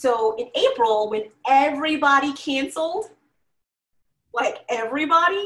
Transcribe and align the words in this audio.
so 0.00 0.34
in 0.36 0.48
April, 0.54 1.10
when 1.10 1.24
everybody 1.46 2.32
canceled, 2.32 3.10
like 4.32 4.60
everybody, 4.70 5.44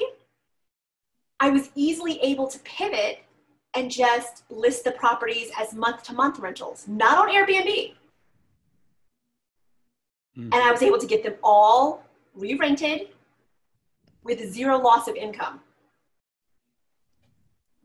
I 1.40 1.50
was 1.50 1.70
easily 1.74 2.20
able 2.22 2.46
to 2.46 2.60
pivot 2.60 3.24
and 3.74 3.90
just 3.90 4.44
list 4.50 4.84
the 4.84 4.92
properties 4.92 5.50
as 5.58 5.74
month 5.74 6.04
to 6.04 6.12
month 6.12 6.38
rentals, 6.38 6.86
not 6.86 7.18
on 7.18 7.34
Airbnb. 7.34 7.94
Mm. 10.38 10.44
And 10.44 10.54
I 10.54 10.70
was 10.70 10.82
able 10.82 10.98
to 10.98 11.06
get 11.08 11.24
them 11.24 11.34
all 11.42 12.04
re 12.36 12.54
rented 12.54 13.08
with 14.22 14.38
zero 14.52 14.78
loss 14.78 15.08
of 15.08 15.16
income. 15.16 15.58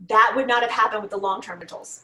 That 0.08 0.34
would 0.36 0.48
not 0.48 0.62
have 0.62 0.70
happened 0.72 1.02
with 1.02 1.10
the 1.10 1.18
long 1.18 1.42
term 1.42 1.58
rentals. 1.58 2.04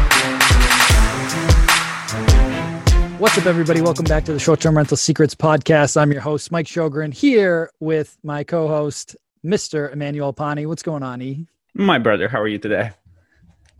What's 3.21 3.37
up, 3.37 3.45
everybody? 3.45 3.81
Welcome 3.81 4.05
back 4.05 4.25
to 4.25 4.33
the 4.33 4.39
Short 4.39 4.61
Term 4.61 4.75
Rental 4.75 4.97
Secrets 4.97 5.35
Podcast. 5.35 5.95
I'm 5.95 6.11
your 6.11 6.21
host, 6.21 6.51
Mike 6.51 6.65
Shogren, 6.65 7.13
here 7.13 7.69
with 7.79 8.17
my 8.23 8.43
co 8.43 8.67
host, 8.67 9.15
Mr. 9.45 9.93
Emmanuel 9.93 10.33
Pani. 10.33 10.65
What's 10.65 10.81
going 10.81 11.03
on, 11.03 11.21
E? 11.21 11.45
My 11.75 11.99
brother, 11.99 12.27
how 12.27 12.41
are 12.41 12.47
you 12.47 12.57
today? 12.57 12.89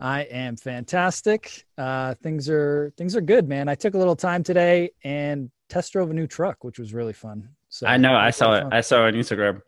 I 0.00 0.20
am 0.20 0.54
fantastic. 0.54 1.66
Uh, 1.76 2.14
things 2.22 2.48
are 2.48 2.92
things 2.96 3.16
are 3.16 3.20
good, 3.20 3.48
man. 3.48 3.68
I 3.68 3.74
took 3.74 3.94
a 3.94 3.98
little 3.98 4.14
time 4.14 4.44
today 4.44 4.92
and 5.02 5.50
test 5.68 5.92
drove 5.92 6.12
a 6.12 6.14
new 6.14 6.28
truck, 6.28 6.62
which 6.62 6.78
was 6.78 6.94
really 6.94 7.12
fun. 7.12 7.48
So 7.68 7.88
I 7.88 7.96
know 7.96 8.14
I 8.14 8.30
saw 8.30 8.54
it. 8.54 8.66
I 8.70 8.80
saw 8.80 9.08
it 9.08 9.08
on 9.08 9.20
Instagram. 9.20 9.60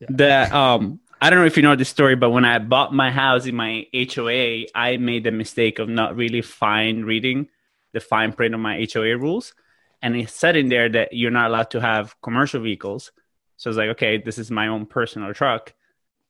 Yeah. 0.00 0.08
The 0.10 0.54
um 0.54 1.00
I 1.22 1.30
don't 1.30 1.38
know 1.38 1.46
if 1.46 1.56
you 1.56 1.62
know 1.62 1.74
the 1.74 1.86
story, 1.86 2.16
but 2.16 2.32
when 2.32 2.44
I 2.44 2.58
bought 2.58 2.92
my 2.92 3.10
house 3.10 3.46
in 3.46 3.54
my 3.54 3.86
HOA, 3.94 4.66
I 4.74 4.98
made 4.98 5.24
the 5.24 5.32
mistake 5.32 5.78
of 5.78 5.88
not 5.88 6.16
really 6.16 6.42
fine 6.42 7.04
reading 7.04 7.48
the 7.92 8.00
fine 8.00 8.32
print 8.32 8.54
of 8.54 8.60
my 8.60 8.86
HOA 8.92 9.16
rules, 9.16 9.54
and 10.02 10.16
it 10.16 10.30
said 10.30 10.56
in 10.56 10.68
there 10.68 10.88
that 10.88 11.12
you're 11.12 11.30
not 11.30 11.50
allowed 11.50 11.70
to 11.70 11.80
have 11.80 12.20
commercial 12.22 12.60
vehicles. 12.60 13.12
So 13.56 13.68
I 13.68 13.70
was 13.70 13.76
like, 13.76 13.88
okay, 13.90 14.18
this 14.18 14.38
is 14.38 14.50
my 14.50 14.68
own 14.68 14.86
personal 14.86 15.34
truck. 15.34 15.74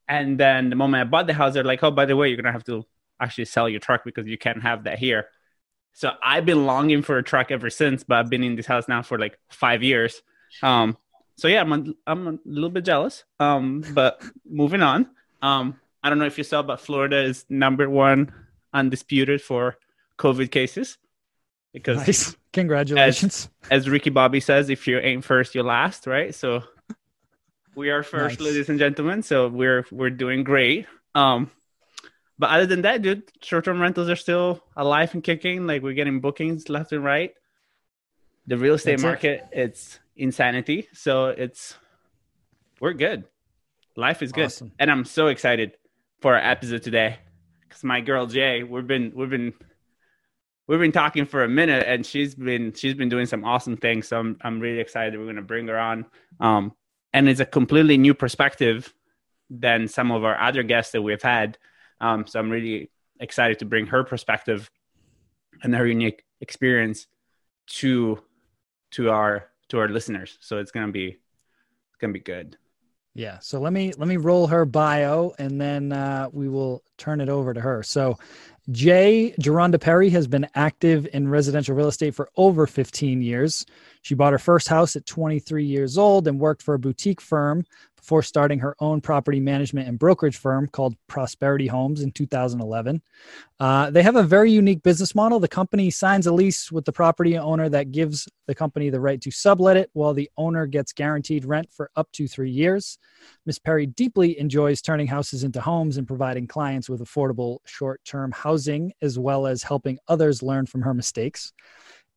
And 0.08 0.38
then 0.38 0.70
the 0.70 0.76
moment 0.76 1.00
I 1.00 1.04
bought 1.04 1.28
the 1.28 1.34
house, 1.34 1.54
they're 1.54 1.62
like, 1.62 1.82
oh, 1.84 1.92
by 1.92 2.04
the 2.04 2.16
way, 2.16 2.28
you're 2.28 2.36
gonna 2.36 2.52
have 2.52 2.64
to 2.64 2.84
actually 3.20 3.44
sell 3.44 3.68
your 3.68 3.80
truck 3.80 4.04
because 4.04 4.26
you 4.26 4.38
can't 4.38 4.62
have 4.62 4.84
that 4.84 4.98
here. 4.98 5.28
So 5.92 6.12
I've 6.22 6.46
been 6.46 6.66
longing 6.66 7.02
for 7.02 7.18
a 7.18 7.22
truck 7.22 7.50
ever 7.50 7.70
since, 7.70 8.02
but 8.02 8.18
I've 8.18 8.30
been 8.30 8.42
in 8.42 8.56
this 8.56 8.66
house 8.66 8.88
now 8.88 9.02
for 9.02 9.18
like 9.18 9.38
five 9.50 9.82
years. 9.82 10.22
Um, 10.62 10.96
so 11.36 11.48
yeah, 11.48 11.60
I'm 11.60 11.72
a, 11.72 11.84
I'm 12.06 12.28
a 12.28 12.38
little 12.44 12.70
bit 12.70 12.84
jealous. 12.84 13.24
Um, 13.38 13.84
but 13.94 14.22
moving 14.48 14.82
on. 14.82 15.08
Um, 15.42 15.78
I 16.02 16.08
don't 16.08 16.18
know 16.18 16.26
if 16.26 16.38
you 16.38 16.44
saw, 16.44 16.62
but 16.62 16.80
Florida 16.80 17.22
is 17.22 17.44
number 17.48 17.88
one 17.88 18.32
undisputed 18.72 19.42
for 19.42 19.76
COVID 20.18 20.50
cases 20.50 20.98
because 21.72 21.98
nice. 21.98 22.36
congratulations. 22.52 23.48
As, 23.70 23.82
as, 23.82 23.88
ricky 23.88 24.10
bobby 24.10 24.40
says 24.40 24.70
if 24.70 24.86
you 24.86 24.98
ain't 24.98 25.24
first 25.24 25.54
you 25.54 25.62
last 25.62 26.06
right? 26.06 26.34
So 26.34 26.62
we 27.74 27.90
are 27.90 28.02
first 28.02 28.40
nice. 28.40 28.46
ladies 28.46 28.68
and 28.68 28.78
gentlemen. 28.78 29.22
So 29.22 29.48
we're 29.48 29.86
we're 29.90 30.10
doing 30.10 30.44
great. 30.44 30.86
Um 31.14 31.50
but 32.38 32.50
other 32.50 32.66
than 32.66 32.82
that 32.82 33.02
dude 33.02 33.30
short-term 33.42 33.80
rentals 33.80 34.08
are 34.08 34.16
still 34.16 34.62
alive 34.76 35.14
and 35.14 35.22
kicking. 35.22 35.66
Like 35.66 35.82
we're 35.82 35.94
getting 35.94 36.20
bookings 36.20 36.68
left 36.68 36.92
and 36.92 37.04
right. 37.04 37.32
The 38.46 38.56
real 38.56 38.74
estate 38.74 38.92
That's 38.92 39.02
market 39.02 39.46
it. 39.52 39.58
it's 39.60 39.98
insanity. 40.16 40.88
So 40.92 41.26
it's 41.26 41.76
we're 42.80 42.94
good. 42.94 43.24
Life 43.96 44.22
is 44.22 44.32
good. 44.32 44.46
Awesome. 44.46 44.72
and 44.78 44.90
i'm 44.90 45.04
so 45.04 45.28
excited 45.28 45.76
for 46.20 46.34
our 46.34 46.42
episode 46.42 46.82
today. 46.82 47.18
Because 47.62 47.84
my 47.84 48.00
girl 48.00 48.26
jay 48.26 48.64
we've 48.64 48.86
been 48.86 49.12
we've 49.14 49.30
been 49.30 49.52
we've 50.70 50.78
been 50.78 50.92
talking 50.92 51.26
for 51.26 51.42
a 51.42 51.48
minute 51.48 51.84
and 51.88 52.06
she's 52.06 52.36
been 52.36 52.72
she's 52.72 52.94
been 52.94 53.08
doing 53.08 53.26
some 53.26 53.44
awesome 53.44 53.76
things 53.76 54.06
so 54.06 54.20
i'm, 54.20 54.36
I'm 54.42 54.60
really 54.60 54.78
excited 54.78 55.18
we're 55.18 55.24
going 55.24 55.34
to 55.34 55.42
bring 55.42 55.66
her 55.66 55.78
on. 55.78 56.06
Um, 56.38 56.72
and 57.12 57.28
it's 57.28 57.40
a 57.40 57.44
completely 57.44 57.98
new 57.98 58.14
perspective 58.14 58.94
than 59.50 59.88
some 59.88 60.12
of 60.12 60.22
our 60.22 60.40
other 60.40 60.62
guests 60.62 60.92
that 60.92 61.02
we've 61.02 61.20
had. 61.20 61.58
Um, 62.00 62.24
so 62.24 62.38
i'm 62.38 62.50
really 62.50 62.88
excited 63.18 63.58
to 63.58 63.64
bring 63.64 63.86
her 63.86 64.04
perspective 64.04 64.70
and 65.64 65.74
her 65.74 65.88
unique 65.88 66.24
experience 66.40 67.08
to 67.66 68.22
to 68.92 69.10
our 69.10 69.48
to 69.70 69.78
our 69.80 69.88
listeners. 69.88 70.38
So 70.40 70.58
it's 70.58 70.70
going 70.70 70.86
to 70.86 70.92
be 70.92 71.08
it's 71.08 71.96
going 72.00 72.12
to 72.14 72.18
be 72.18 72.22
good. 72.22 72.56
Yeah 73.14 73.40
so 73.40 73.58
let 73.58 73.72
me 73.72 73.92
let 73.98 74.06
me 74.06 74.18
roll 74.18 74.46
her 74.46 74.64
bio 74.64 75.32
and 75.36 75.60
then 75.60 75.92
uh, 75.92 76.28
we 76.32 76.48
will 76.48 76.84
turn 76.96 77.20
it 77.20 77.28
over 77.28 77.52
to 77.52 77.60
her. 77.60 77.82
So 77.82 78.18
Jay 78.70 79.34
Jaronda 79.40 79.80
Perry 79.80 80.10
has 80.10 80.26
been 80.26 80.46
active 80.54 81.08
in 81.12 81.28
residential 81.28 81.74
real 81.74 81.88
estate 81.88 82.14
for 82.14 82.30
over 82.36 82.66
15 82.66 83.22
years. 83.22 83.66
She 84.02 84.14
bought 84.14 84.32
her 84.32 84.38
first 84.38 84.68
house 84.68 84.96
at 84.96 85.06
23 85.06 85.64
years 85.64 85.98
old 85.98 86.28
and 86.28 86.38
worked 86.38 86.62
for 86.62 86.74
a 86.74 86.78
boutique 86.78 87.20
firm 87.20 87.64
before 88.00 88.22
starting 88.22 88.58
her 88.58 88.74
own 88.80 89.00
property 89.00 89.40
management 89.40 89.88
and 89.88 89.98
brokerage 89.98 90.36
firm 90.36 90.66
called 90.66 90.96
Prosperity 91.06 91.66
Homes 91.66 92.00
in 92.00 92.10
2011. 92.12 93.02
Uh, 93.58 93.90
they 93.90 94.02
have 94.02 94.16
a 94.16 94.22
very 94.22 94.50
unique 94.50 94.82
business 94.82 95.14
model. 95.14 95.38
The 95.38 95.48
company 95.48 95.90
signs 95.90 96.26
a 96.26 96.32
lease 96.32 96.72
with 96.72 96.86
the 96.86 96.92
property 96.92 97.36
owner 97.36 97.68
that 97.68 97.92
gives 97.92 98.26
the 98.46 98.54
company 98.54 98.88
the 98.90 99.00
right 99.00 99.20
to 99.20 99.30
sublet 99.30 99.76
it, 99.76 99.90
while 99.92 100.14
the 100.14 100.30
owner 100.36 100.66
gets 100.66 100.92
guaranteed 100.92 101.44
rent 101.44 101.70
for 101.70 101.90
up 101.94 102.10
to 102.12 102.26
three 102.26 102.50
years. 102.50 102.98
Ms. 103.44 103.58
Perry 103.58 103.86
deeply 103.86 104.38
enjoys 104.38 104.80
turning 104.80 105.06
houses 105.06 105.44
into 105.44 105.60
homes 105.60 105.98
and 105.98 106.06
providing 106.06 106.46
clients 106.46 106.88
with 106.88 107.00
affordable 107.00 107.58
short 107.66 108.00
term 108.04 108.32
housing, 108.32 108.92
as 109.02 109.18
well 109.18 109.46
as 109.46 109.62
helping 109.62 109.98
others 110.08 110.42
learn 110.42 110.66
from 110.66 110.82
her 110.82 110.94
mistakes. 110.94 111.52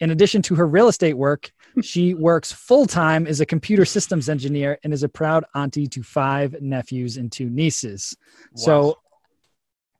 In 0.03 0.11
addition 0.11 0.41
to 0.41 0.55
her 0.55 0.67
real 0.67 0.89
estate 0.89 1.13
work, 1.13 1.53
she 1.81 2.13
works 2.29 2.51
full 2.51 2.85
time 2.85 3.25
as 3.25 3.39
a 3.39 3.45
computer 3.45 3.85
systems 3.85 4.27
engineer 4.27 4.77
and 4.83 4.91
is 4.91 5.01
a 5.01 5.07
proud 5.07 5.45
auntie 5.55 5.87
to 5.87 6.03
five 6.03 6.61
nephews 6.61 7.15
and 7.15 7.31
two 7.31 7.49
nieces. 7.49 8.13
Wow. 8.51 8.63
So, 8.65 8.97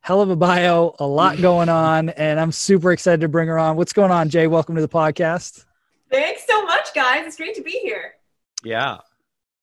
hell 0.02 0.20
of 0.20 0.30
a 0.30 0.36
bio, 0.36 0.94
a 1.00 1.08
lot 1.08 1.38
going 1.42 1.70
on, 1.70 2.10
and 2.10 2.38
I'm 2.38 2.52
super 2.52 2.92
excited 2.92 3.22
to 3.22 3.30
bring 3.30 3.48
her 3.48 3.58
on. 3.58 3.78
What's 3.78 3.94
going 3.94 4.12
on, 4.12 4.28
Jay? 4.28 4.46
Welcome 4.46 4.76
to 4.76 4.82
the 4.82 4.90
podcast. 4.90 5.64
Thanks 6.12 6.46
so 6.46 6.66
much, 6.66 6.94
guys. 6.94 7.26
It's 7.26 7.38
great 7.38 7.56
to 7.56 7.62
be 7.62 7.80
here. 7.80 8.16
Yeah. 8.62 8.98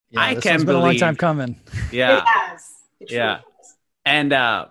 yeah 0.08 0.20
I 0.22 0.36
can't 0.36 0.64
believe. 0.64 0.66
Been 0.66 0.76
a 0.76 0.80
long 0.80 0.96
time 0.96 1.16
coming. 1.16 1.60
Yeah. 1.92 2.16
It 2.16 2.24
has. 2.24 2.70
It 2.98 3.12
yeah. 3.12 3.34
Has. 3.34 3.76
And 4.06 4.32
uh, 4.32 4.68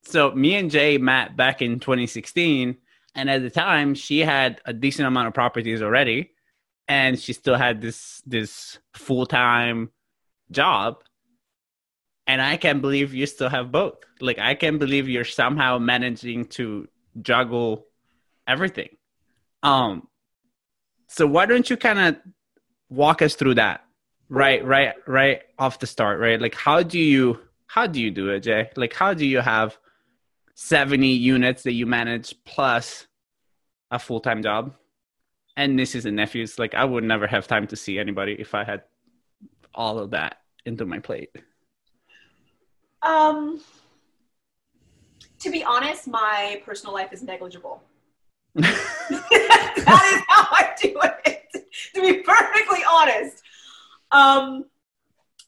so 0.00 0.30
me 0.30 0.54
and 0.54 0.70
Jay 0.70 0.96
met 0.96 1.36
back 1.36 1.60
in 1.60 1.78
2016 1.78 2.78
and 3.14 3.28
at 3.30 3.42
the 3.42 3.50
time, 3.50 3.94
she 3.94 4.20
had 4.20 4.60
a 4.64 4.72
decent 4.72 5.08
amount 5.08 5.28
of 5.28 5.34
properties 5.34 5.82
already, 5.82 6.30
and 6.88 7.18
she 7.18 7.32
still 7.32 7.56
had 7.56 7.80
this 7.80 8.22
this 8.26 8.78
full 8.94 9.26
time 9.26 9.90
job. 10.50 11.02
And 12.26 12.40
I 12.40 12.56
can't 12.56 12.80
believe 12.80 13.12
you 13.12 13.26
still 13.26 13.48
have 13.48 13.72
both. 13.72 13.98
Like 14.20 14.38
I 14.38 14.54
can't 14.54 14.78
believe 14.78 15.08
you're 15.08 15.24
somehow 15.24 15.78
managing 15.78 16.46
to 16.56 16.86
juggle 17.20 17.86
everything. 18.46 18.90
Um, 19.62 20.06
so 21.08 21.26
why 21.26 21.46
don't 21.46 21.68
you 21.68 21.76
kind 21.76 21.98
of 21.98 22.16
walk 22.88 23.20
us 23.22 23.34
through 23.34 23.54
that? 23.54 23.84
Right, 24.28 24.64
right, 24.64 24.94
right 25.08 25.42
off 25.58 25.80
the 25.80 25.88
start, 25.88 26.20
right? 26.20 26.40
Like 26.40 26.54
how 26.54 26.84
do 26.84 27.00
you 27.00 27.40
how 27.66 27.88
do 27.88 28.00
you 28.00 28.12
do 28.12 28.30
it, 28.30 28.40
Jay? 28.40 28.70
Like 28.76 28.94
how 28.94 29.12
do 29.14 29.26
you 29.26 29.40
have 29.40 29.76
70 30.62 31.06
units 31.06 31.62
that 31.62 31.72
you 31.72 31.86
manage 31.86 32.34
plus 32.44 33.06
a 33.90 33.98
full 33.98 34.20
time 34.20 34.42
job 34.42 34.74
and 35.56 35.74
nieces 35.74 36.04
and 36.04 36.14
nephews. 36.14 36.58
Like, 36.58 36.74
I 36.74 36.84
would 36.84 37.02
never 37.02 37.26
have 37.26 37.48
time 37.48 37.66
to 37.68 37.76
see 37.76 37.98
anybody 37.98 38.36
if 38.38 38.54
I 38.54 38.64
had 38.64 38.82
all 39.74 39.98
of 39.98 40.10
that 40.10 40.36
into 40.66 40.84
my 40.84 40.98
plate. 40.98 41.30
Um, 43.00 43.62
to 45.38 45.50
be 45.50 45.64
honest, 45.64 46.06
my 46.06 46.60
personal 46.66 46.92
life 46.92 47.14
is 47.14 47.22
negligible. 47.22 47.82
that 48.54 48.68
is 48.68 50.22
how 50.28 50.46
I 50.50 50.74
do 50.80 51.00
it. 51.24 51.70
To 51.94 52.02
be 52.02 52.22
perfectly 52.22 52.80
honest, 52.88 53.42
um, 54.12 54.66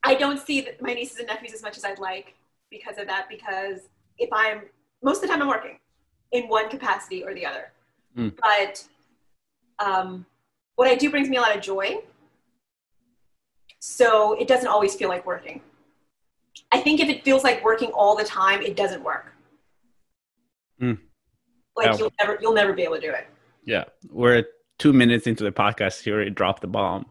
I 0.03 0.15
don't 0.15 0.41
see 0.41 0.67
my 0.81 0.95
nieces 0.95 1.19
and 1.19 1.29
nephews 1.29 1.53
as 1.53 1.63
much 1.63 1.77
as 1.77 1.85
I'd 1.85 1.99
like 1.99 2.35
because 2.71 2.97
of 2.97 3.07
that. 3.09 3.27
Because 3.29 3.81
if 4.17 4.31
I'm 4.33 4.63
most 5.03 5.17
of 5.17 5.23
the 5.23 5.29
time 5.29 5.43
I'm 5.43 5.49
working. 5.49 5.79
in 6.33 6.49
one 6.49 6.69
capacity 6.69 7.23
or 7.23 7.35
the 7.35 7.45
other. 7.45 7.73
Mm. 8.17 8.35
But 8.41 8.85
um, 9.79 10.27
what 10.77 10.89
I 10.89 10.95
do 10.95 11.11
brings 11.11 11.29
me 11.29 11.37
a 11.37 11.41
lot 11.41 11.55
of 11.55 11.63
joy. 11.63 11.99
So 13.79 14.33
it 14.35 14.49
doesn't 14.49 14.69
always 14.69 14.95
feel 14.95 15.09
like 15.09 15.27
working. 15.27 15.61
I 16.71 16.81
think 16.81 17.01
if 17.01 17.09
it 17.09 17.25
feels 17.25 17.45
like 17.45 17.63
working 17.65 17.91
all 17.91 18.17
the 18.17 18.25
time, 18.25 18.63
it 18.63 18.77
doesn't 18.77 19.03
work. 19.03 19.33
Mm. 20.81 20.99
Like 21.77 21.87
yeah. 21.87 21.97
you'll 21.99 22.13
never 22.21 22.39
you'll 22.41 22.55
never 22.55 22.73
be 22.73 22.83
able 22.83 22.97
to 22.97 23.01
do 23.01 23.11
it. 23.11 23.27
Yeah, 23.65 23.85
we're 24.11 24.45
two 24.79 24.93
minutes 24.93 25.27
into 25.27 25.45
the 25.45 25.53
podcast. 25.53 26.05
You 26.07 26.15
already 26.15 26.31
dropped 26.31 26.63
the 26.63 26.67
bomb. 26.69 27.07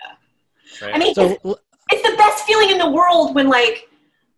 Yeah. 0.00 0.86
Right? 0.86 0.94
I 0.94 0.98
mean, 0.98 1.14
so, 1.14 1.38
it's, 1.44 1.60
it's 1.92 2.10
the 2.10 2.16
best 2.16 2.44
feeling 2.44 2.70
in 2.70 2.78
the 2.78 2.90
world 2.90 3.34
when 3.34 3.48
like 3.48 3.88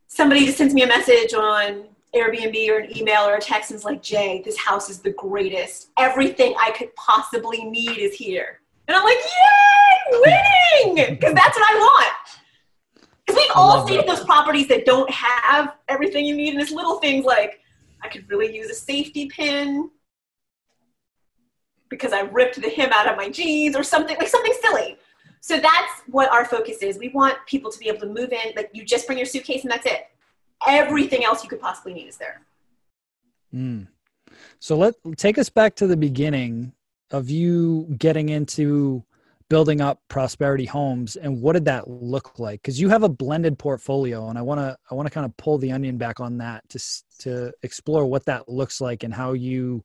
somebody 0.09 0.47
just 0.47 0.59
sends 0.59 0.75
me 0.75 0.83
a 0.83 0.87
message 0.87 1.33
on 1.35 1.85
Airbnb 2.15 2.69
or 2.69 2.79
an 2.79 2.97
email 2.97 3.23
or 3.23 3.37
a 3.37 3.41
text 3.41 3.71
and 3.71 3.79
is 3.79 3.85
like, 3.85 4.03
Jay, 4.03 4.43
this 4.45 4.59
house 4.59 4.91
is 4.91 5.01
the 5.01 5.13
greatest. 5.13 5.91
Everything 5.99 6.55
I 6.61 6.71
could 6.71 6.95
possibly 6.95 7.65
need 7.65 7.97
is 7.99 8.15
here. 8.15 8.61
And 8.87 8.97
I'm 8.97 9.05
like, 9.05 9.17
yay, 9.17 10.21
winning! 10.21 11.17
Because 11.19 11.35
that's 11.35 11.57
what 11.57 11.71
I 11.71 11.79
want. 11.79 12.13
Because 13.25 13.41
we've 13.41 13.51
all 13.55 13.87
seen 13.87 14.07
those 14.07 14.25
properties 14.25 14.69
that 14.69 14.85
don't 14.85 15.09
have 15.11 15.77
everything 15.89 16.27
you 16.27 16.35
need, 16.35 16.53
and 16.53 16.61
it's 16.61 16.73
little 16.73 16.99
things 16.99 17.25
like, 17.25 17.61
I 18.03 18.09
could 18.09 18.29
really 18.29 18.55
use 18.55 18.69
a 18.69 18.75
safety 18.75 19.27
pin 19.27 19.91
because 21.89 22.13
I 22.13 22.23
ripped 22.23 22.61
the 22.61 22.71
hem 22.71 22.91
out 22.93 23.07
of 23.07 23.17
my 23.17 23.29
jeans 23.29 23.77
or 23.77 23.83
something, 23.83 24.17
like 24.19 24.29
something 24.29 24.55
silly. 24.61 24.97
So 25.41 25.59
that's 25.59 26.03
what 26.09 26.31
our 26.33 26.45
focus 26.45 26.79
is. 26.79 26.99
We 26.99 27.09
want 27.09 27.37
people 27.47 27.71
to 27.71 27.79
be 27.79 27.89
able 27.89 28.01
to 28.01 28.07
move 28.07 28.33
in, 28.33 28.53
like 28.57 28.71
you 28.73 28.85
just 28.85 29.07
bring 29.07 29.19
your 29.19 29.27
suitcase 29.27 29.63
and 29.63 29.71
that's 29.71 29.87
it 29.87 30.07
everything 30.67 31.25
else 31.25 31.43
you 31.43 31.49
could 31.49 31.61
possibly 31.61 31.95
need 31.95 32.09
is 32.09 32.17
there. 32.17 32.43
Mm. 33.55 33.89
So 34.59 34.77
let 34.77 34.95
take 35.17 35.39
us 35.39 35.49
back 35.49 35.75
to 35.77 35.87
the 35.87 35.97
beginning 35.97 36.73
of 37.11 37.29
you 37.29 37.95
getting 37.99 38.31
into 38.31 39.05
building 39.49 39.83
up 39.83 40.01
prosperity 40.09 40.65
homes 40.65 41.17
and 41.17 41.43
what 41.43 41.53
did 41.53 41.67
that 41.67 41.87
look 41.87 42.39
like 42.39 42.63
because 42.63 42.81
you 42.81 42.89
have 42.89 43.03
a 43.03 43.09
blended 43.09 43.59
portfolio 43.59 44.31
and 44.31 44.39
i 44.39 44.41
want 44.41 44.59
to 44.59 44.75
i 44.91 44.95
want 44.95 45.07
to 45.07 45.13
kind 45.13 45.27
of 45.27 45.37
pull 45.37 45.59
the 45.59 45.71
onion 45.71 45.99
back 45.99 46.21
on 46.21 46.39
that 46.39 46.67
to 46.71 46.79
to 47.19 47.53
explore 47.63 48.07
what 48.07 48.25
that 48.25 48.49
looks 48.49 48.81
like 48.81 49.03
and 49.03 49.13
how 49.13 49.35
you 49.35 49.85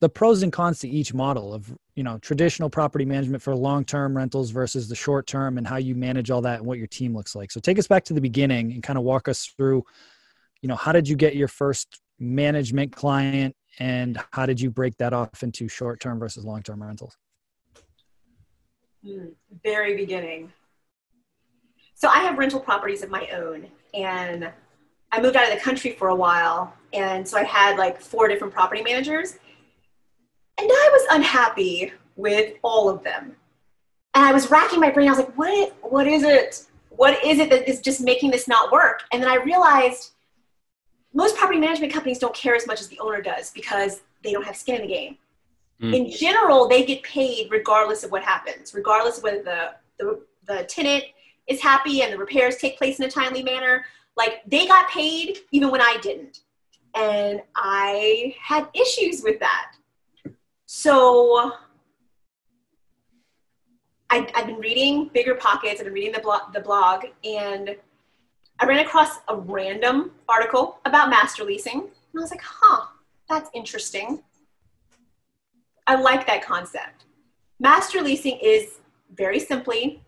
the 0.00 0.08
pros 0.08 0.42
and 0.42 0.52
cons 0.52 0.78
to 0.80 0.88
each 0.88 1.12
model 1.12 1.52
of 1.52 1.76
you 1.94 2.02
know 2.02 2.18
traditional 2.18 2.70
property 2.70 3.04
management 3.04 3.42
for 3.42 3.54
long-term 3.54 4.16
rentals 4.16 4.50
versus 4.50 4.88
the 4.88 4.94
short 4.94 5.26
term 5.26 5.58
and 5.58 5.66
how 5.66 5.76
you 5.76 5.94
manage 5.94 6.30
all 6.30 6.40
that 6.40 6.58
and 6.58 6.66
what 6.66 6.78
your 6.78 6.86
team 6.86 7.14
looks 7.14 7.34
like. 7.34 7.50
So 7.50 7.60
take 7.60 7.78
us 7.78 7.86
back 7.86 8.04
to 8.04 8.14
the 8.14 8.20
beginning 8.20 8.72
and 8.72 8.82
kind 8.82 8.98
of 8.98 9.04
walk 9.04 9.28
us 9.28 9.46
through 9.46 9.84
you 10.62 10.68
know 10.68 10.76
how 10.76 10.92
did 10.92 11.08
you 11.08 11.16
get 11.16 11.36
your 11.36 11.48
first 11.48 12.00
management 12.18 12.92
client 12.92 13.54
and 13.78 14.18
how 14.32 14.46
did 14.46 14.60
you 14.60 14.70
break 14.70 14.96
that 14.98 15.12
off 15.12 15.42
into 15.42 15.68
short-term 15.68 16.18
versus 16.18 16.44
long-term 16.44 16.82
rentals? 16.82 17.16
Hmm, 19.04 19.28
very 19.64 19.96
beginning. 19.96 20.52
So 21.94 22.08
i 22.08 22.20
have 22.20 22.38
rental 22.38 22.60
properties 22.60 23.02
of 23.02 23.10
my 23.10 23.28
own 23.34 23.66
and 23.92 24.50
i 25.12 25.20
moved 25.20 25.36
out 25.36 25.46
of 25.46 25.54
the 25.54 25.60
country 25.60 25.92
for 25.92 26.08
a 26.08 26.14
while 26.14 26.72
and 26.94 27.28
so 27.28 27.36
i 27.36 27.44
had 27.44 27.76
like 27.76 28.00
four 28.00 28.26
different 28.26 28.54
property 28.54 28.82
managers 28.82 29.36
and 30.60 30.70
I 30.70 30.88
was 30.92 31.06
unhappy 31.10 31.92
with 32.16 32.54
all 32.62 32.88
of 32.88 33.02
them. 33.02 33.36
And 34.14 34.24
I 34.24 34.32
was 34.32 34.50
racking 34.50 34.80
my 34.80 34.90
brain. 34.90 35.08
I 35.08 35.12
was 35.12 35.20
like, 35.20 35.34
what, 35.38 35.74
what 35.82 36.06
is 36.06 36.22
it? 36.22 36.66
What 36.90 37.24
is 37.24 37.38
it 37.38 37.48
that 37.50 37.68
is 37.68 37.80
just 37.80 38.00
making 38.00 38.30
this 38.30 38.46
not 38.46 38.70
work? 38.70 39.02
And 39.12 39.22
then 39.22 39.30
I 39.30 39.36
realized 39.36 40.12
most 41.14 41.36
property 41.36 41.58
management 41.58 41.92
companies 41.92 42.18
don't 42.18 42.34
care 42.34 42.54
as 42.54 42.66
much 42.66 42.80
as 42.80 42.88
the 42.88 42.98
owner 43.00 43.22
does 43.22 43.50
because 43.52 44.02
they 44.22 44.32
don't 44.32 44.44
have 44.44 44.56
skin 44.56 44.76
in 44.76 44.82
the 44.82 44.88
game. 44.88 45.16
Mm. 45.82 45.96
In 45.96 46.10
general, 46.10 46.68
they 46.68 46.84
get 46.84 47.02
paid 47.02 47.50
regardless 47.50 48.04
of 48.04 48.10
what 48.10 48.22
happens, 48.22 48.74
regardless 48.74 49.18
of 49.18 49.24
whether 49.24 49.42
the, 49.42 49.70
the, 49.98 50.20
the 50.46 50.64
tenant 50.64 51.04
is 51.46 51.60
happy 51.60 52.02
and 52.02 52.12
the 52.12 52.18
repairs 52.18 52.56
take 52.56 52.76
place 52.76 52.98
in 52.98 53.06
a 53.06 53.10
timely 53.10 53.42
manner. 53.42 53.84
Like 54.16 54.42
they 54.46 54.66
got 54.66 54.90
paid 54.90 55.38
even 55.52 55.70
when 55.70 55.80
I 55.80 55.96
didn't. 56.02 56.40
And 56.94 57.40
I 57.56 58.34
had 58.40 58.68
issues 58.74 59.22
with 59.22 59.40
that. 59.40 59.72
So 60.72 61.50
I, 64.08 64.24
have 64.36 64.46
been 64.46 64.60
reading 64.60 65.10
Bigger 65.12 65.34
Pockets, 65.34 65.80
I've 65.80 65.86
been 65.86 65.92
reading 65.92 66.12
the 66.12 66.20
blog, 66.20 66.52
the 66.52 66.60
blog, 66.60 67.06
and 67.24 67.74
I 68.60 68.66
ran 68.66 68.78
across 68.78 69.16
a 69.26 69.34
random 69.34 70.12
article 70.28 70.78
about 70.84 71.10
master 71.10 71.42
leasing. 71.42 71.80
And 71.80 71.90
I 72.16 72.20
was 72.20 72.30
like, 72.30 72.40
huh, 72.40 72.86
that's 73.28 73.50
interesting. 73.52 74.22
I 75.88 76.00
like 76.00 76.24
that 76.28 76.44
concept. 76.44 77.04
Master 77.58 78.00
leasing 78.00 78.38
is 78.40 78.78
very 79.16 79.40
simply 79.40 80.00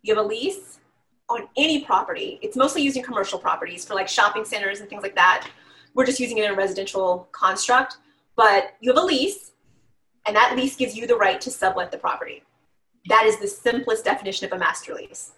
you 0.00 0.14
have 0.14 0.24
a 0.24 0.26
lease 0.26 0.80
on 1.28 1.46
any 1.58 1.84
property. 1.84 2.38
It's 2.40 2.56
mostly 2.56 2.80
used 2.80 2.96
in 2.96 3.02
commercial 3.02 3.38
properties 3.38 3.84
for 3.84 3.92
like 3.92 4.08
shopping 4.08 4.46
centers 4.46 4.80
and 4.80 4.88
things 4.88 5.02
like 5.02 5.16
that. 5.16 5.46
We're 5.92 6.06
just 6.06 6.20
using 6.20 6.38
it 6.38 6.46
in 6.46 6.52
a 6.52 6.56
residential 6.56 7.28
construct. 7.32 7.98
But 8.34 8.76
you 8.80 8.94
have 8.94 9.02
a 9.02 9.06
lease 9.06 9.50
and 10.30 10.36
that 10.36 10.54
lease 10.54 10.76
gives 10.76 10.96
you 10.96 11.08
the 11.08 11.16
right 11.16 11.40
to 11.40 11.50
sublet 11.50 11.90
the 11.90 11.98
property. 11.98 12.44
That 13.08 13.24
is 13.26 13.40
the 13.40 13.48
simplest 13.48 14.04
definition 14.04 14.46
of 14.46 14.52
a 14.52 14.58
master 14.58 14.94
lease. 14.94 15.32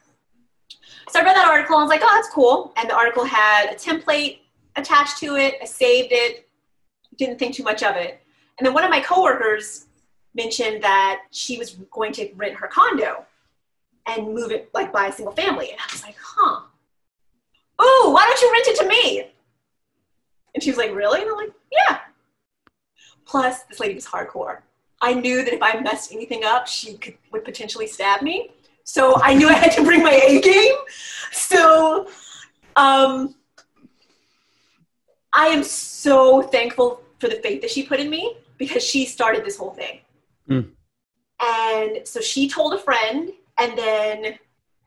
So 1.08 1.18
I 1.18 1.24
read 1.24 1.34
that 1.34 1.48
article 1.48 1.76
and 1.76 1.80
I 1.80 1.84
was 1.84 1.88
like, 1.88 2.02
oh, 2.04 2.14
that's 2.14 2.28
cool. 2.28 2.74
And 2.76 2.90
the 2.90 2.94
article 2.94 3.24
had 3.24 3.70
a 3.70 3.74
template 3.74 4.40
attached 4.76 5.16
to 5.20 5.36
it. 5.36 5.54
I 5.62 5.64
saved 5.64 6.08
it, 6.10 6.46
didn't 7.16 7.38
think 7.38 7.54
too 7.54 7.62
much 7.62 7.82
of 7.82 7.96
it. 7.96 8.20
And 8.58 8.66
then 8.66 8.74
one 8.74 8.84
of 8.84 8.90
my 8.90 9.00
coworkers 9.00 9.86
mentioned 10.34 10.82
that 10.82 11.22
she 11.30 11.56
was 11.56 11.70
going 11.90 12.12
to 12.12 12.30
rent 12.34 12.54
her 12.56 12.66
condo 12.66 13.24
and 14.04 14.34
move 14.34 14.50
it 14.52 14.68
like 14.74 14.92
buy 14.92 15.06
a 15.06 15.12
single 15.12 15.34
family. 15.34 15.70
And 15.70 15.80
I 15.80 15.90
was 15.90 16.02
like, 16.02 16.16
huh. 16.22 16.60
Ooh, 17.80 18.12
why 18.12 18.26
don't 18.26 18.40
you 18.42 18.52
rent 18.52 18.66
it 18.68 18.76
to 18.82 18.88
me? 18.88 19.32
And 20.54 20.62
she 20.62 20.68
was 20.68 20.76
like, 20.76 20.94
really? 20.94 21.22
And 21.22 21.30
I'm 21.30 21.36
like, 21.38 21.52
yeah. 21.72 22.00
Plus, 23.24 23.62
this 23.62 23.80
lady 23.80 23.94
was 23.94 24.04
hardcore. 24.04 24.58
I 25.02 25.14
knew 25.14 25.44
that 25.44 25.52
if 25.52 25.60
I 25.60 25.78
messed 25.80 26.12
anything 26.12 26.44
up, 26.44 26.68
she 26.68 26.94
could, 26.94 27.18
would 27.32 27.44
potentially 27.44 27.88
stab 27.88 28.22
me. 28.22 28.50
So 28.84 29.20
I 29.20 29.34
knew 29.34 29.48
I 29.48 29.54
had 29.54 29.72
to 29.72 29.84
bring 29.84 30.02
my 30.02 30.12
A 30.12 30.40
game. 30.40 30.74
So 31.32 32.08
um, 32.76 33.34
I 35.32 35.46
am 35.48 35.64
so 35.64 36.42
thankful 36.42 37.02
for 37.18 37.28
the 37.28 37.36
faith 37.36 37.60
that 37.62 37.70
she 37.70 37.82
put 37.84 37.98
in 38.00 38.08
me 38.08 38.36
because 38.58 38.82
she 38.84 39.04
started 39.04 39.44
this 39.44 39.56
whole 39.56 39.72
thing. 39.72 40.00
Mm. 40.48 40.70
And 41.40 42.06
so 42.06 42.20
she 42.20 42.48
told 42.48 42.74
a 42.74 42.78
friend, 42.78 43.32
and 43.58 43.76
then 43.76 44.38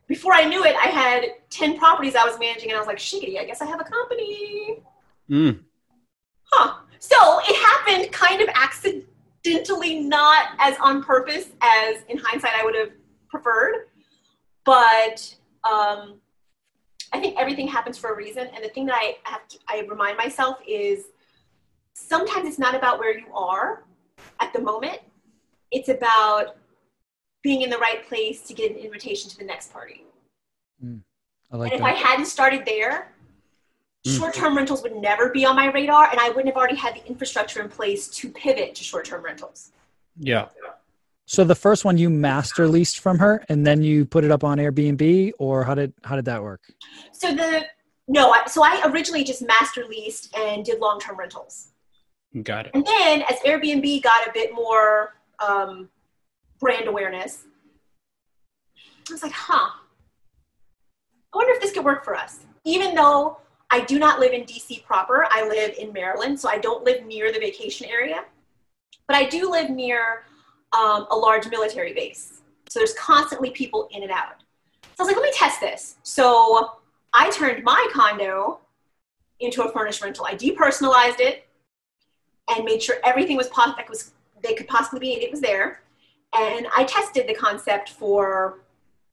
before 0.07 0.33
I 0.33 0.45
knew 0.45 0.63
it, 0.63 0.75
I 0.75 0.87
had 0.87 1.25
10 1.49 1.77
properties 1.77 2.15
I 2.15 2.23
was 2.23 2.39
managing, 2.39 2.69
and 2.69 2.77
I 2.77 2.79
was 2.79 2.87
like, 2.87 2.97
shiggity, 2.97 3.37
I 3.37 3.43
guess 3.43 3.61
I 3.61 3.65
have 3.65 3.81
a 3.81 3.83
company. 3.83 4.79
Mm. 5.29 5.59
Huh. 6.51 6.75
So 6.99 7.39
it 7.43 7.55
happened 7.65 8.11
kind 8.13 8.41
of 8.41 8.47
accidentally 8.55 9.07
accidentally 9.45 9.99
not 9.99 10.49
as 10.59 10.77
on 10.81 11.03
purpose 11.03 11.47
as 11.61 12.03
in 12.09 12.17
hindsight 12.17 12.53
I 12.55 12.63
would 12.63 12.75
have 12.75 12.91
preferred. 13.29 13.87
But 14.63 15.35
um, 15.63 16.19
I 17.13 17.19
think 17.19 17.37
everything 17.37 17.67
happens 17.67 17.97
for 17.97 18.11
a 18.11 18.15
reason. 18.15 18.47
And 18.53 18.63
the 18.63 18.69
thing 18.69 18.85
that 18.87 18.95
I 18.95 19.17
have 19.23 19.47
to, 19.49 19.59
I 19.67 19.85
remind 19.87 20.17
myself 20.17 20.57
is 20.67 21.05
sometimes 21.93 22.47
it's 22.47 22.59
not 22.59 22.75
about 22.75 22.99
where 22.99 23.17
you 23.17 23.27
are 23.33 23.85
at 24.39 24.51
the 24.53 24.61
moment. 24.61 24.99
It's 25.71 25.89
about 25.89 26.57
being 27.43 27.61
in 27.61 27.69
the 27.69 27.77
right 27.77 28.07
place 28.07 28.41
to 28.43 28.53
get 28.53 28.71
an 28.71 28.77
invitation 28.77 29.29
to 29.29 29.37
the 29.37 29.43
next 29.45 29.71
party. 29.71 30.03
Mm, 30.83 31.01
I 31.51 31.57
like 31.57 31.71
and 31.71 31.81
if 31.81 31.85
that. 31.85 31.95
I 31.95 31.97
hadn't 31.97 32.25
started 32.25 32.63
there. 32.65 33.14
Short-term 34.05 34.55
rentals 34.55 34.83
would 34.83 34.95
never 34.95 35.29
be 35.29 35.45
on 35.45 35.55
my 35.55 35.71
radar 35.71 36.09
and 36.11 36.19
i 36.19 36.29
wouldn't 36.29 36.47
have 36.47 36.55
already 36.55 36.75
had 36.75 36.95
the 36.95 37.05
infrastructure 37.07 37.61
in 37.61 37.69
place 37.69 38.07
to 38.07 38.29
pivot 38.29 38.75
to 38.75 38.83
short-term 38.83 39.23
rentals. 39.23 39.71
Yeah. 40.17 40.47
So 41.25 41.43
the 41.43 41.55
first 41.55 41.83
one 41.85 41.97
you 41.97 42.09
master 42.09 42.67
leased 42.67 42.99
from 42.99 43.17
her 43.17 43.43
and 43.49 43.65
then 43.65 43.81
you 43.81 44.05
put 44.05 44.23
it 44.23 44.31
up 44.31 44.43
on 44.43 44.59
airbnb 44.59 45.31
or 45.39 45.63
how 45.63 45.73
did 45.73 45.93
how 46.03 46.15
did 46.15 46.25
that 46.25 46.41
work? 46.43 46.61
So 47.13 47.33
the 47.33 47.65
no 48.07 48.33
so 48.47 48.63
i 48.63 48.81
originally 48.85 49.23
just 49.23 49.41
master 49.41 49.85
leased 49.85 50.35
and 50.37 50.63
did 50.63 50.79
long-term 50.79 51.17
rentals. 51.17 51.69
Got 52.43 52.67
it. 52.67 52.71
And 52.75 52.85
then 52.85 53.23
as 53.23 53.39
airbnb 53.39 54.03
got 54.03 54.27
a 54.27 54.31
bit 54.33 54.53
more 54.53 55.15
um, 55.45 55.89
brand 56.59 56.87
awareness 56.87 57.43
i 59.09 59.13
was 59.13 59.23
like 59.23 59.31
huh. 59.31 59.69
I 61.33 61.37
wonder 61.37 61.53
if 61.53 61.61
this 61.61 61.73
could 61.73 61.83
work 61.83 62.05
for 62.05 62.15
us. 62.15 62.39
Even 62.63 62.95
though 62.95 63.39
I 63.75 63.81
do 63.81 63.99
not 63.99 64.21
live 64.21 64.31
in 64.31 64.43
DC 64.43 64.85
proper. 64.85 65.27
I 65.29 65.45
live 65.49 65.75
in 65.77 65.91
Maryland, 65.91 66.39
so 66.39 66.47
I 66.47 66.57
don't 66.57 66.85
live 66.85 67.05
near 67.05 67.33
the 67.33 67.39
vacation 67.39 67.85
area. 67.89 68.23
But 69.05 69.17
I 69.17 69.25
do 69.25 69.51
live 69.51 69.69
near 69.69 70.23
um, 70.71 71.07
a 71.11 71.15
large 71.15 71.49
military 71.49 71.93
base. 71.93 72.41
So 72.69 72.79
there's 72.79 72.93
constantly 72.93 73.49
people 73.49 73.89
in 73.91 74.01
and 74.01 74.13
out. 74.13 74.43
So 74.81 74.87
I 74.99 75.03
was 75.03 75.07
like, 75.07 75.17
let 75.17 75.25
me 75.25 75.31
test 75.33 75.59
this. 75.59 75.97
So 76.03 76.75
I 77.13 77.29
turned 77.31 77.65
my 77.65 77.85
condo 77.91 78.61
into 79.41 79.61
a 79.61 79.71
furnished 79.73 80.01
rental. 80.01 80.25
I 80.25 80.35
depersonalized 80.35 81.19
it 81.19 81.45
and 82.55 82.63
made 82.63 82.81
sure 82.81 82.95
everything 83.03 83.35
was, 83.35 83.49
pos- 83.49 83.75
that 83.75 83.89
was 83.89 84.13
they 84.41 84.53
could 84.53 84.69
possibly 84.69 85.01
be 85.01 85.13
it 85.21 85.31
was 85.31 85.41
there. 85.41 85.81
And 86.33 86.65
I 86.77 86.85
tested 86.85 87.27
the 87.27 87.35
concept 87.35 87.89
for 87.89 88.61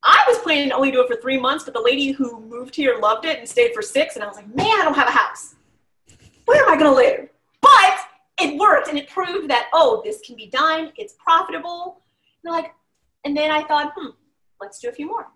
I 0.04 0.24
was 0.28 0.38
planning 0.38 0.70
to 0.70 0.74
only 0.74 0.90
do 0.90 1.02
it 1.02 1.08
for 1.08 1.20
three 1.20 1.38
months, 1.38 1.64
but 1.64 1.74
the 1.74 1.80
lady 1.80 2.10
who 2.10 2.40
moved 2.40 2.74
here 2.74 2.98
loved 3.00 3.24
it 3.24 3.38
and 3.38 3.48
stayed 3.48 3.72
for 3.72 3.82
six. 3.82 4.16
And 4.16 4.24
I 4.24 4.26
was 4.26 4.36
like, 4.36 4.52
man, 4.54 4.66
I 4.66 4.84
don't 4.84 4.94
have 4.94 5.08
a 5.08 5.12
house. 5.12 5.54
Where 6.44 6.62
am 6.64 6.70
I 6.70 6.76
going 6.76 6.90
to 6.90 6.96
live? 6.96 7.28
But 7.60 7.98
it 8.40 8.58
worked 8.58 8.88
and 8.88 8.98
it 8.98 9.08
proved 9.08 9.48
that, 9.50 9.68
oh, 9.72 10.02
this 10.04 10.20
can 10.20 10.34
be 10.34 10.48
done. 10.48 10.92
It's 10.96 11.14
profitable. 11.14 12.00
And 12.44 12.52
like, 12.52 12.72
and 13.24 13.36
then 13.36 13.50
I 13.52 13.62
thought, 13.62 13.92
hmm, 13.96 14.10
let's 14.60 14.80
do 14.80 14.88
a 14.88 14.92
few 14.92 15.06
more. 15.06 15.28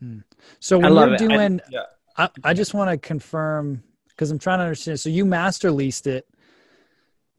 Hmm. 0.00 0.18
So 0.60 0.78
when 0.78 0.94
you're 0.94 1.16
doing, 1.16 1.60
I, 1.60 1.64
yeah. 1.70 1.80
I, 2.16 2.28
I 2.44 2.54
just 2.54 2.72
want 2.72 2.90
to 2.90 2.96
confirm 2.96 3.82
because 4.08 4.30
I'm 4.30 4.38
trying 4.38 4.58
to 4.58 4.64
understand. 4.64 5.00
So 5.00 5.08
you 5.08 5.24
master 5.24 5.70
leased 5.70 6.06
it, 6.06 6.26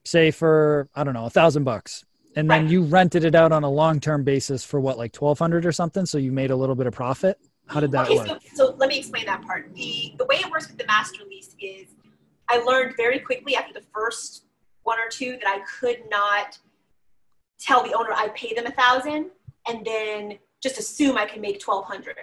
say 0.06 0.32
for 0.32 0.90
I 0.94 1.04
don't 1.04 1.14
know 1.14 1.26
a 1.26 1.30
thousand 1.30 1.64
bucks, 1.64 2.04
and 2.40 2.50
then 2.50 2.64
right. 2.64 2.72
you 2.72 2.84
rented 2.84 3.26
it 3.26 3.36
out 3.36 3.52
on 3.52 3.64
a 3.64 3.70
long 3.70 4.00
term 4.00 4.24
basis 4.24 4.64
for 4.64 4.80
what 4.80 4.98
like 4.98 5.12
twelve 5.12 5.38
hundred 5.38 5.66
or 5.66 5.72
something. 5.72 6.06
So 6.06 6.18
you 6.18 6.32
made 6.32 6.52
a 6.52 6.56
little 6.56 6.76
bit 6.76 6.88
of 6.88 6.94
profit. 6.94 7.38
How 7.68 7.80
did 7.80 7.92
that 7.92 8.08
okay, 8.08 8.18
work? 8.18 8.28
So, 8.28 8.40
so 8.54 8.76
let 8.78 8.90
me 8.90 8.98
explain 8.98 9.26
that 9.26 9.42
part. 9.42 9.74
The 9.76 10.14
the 10.18 10.26
way 10.26 10.38
it 10.38 10.50
works 10.50 10.68
with 10.68 10.78
the 10.78 10.86
master 10.86 11.24
lease 11.30 11.56
is 11.60 11.88
I 12.50 12.60
learned 12.60 12.96
very 12.98 13.20
quickly 13.20 13.56
after 13.56 13.74
the 13.74 13.84
first 13.94 14.46
one 14.84 15.00
or 15.00 15.10
two 15.10 15.38
that 15.44 15.48
I 15.48 15.60
could 15.80 16.10
not 16.10 16.58
tell 17.60 17.84
the 17.84 17.94
owner 17.94 18.12
I'd 18.16 18.34
pay 18.36 18.54
them 18.54 18.66
a 18.66 18.72
thousand 18.72 19.32
and 19.68 19.86
then 19.86 20.40
just 20.64 20.80
assume 20.80 21.18
I 21.18 21.26
could 21.26 21.42
make 21.42 21.60
twelve 21.60 21.86
hundred. 21.86 22.16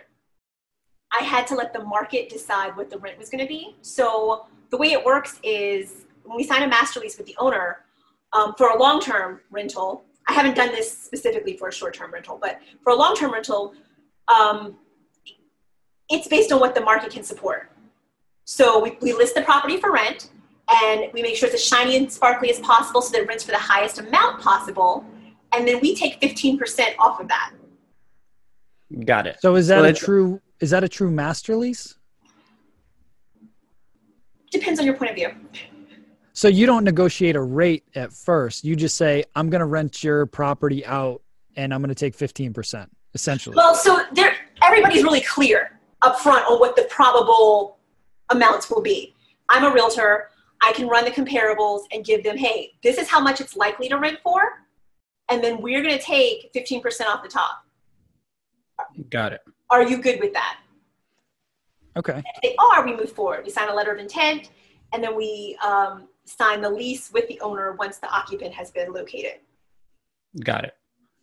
I 1.12 1.22
had 1.22 1.46
to 1.48 1.54
let 1.54 1.72
the 1.72 1.84
market 1.84 2.28
decide 2.28 2.76
what 2.76 2.90
the 2.90 2.98
rent 2.98 3.18
was 3.18 3.28
going 3.28 3.42
to 3.42 3.48
be. 3.48 3.76
So 3.82 4.46
the 4.70 4.76
way 4.76 4.88
it 4.88 5.04
works 5.04 5.38
is 5.42 6.06
when 6.24 6.36
we 6.36 6.42
sign 6.42 6.62
a 6.62 6.68
master 6.68 7.00
lease 7.00 7.16
with 7.16 7.26
the 7.26 7.36
owner 7.38 7.84
um, 8.32 8.54
for 8.58 8.70
a 8.70 8.78
long-term 8.78 9.40
rental, 9.50 10.04
I 10.28 10.32
haven't 10.32 10.54
done 10.54 10.72
this 10.72 10.90
specifically 10.90 11.56
for 11.56 11.68
a 11.68 11.72
short-term 11.72 12.12
rental, 12.12 12.38
but 12.40 12.60
for 12.82 12.92
a 12.92 12.96
long-term 12.96 13.32
rental, 13.32 13.74
um, 14.28 14.76
it's 16.08 16.28
based 16.28 16.52
on 16.52 16.60
what 16.60 16.74
the 16.74 16.80
market 16.80 17.12
can 17.12 17.22
support. 17.22 17.70
So 18.44 18.80
we, 18.80 18.96
we 19.00 19.12
list 19.12 19.34
the 19.34 19.42
property 19.42 19.76
for 19.76 19.92
rent, 19.92 20.30
and 20.68 21.12
we 21.12 21.22
make 21.22 21.36
sure 21.36 21.48
it's 21.48 21.54
as 21.54 21.64
shiny 21.64 21.96
and 21.96 22.12
sparkly 22.12 22.50
as 22.50 22.58
possible 22.60 23.02
so 23.02 23.12
that 23.12 23.22
it 23.22 23.28
rents 23.28 23.44
for 23.44 23.52
the 23.52 23.58
highest 23.58 23.98
amount 23.98 24.40
possible, 24.40 25.04
and 25.52 25.66
then 25.66 25.80
we 25.80 25.94
take 25.94 26.20
15% 26.20 26.96
off 26.98 27.20
of 27.20 27.28
that. 27.28 27.52
Got 29.04 29.26
it. 29.26 29.38
So 29.40 29.54
is 29.56 29.68
that 29.68 29.84
a 29.84 29.92
true 29.92 30.40
is 30.60 30.70
that 30.70 30.84
a 30.84 30.88
true 30.88 31.10
master 31.10 31.56
lease? 31.56 31.96
Depends 34.50 34.78
on 34.80 34.86
your 34.86 34.94
point 34.94 35.10
of 35.10 35.16
view. 35.16 35.30
So 36.36 36.48
you 36.48 36.66
don't 36.66 36.84
negotiate 36.84 37.34
a 37.34 37.40
rate 37.40 37.84
at 37.94 38.12
first. 38.12 38.62
You 38.62 38.76
just 38.76 38.98
say, 38.98 39.24
I'm 39.34 39.48
going 39.48 39.60
to 39.60 39.66
rent 39.66 40.04
your 40.04 40.26
property 40.26 40.84
out 40.84 41.22
and 41.56 41.72
I'm 41.72 41.80
going 41.80 41.88
to 41.88 41.94
take 41.94 42.14
15%, 42.14 42.86
essentially. 43.14 43.56
Well, 43.56 43.74
so 43.74 44.02
there, 44.12 44.34
everybody's 44.62 45.02
really 45.02 45.22
clear 45.22 45.80
up 46.02 46.20
front 46.20 46.44
on 46.44 46.60
what 46.60 46.76
the 46.76 46.82
probable 46.90 47.78
amounts 48.28 48.70
will 48.70 48.82
be. 48.82 49.14
I'm 49.48 49.64
a 49.64 49.72
realtor. 49.72 50.28
I 50.60 50.72
can 50.72 50.88
run 50.88 51.06
the 51.06 51.10
comparables 51.10 51.84
and 51.90 52.04
give 52.04 52.22
them, 52.22 52.36
hey, 52.36 52.74
this 52.82 52.98
is 52.98 53.08
how 53.08 53.18
much 53.18 53.40
it's 53.40 53.56
likely 53.56 53.88
to 53.88 53.96
rent 53.96 54.18
for. 54.22 54.62
And 55.30 55.42
then 55.42 55.62
we're 55.62 55.82
going 55.82 55.96
to 55.96 56.04
take 56.04 56.52
15% 56.52 57.06
off 57.06 57.22
the 57.22 57.30
top. 57.30 57.64
Got 59.08 59.32
it. 59.32 59.40
Are 59.70 59.82
you 59.82 60.02
good 60.02 60.20
with 60.20 60.34
that? 60.34 60.58
Okay. 61.96 62.22
If 62.34 62.42
they 62.42 62.54
are, 62.56 62.84
we 62.84 62.94
move 62.94 63.10
forward. 63.10 63.42
We 63.42 63.50
sign 63.50 63.70
a 63.70 63.74
letter 63.74 63.90
of 63.90 63.98
intent 63.98 64.50
and 64.92 65.02
then 65.02 65.16
we 65.16 65.56
um, 65.64 66.08
sign 66.26 66.60
the 66.60 66.70
lease 66.70 67.12
with 67.12 67.26
the 67.28 67.40
owner 67.40 67.72
once 67.72 67.98
the 67.98 68.08
occupant 68.08 68.52
has 68.52 68.70
been 68.70 68.92
located. 68.92 69.38
Got 70.44 70.64
it. 70.64 70.76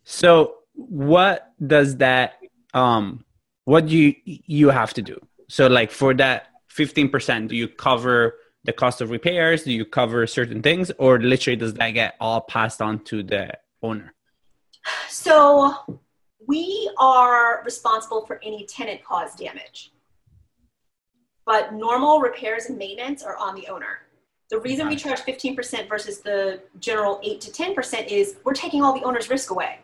So 0.04 0.56
what 0.74 1.52
does 1.64 1.96
that 1.98 2.38
um 2.72 3.24
what 3.64 3.86
do 3.86 3.96
you 3.96 4.14
you 4.24 4.70
have 4.70 4.92
to 4.94 5.02
do? 5.02 5.20
So 5.48 5.66
like 5.66 5.90
for 5.90 6.14
that 6.14 6.48
15%, 6.70 7.48
do 7.48 7.56
you 7.56 7.68
cover 7.68 8.34
the 8.64 8.72
cost 8.72 9.00
of 9.00 9.10
repairs? 9.10 9.62
Do 9.62 9.72
you 9.72 9.84
cover 9.84 10.26
certain 10.26 10.62
things 10.62 10.90
or 10.98 11.20
literally 11.20 11.56
does 11.56 11.74
that 11.74 11.90
get 11.90 12.14
all 12.20 12.40
passed 12.40 12.82
on 12.82 13.04
to 13.04 13.22
the 13.22 13.52
owner? 13.82 14.14
So 15.08 16.00
we 16.46 16.90
are 16.98 17.62
responsible 17.64 18.26
for 18.26 18.40
any 18.42 18.66
tenant 18.66 19.04
caused 19.04 19.38
damage. 19.38 19.92
But 21.46 21.74
normal 21.74 22.20
repairs 22.20 22.66
and 22.66 22.78
maintenance 22.78 23.22
are 23.22 23.36
on 23.36 23.54
the 23.54 23.68
owner. 23.68 24.00
The 24.50 24.58
reason 24.58 24.88
we 24.88 24.96
charge 24.96 25.20
15% 25.20 25.88
versus 25.88 26.20
the 26.20 26.60
general 26.78 27.20
8 27.22 27.40
to 27.40 27.50
10% 27.50 28.06
is 28.08 28.36
we're 28.44 28.52
taking 28.52 28.82
all 28.82 28.92
the 28.92 29.02
owner's 29.04 29.30
risk 29.30 29.50
away. 29.50 29.78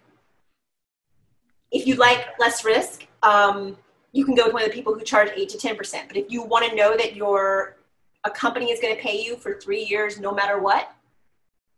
If 1.71 1.87
you 1.87 1.95
like 1.95 2.29
less 2.38 2.64
risk, 2.64 3.07
um, 3.23 3.76
you 4.12 4.25
can 4.25 4.35
go 4.35 4.45
with 4.45 4.52
one 4.52 4.62
of 4.62 4.69
the 4.69 4.75
people 4.75 4.95
who 4.95 5.02
charge 5.02 5.31
8 5.35 5.49
to 5.49 5.59
10%. 5.59 6.09
But 6.09 6.17
if 6.17 6.31
you 6.31 6.43
want 6.43 6.69
to 6.69 6.75
know 6.75 6.97
that 6.97 7.17
your 7.17 7.76
a 8.25 8.31
company 8.31 8.71
is 8.71 8.81
going 8.81 8.95
to 8.95 9.00
pay 9.00 9.19
you 9.21 9.37
for 9.37 9.55
three 9.55 9.83
years 9.83 10.21
no 10.21 10.33
matter 10.33 10.59
what, 10.59 10.93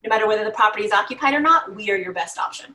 no 0.05 0.09
matter 0.09 0.27
whether 0.27 0.45
the 0.45 0.51
property 0.51 0.85
is 0.85 0.93
occupied 0.93 1.35
or 1.35 1.41
not, 1.41 1.75
we 1.75 1.91
are 1.91 1.97
your 1.97 2.13
best 2.13 2.39
option. 2.39 2.75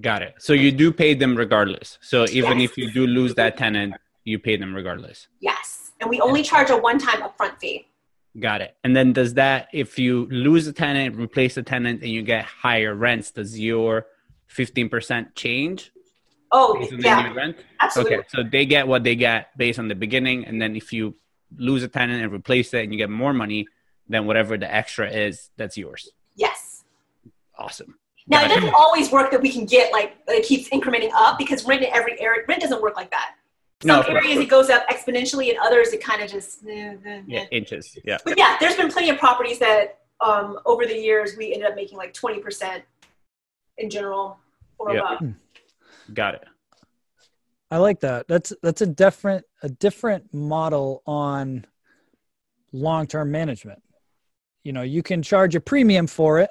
Got 0.00 0.22
it. 0.22 0.34
So 0.38 0.52
you 0.52 0.70
do 0.70 0.92
pay 0.92 1.14
them 1.14 1.34
regardless. 1.34 1.98
So 2.00 2.26
even 2.30 2.60
yes. 2.60 2.70
if 2.70 2.78
you 2.78 2.92
do 2.92 3.06
lose 3.06 3.34
that 3.34 3.56
tenant, 3.56 3.94
you 4.24 4.38
pay 4.38 4.56
them 4.56 4.72
regardless. 4.72 5.26
Yes. 5.40 5.90
And 6.00 6.08
we 6.08 6.20
only 6.20 6.42
charge 6.42 6.70
a 6.70 6.76
one 6.76 6.98
time 6.98 7.22
upfront 7.22 7.58
fee. 7.58 7.88
Got 8.38 8.60
it. 8.60 8.76
And 8.84 8.94
then 8.94 9.12
does 9.12 9.34
that, 9.34 9.68
if 9.72 9.98
you 9.98 10.26
lose 10.30 10.66
a 10.66 10.72
tenant, 10.72 11.16
replace 11.16 11.56
a 11.56 11.62
tenant, 11.62 12.02
and 12.02 12.10
you 12.10 12.22
get 12.22 12.44
higher 12.44 12.94
rents, 12.94 13.32
does 13.32 13.58
your 13.58 14.06
15% 14.54 15.34
change? 15.34 15.90
Oh, 16.52 16.80
yeah. 16.98 17.52
Absolutely. 17.80 18.16
Okay. 18.16 18.26
So 18.28 18.42
they 18.42 18.66
get 18.66 18.86
what 18.86 19.04
they 19.04 19.16
get 19.16 19.56
based 19.56 19.78
on 19.78 19.88
the 19.88 19.94
beginning. 19.94 20.44
And 20.46 20.60
then 20.60 20.76
if 20.76 20.92
you 20.92 21.16
lose 21.56 21.82
a 21.82 21.88
tenant 21.88 22.22
and 22.22 22.32
replace 22.32 22.72
it 22.74 22.84
and 22.84 22.92
you 22.92 22.98
get 22.98 23.10
more 23.10 23.32
money, 23.32 23.66
then 24.08 24.26
whatever 24.26 24.56
the 24.56 24.72
extra 24.72 25.08
is, 25.10 25.50
that's 25.56 25.76
yours. 25.76 26.10
Yes. 26.36 26.84
Awesome. 27.56 27.96
Now, 28.26 28.44
it 28.44 28.48
doesn't 28.48 28.74
always 28.74 29.10
work 29.10 29.32
that 29.32 29.42
we 29.42 29.50
can 29.50 29.64
get 29.64 29.92
like 29.92 30.16
it 30.28 30.46
keeps 30.46 30.68
incrementing 30.68 31.10
up 31.12 31.36
because 31.36 31.64
rent 31.64 31.82
in 31.82 31.90
every 31.92 32.20
area, 32.20 32.42
rent 32.46 32.60
doesn't 32.60 32.80
work 32.80 32.94
like 32.94 33.10
that. 33.10 33.34
Some 33.82 33.88
no, 33.88 34.02
areas 34.02 34.38
it 34.38 34.48
goes 34.50 34.68
up 34.68 34.86
exponentially, 34.88 35.48
and 35.48 35.58
others 35.58 35.92
it 35.92 36.02
kind 36.02 36.22
of 36.22 36.30
just 36.30 36.66
eh. 36.68 36.96
yeah 37.26 37.44
inches. 37.50 37.98
Yeah. 38.04 38.18
But 38.24 38.36
yeah, 38.36 38.56
there's 38.60 38.76
been 38.76 38.90
plenty 38.90 39.08
of 39.08 39.18
properties 39.18 39.58
that 39.60 40.00
um, 40.20 40.58
over 40.66 40.84
the 40.84 40.94
years 40.94 41.36
we 41.36 41.54
ended 41.54 41.68
up 41.68 41.76
making 41.76 41.96
like 41.96 42.12
twenty 42.12 42.40
percent 42.40 42.84
in 43.78 43.88
general 43.88 44.38
or 44.78 44.92
yeah. 44.92 45.00
above. 45.00 45.18
Hmm. 45.18 45.30
Got 46.12 46.34
it. 46.34 46.44
I 47.70 47.78
like 47.78 48.00
that. 48.00 48.28
That's 48.28 48.52
that's 48.62 48.82
a 48.82 48.86
different 48.86 49.46
a 49.62 49.68
different 49.68 50.34
model 50.34 51.02
on 51.06 51.64
long 52.72 53.06
term 53.06 53.30
management. 53.30 53.82
You 54.62 54.72
know, 54.72 54.82
you 54.82 55.02
can 55.02 55.22
charge 55.22 55.54
a 55.54 55.60
premium 55.60 56.06
for 56.06 56.40
it, 56.40 56.50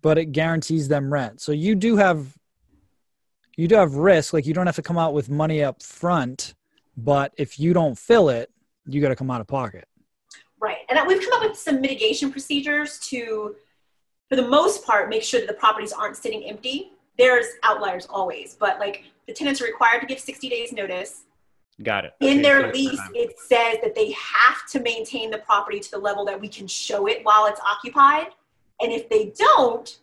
but 0.00 0.16
it 0.16 0.26
guarantees 0.26 0.88
them 0.88 1.12
rent. 1.12 1.42
So 1.42 1.52
you 1.52 1.74
do 1.74 1.96
have 1.96 2.38
you 3.56 3.68
do 3.68 3.74
have 3.76 3.94
risk. 3.94 4.32
Like 4.32 4.46
you 4.46 4.54
don't 4.54 4.66
have 4.66 4.76
to 4.76 4.82
come 4.82 4.98
out 4.98 5.14
with 5.14 5.28
money 5.28 5.62
up 5.62 5.82
front, 5.82 6.54
but 6.96 7.32
if 7.36 7.58
you 7.58 7.72
don't 7.72 7.98
fill 7.98 8.28
it, 8.28 8.50
you 8.86 9.00
got 9.00 9.08
to 9.08 9.16
come 9.16 9.30
out 9.30 9.40
of 9.40 9.46
pocket. 9.46 9.86
Right. 10.60 10.78
And 10.88 10.98
we've 11.06 11.20
come 11.20 11.42
up 11.42 11.48
with 11.48 11.58
some 11.58 11.80
mitigation 11.80 12.30
procedures 12.30 12.98
to, 13.10 13.56
for 14.28 14.36
the 14.36 14.46
most 14.46 14.84
part, 14.84 15.08
make 15.08 15.22
sure 15.22 15.40
that 15.40 15.48
the 15.48 15.54
properties 15.54 15.92
aren't 15.92 16.16
sitting 16.16 16.44
empty. 16.44 16.92
There's 17.18 17.46
outliers 17.62 18.06
always, 18.08 18.56
but 18.58 18.78
like 18.78 19.04
the 19.26 19.32
tenants 19.32 19.60
are 19.60 19.66
required 19.66 20.00
to 20.00 20.06
give 20.06 20.18
60 20.18 20.48
days 20.48 20.72
notice. 20.72 21.24
Got 21.82 22.04
it. 22.04 22.12
In 22.20 22.34
okay, 22.38 22.42
their 22.42 22.72
lease, 22.72 23.00
it 23.14 23.38
says 23.38 23.78
that 23.82 23.94
they 23.94 24.12
have 24.12 24.66
to 24.70 24.80
maintain 24.80 25.30
the 25.30 25.38
property 25.38 25.80
to 25.80 25.90
the 25.90 25.98
level 25.98 26.24
that 26.26 26.40
we 26.40 26.48
can 26.48 26.66
show 26.66 27.06
it 27.06 27.20
while 27.24 27.46
it's 27.46 27.60
occupied. 27.60 28.28
And 28.80 28.92
if 28.92 29.08
they 29.08 29.32
don't, 29.36 29.98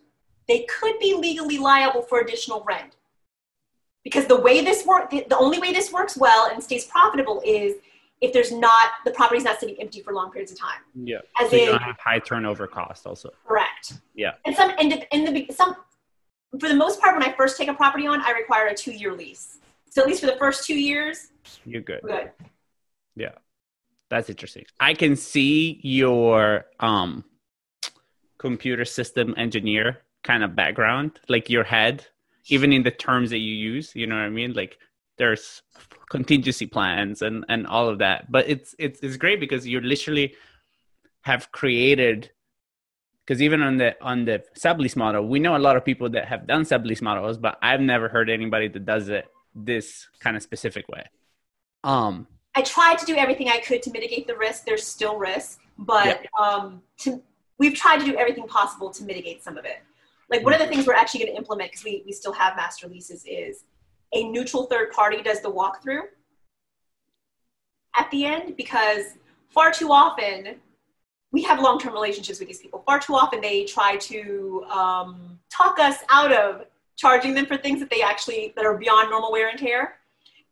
they 0.46 0.66
could 0.68 0.98
be 0.98 1.14
legally 1.14 1.58
liable 1.58 2.02
for 2.02 2.20
additional 2.20 2.64
rent 2.66 2.96
because 4.04 4.26
the 4.26 4.40
way 4.40 4.64
this 4.64 4.86
work 4.86 5.10
the 5.10 5.36
only 5.38 5.58
way 5.58 5.72
this 5.72 5.92
works 5.92 6.16
well 6.16 6.50
and 6.50 6.62
stays 6.62 6.86
profitable 6.86 7.42
is 7.44 7.74
if 8.20 8.32
there's 8.32 8.52
not 8.52 8.92
the 9.04 9.10
property's 9.10 9.44
not 9.44 9.58
sitting 9.58 9.76
empty 9.80 10.00
for 10.02 10.12
long 10.12 10.30
periods 10.30 10.52
of 10.52 10.58
time. 10.58 10.80
Yeah. 10.94 11.18
As 11.40 11.50
so 11.50 11.56
in, 11.56 11.62
you 11.62 11.70
don't 11.70 11.82
have 11.82 11.98
high 11.98 12.18
turnover 12.18 12.66
cost 12.66 13.06
also. 13.06 13.30
Correct. 13.46 13.94
Yeah. 14.14 14.32
And 14.44 14.54
some 14.54 14.68
the, 14.76 15.14
in 15.14 15.32
the 15.32 15.46
some 15.52 15.76
for 16.58 16.68
the 16.68 16.74
most 16.74 17.00
part 17.00 17.14
when 17.14 17.22
i 17.22 17.32
first 17.32 17.56
take 17.56 17.68
a 17.68 17.74
property 17.74 18.08
on 18.08 18.20
i 18.22 18.32
require 18.32 18.66
a 18.68 18.74
two 18.74 18.92
year 18.92 19.12
lease. 19.12 19.58
So 19.88 20.02
at 20.02 20.06
least 20.06 20.20
for 20.20 20.26
the 20.26 20.36
first 20.36 20.66
two 20.66 20.78
years 20.78 21.28
you're 21.64 21.82
good. 21.82 22.00
good. 22.02 22.30
Yeah. 23.16 23.32
That's 24.08 24.28
interesting. 24.28 24.64
I 24.78 24.94
can 24.94 25.16
see 25.16 25.80
your 25.82 26.66
um 26.80 27.24
computer 28.38 28.84
system 28.84 29.34
engineer 29.36 29.98
kind 30.24 30.42
of 30.42 30.56
background 30.56 31.20
like 31.28 31.48
your 31.48 31.64
head 31.64 32.06
even 32.50 32.72
in 32.72 32.82
the 32.82 32.90
terms 32.90 33.30
that 33.30 33.38
you 33.38 33.54
use 33.54 33.94
you 33.94 34.06
know 34.06 34.14
what 34.14 34.24
i 34.24 34.28
mean 34.28 34.52
like 34.52 34.78
there's 35.18 35.62
contingency 36.08 36.66
plans 36.66 37.22
and 37.22 37.44
and 37.48 37.66
all 37.66 37.88
of 37.88 37.98
that 37.98 38.30
but 38.30 38.48
it's 38.48 38.74
it's 38.78 39.00
it's 39.00 39.16
great 39.16 39.40
because 39.40 39.66
you 39.66 39.80
literally 39.80 40.34
have 41.22 41.50
created 41.52 42.30
because 43.24 43.40
even 43.42 43.62
on 43.62 43.76
the 43.76 43.94
on 44.02 44.24
the 44.24 44.42
sublease 44.58 44.96
model 44.96 45.26
we 45.26 45.38
know 45.38 45.56
a 45.56 45.58
lot 45.58 45.76
of 45.76 45.84
people 45.84 46.08
that 46.08 46.26
have 46.26 46.46
done 46.46 46.62
sublease 46.62 47.02
models 47.02 47.38
but 47.38 47.58
i've 47.62 47.80
never 47.80 48.08
heard 48.08 48.28
anybody 48.28 48.68
that 48.68 48.84
does 48.84 49.08
it 49.08 49.26
this 49.54 50.08
kind 50.20 50.36
of 50.36 50.42
specific 50.42 50.88
way 50.88 51.04
um 51.84 52.26
I 52.54 52.62
tried 52.62 52.98
to 52.98 53.06
do 53.06 53.16
everything 53.16 53.48
I 53.48 53.58
could 53.58 53.82
to 53.82 53.90
mitigate 53.90 54.26
the 54.26 54.36
risk. 54.36 54.64
There's 54.64 54.86
still 54.86 55.16
risk, 55.16 55.60
but 55.78 56.26
um, 56.38 56.82
to, 56.98 57.22
we've 57.58 57.74
tried 57.74 57.98
to 58.00 58.04
do 58.04 58.16
everything 58.16 58.46
possible 58.48 58.90
to 58.90 59.04
mitigate 59.04 59.42
some 59.42 59.56
of 59.56 59.64
it. 59.64 59.78
Like 60.30 60.44
one 60.44 60.54
of 60.54 60.60
the 60.60 60.66
things 60.66 60.86
we're 60.86 60.94
actually 60.94 61.24
going 61.24 61.32
to 61.32 61.38
implement 61.38 61.72
because 61.72 61.84
we, 61.84 62.02
we 62.06 62.12
still 62.12 62.32
have 62.32 62.56
master 62.56 62.86
leases 62.86 63.24
is 63.26 63.64
a 64.14 64.28
neutral 64.28 64.64
third 64.66 64.92
party 64.92 65.22
does 65.22 65.40
the 65.40 65.50
walkthrough 65.50 66.02
at 67.96 68.10
the 68.10 68.24
end 68.24 68.56
because 68.56 69.16
far 69.50 69.72
too 69.72 69.90
often 69.90 70.56
we 71.32 71.42
have 71.42 71.60
long-term 71.60 71.92
relationships 71.92 72.38
with 72.38 72.48
these 72.48 72.60
people. 72.60 72.82
Far 72.86 73.00
too 73.00 73.14
often 73.14 73.40
they 73.40 73.64
try 73.64 73.96
to 73.96 74.64
um, 74.70 75.38
talk 75.50 75.78
us 75.78 75.98
out 76.10 76.32
of 76.32 76.64
charging 76.96 77.34
them 77.34 77.46
for 77.46 77.56
things 77.56 77.80
that 77.80 77.90
they 77.90 78.02
actually 78.02 78.52
that 78.56 78.64
are 78.64 78.76
beyond 78.76 79.10
normal 79.10 79.32
wear 79.32 79.48
and 79.48 79.58
tear. 79.58 79.96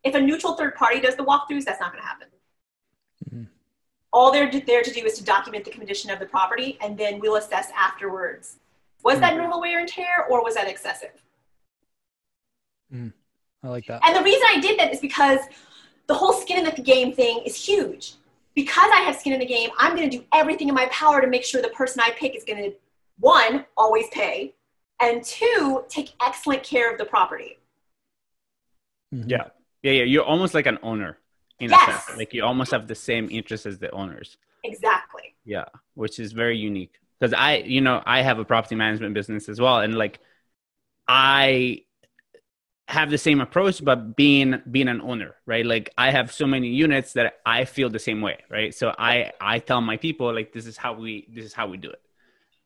If 0.03 0.15
a 0.15 0.21
neutral 0.21 0.55
third 0.55 0.75
party 0.75 0.99
does 0.99 1.15
the 1.15 1.23
walkthroughs, 1.23 1.65
that's 1.65 1.79
not 1.79 1.91
going 1.91 2.01
to 2.01 2.07
happen. 2.07 2.27
Mhm. 3.29 3.47
All 4.11 4.31
they're 4.31 4.49
there 4.49 4.81
to 4.81 4.91
do 4.91 5.05
is 5.05 5.17
to 5.17 5.23
document 5.23 5.65
the 5.65 5.71
condition 5.71 6.09
of 6.09 6.19
the 6.19 6.25
property, 6.25 6.77
and 6.81 6.97
then 6.97 7.19
we'll 7.19 7.35
assess 7.35 7.69
afterwards. 7.77 8.57
Was 9.03 9.19
that 9.19 9.37
normal 9.37 9.61
wear 9.61 9.79
and 9.79 9.87
tear, 9.87 10.25
or 10.29 10.43
was 10.43 10.55
that 10.55 10.67
excessive? 10.67 11.11
I 12.93 13.67
like 13.67 13.85
that. 13.87 14.01
And 14.05 14.15
the 14.15 14.23
reason 14.23 14.41
I 14.49 14.59
did 14.59 14.79
that 14.79 14.91
is 14.93 14.99
because 14.99 15.39
the 16.07 16.13
whole 16.13 16.33
skin 16.33 16.57
in 16.57 16.65
the 16.73 16.81
game 16.81 17.13
thing 17.13 17.41
is 17.45 17.55
huge. 17.55 18.13
Because 18.55 18.89
I 18.93 19.01
have 19.01 19.15
skin 19.15 19.33
in 19.33 19.39
the 19.39 19.45
game, 19.45 19.69
I'm 19.77 19.95
going 19.95 20.09
to 20.09 20.17
do 20.17 20.23
everything 20.33 20.67
in 20.69 20.75
my 20.75 20.87
power 20.87 21.21
to 21.21 21.27
make 21.27 21.43
sure 21.45 21.61
the 21.61 21.69
person 21.69 22.01
I 22.01 22.11
pick 22.11 22.35
is 22.35 22.43
going 22.43 22.61
to, 22.63 22.73
one, 23.19 23.65
always 23.77 24.07
pay, 24.11 24.55
and 24.99 25.23
two, 25.23 25.83
take 25.87 26.11
excellent 26.21 26.63
care 26.63 26.91
of 26.91 26.97
the 26.97 27.05
property. 27.05 27.57
Mhm. 29.13 29.27
yeah 29.27 29.47
yeah 29.81 29.91
yeah 29.93 30.03
you're 30.03 30.23
almost 30.23 30.53
like 30.53 30.67
an 30.67 30.77
owner 30.83 31.17
in 31.59 31.71
Yes. 31.71 31.81
a 31.81 31.91
sense 32.05 32.17
like 32.19 32.31
you 32.31 32.43
almost 32.45 32.69
have 32.69 32.85
the 32.87 32.93
same 32.93 33.27
interests 33.31 33.65
as 33.65 33.79
the 33.79 33.89
owners 33.89 34.37
Exactly. 34.63 35.33
Yeah, 35.45 35.65
which 35.95 36.19
is 36.19 36.31
very 36.31 36.55
unique 36.57 36.99
because 37.19 37.33
I, 37.33 37.57
you 37.57 37.81
know, 37.81 38.01
I 38.05 38.21
have 38.21 38.39
a 38.39 38.45
property 38.45 38.75
management 38.75 39.13
business 39.13 39.49
as 39.49 39.59
well, 39.59 39.79
and 39.79 39.95
like 39.95 40.19
I 41.07 41.83
have 42.87 43.11
the 43.11 43.17
same 43.17 43.39
approach, 43.39 43.83
but 43.83 44.15
being 44.15 44.61
being 44.71 44.87
an 44.87 45.01
owner, 45.01 45.35
right? 45.45 45.65
Like 45.65 45.91
I 45.97 46.09
have 46.11 46.31
so 46.31 46.47
many 46.47 46.69
units 46.69 47.13
that 47.13 47.35
I 47.45 47.65
feel 47.65 47.89
the 47.89 47.99
same 47.99 48.21
way, 48.21 48.37
right? 48.49 48.73
So 48.73 48.93
I 48.97 49.31
I 49.39 49.59
tell 49.59 49.81
my 49.81 49.97
people 49.97 50.33
like 50.33 50.53
this 50.53 50.65
is 50.65 50.75
how 50.77 50.93
we 50.93 51.27
this 51.31 51.45
is 51.45 51.53
how 51.53 51.67
we 51.67 51.77
do 51.77 51.89
it. 51.91 52.01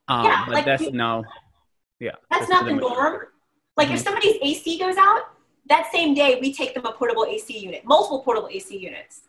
Um, 0.07 0.25
Yeah, 0.27 0.45
but 0.45 0.65
like 0.65 0.65
that's 0.65 0.91
no, 0.91 1.33
yeah, 2.00 2.15
That's 2.29 2.50
not 2.50 2.65
the 2.65 2.74
norm. 2.74 3.27
Like 3.77 3.89
if 3.91 4.00
Mhm. 4.00 4.03
somebody's 4.03 4.38
AC 4.41 4.77
goes 4.79 4.98
out, 4.98 5.22
that 5.67 5.91
same 5.91 6.13
day 6.13 6.39
we 6.41 6.53
take 6.53 6.74
them 6.74 6.86
a 6.86 6.91
portable 6.93 7.25
AC 7.25 7.57
unit, 7.57 7.86
multiple 7.86 8.22
portable 8.22 8.50
AC 8.50 8.77
units, 8.77 9.22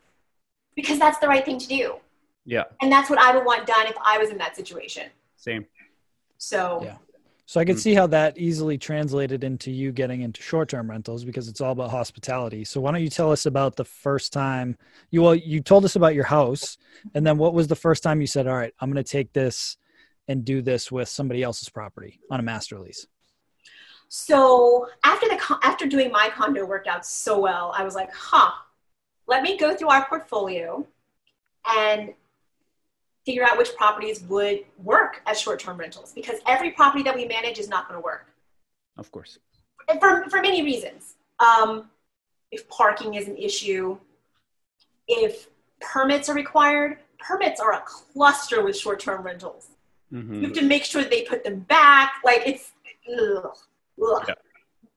because 0.77 0.99
that's 0.99 1.19
the 1.19 1.29
right 1.29 1.45
thing 1.45 1.59
to 1.59 1.69
do. 1.69 1.97
Yeah, 2.47 2.65
And 2.83 2.93
that's 2.93 3.09
what 3.09 3.19
I 3.19 3.35
would 3.35 3.45
want 3.45 3.67
done 3.67 3.87
if 3.87 3.97
I 4.05 4.19
was 4.19 4.31
in 4.31 4.39
that 4.39 4.57
situation. 4.57 5.05
same. 5.37 5.67
So 6.39 6.81
Yeah. 6.83 6.97
So 7.47 7.61
I 7.61 7.65
could 7.67 7.79
see 7.79 7.93
how 7.93 8.07
that 8.07 8.39
easily 8.39 8.79
translated 8.79 9.45
into 9.45 9.71
you 9.71 9.93
getting 9.93 10.23
into 10.23 10.43
short-term 10.43 10.91
rentals 10.91 11.25
because 11.25 11.47
it's 11.47 11.61
all 11.61 11.73
about 11.73 11.91
hospitality. 11.91 12.65
So 12.65 12.81
why 12.81 12.91
don't 12.91 13.03
you 13.03 13.11
tell 13.11 13.31
us 13.31 13.45
about 13.45 13.77
the 13.77 13.85
first 13.85 14.33
time 14.33 14.79
you 15.11 15.23
well 15.23 15.35
you 15.35 15.61
told 15.61 15.85
us 15.85 15.95
about 15.95 16.15
your 16.15 16.25
house 16.25 16.79
and 17.15 17.27
then 17.27 17.37
what 17.37 17.53
was 17.53 17.69
the 17.69 17.77
first 17.77 18.03
time 18.03 18.21
you 18.21 18.27
said, 18.27 18.47
"All 18.47 18.57
right, 18.57 18.73
I'm 18.81 18.91
going 18.91 19.03
to 19.03 19.11
take 19.11 19.33
this 19.33 19.77
and 20.27 20.45
do 20.45 20.63
this 20.63 20.91
with 20.91 21.09
somebody 21.09 21.43
else's 21.43 21.69
property 21.69 22.19
on 22.31 22.41
a 22.41 22.43
master 22.43 22.79
lease." 22.79 23.07
So 24.09 24.89
after 25.05 25.29
the 25.29 25.59
after 25.63 25.87
doing 25.87 26.11
my 26.11 26.31
condo 26.31 26.65
worked 26.65 26.89
out 26.89 27.05
so 27.05 27.39
well, 27.39 27.75
I 27.77 27.85
was 27.85 27.95
like, 27.95 28.13
huh, 28.13 28.53
let 29.27 29.43
me 29.43 29.59
go 29.59 29.75
through 29.75 29.89
our 29.89 30.07
portfolio 30.07 30.87
and 31.67 32.15
figure 33.25 33.45
out 33.45 33.57
which 33.59 33.75
properties 33.77 34.23
would 34.25 34.61
work 34.83 35.23
as 35.27 35.41
short-term 35.41 35.77
rentals 35.79 36.13
because 36.15 36.41
every 36.47 36.71
property 36.71 37.03
that 37.03 37.15
we 37.15 37.25
manage 37.27 37.59
is 37.59 37.69
not 37.69 37.89
going 37.89 37.99
to 38.01 38.05
work 38.05 38.27
Of 38.97 39.11
course. 39.11 39.39
For 40.01 40.29
for 40.31 40.41
many 40.41 40.63
reasons. 40.63 41.17
Um, 41.41 41.91
if 42.51 42.69
parking 42.69 43.15
is 43.15 43.27
an 43.29 43.37
issue, 43.37 43.99
if 45.09 45.49
permits 45.81 46.29
are 46.29 46.35
required, 46.35 46.99
permits 47.19 47.61
are 47.61 47.73
a 47.73 47.81
cluster 47.81 48.63
with 48.65 48.77
short-term 48.77 49.23
rentals. 49.23 49.69
hmm 50.11 50.35
You 50.35 50.43
have 50.49 50.53
to 50.55 50.63
make 50.63 50.85
sure 50.85 51.03
they 51.03 51.23
put 51.23 51.43
them 51.45 51.61
back. 51.61 52.09
Like 52.25 52.43
it's 52.47 52.73
ugh, 53.13 53.57
ugh, 54.03 54.25
Yeah. 54.29 54.35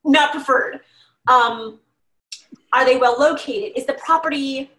not 0.03 0.31
preferred. 0.31 0.81
Um, 1.27 1.79
are 2.71 2.85
they 2.85 2.97
well 2.97 3.17
located? 3.19 3.69
Is 3.77 3.85
the 3.85 3.93
property 4.07 4.71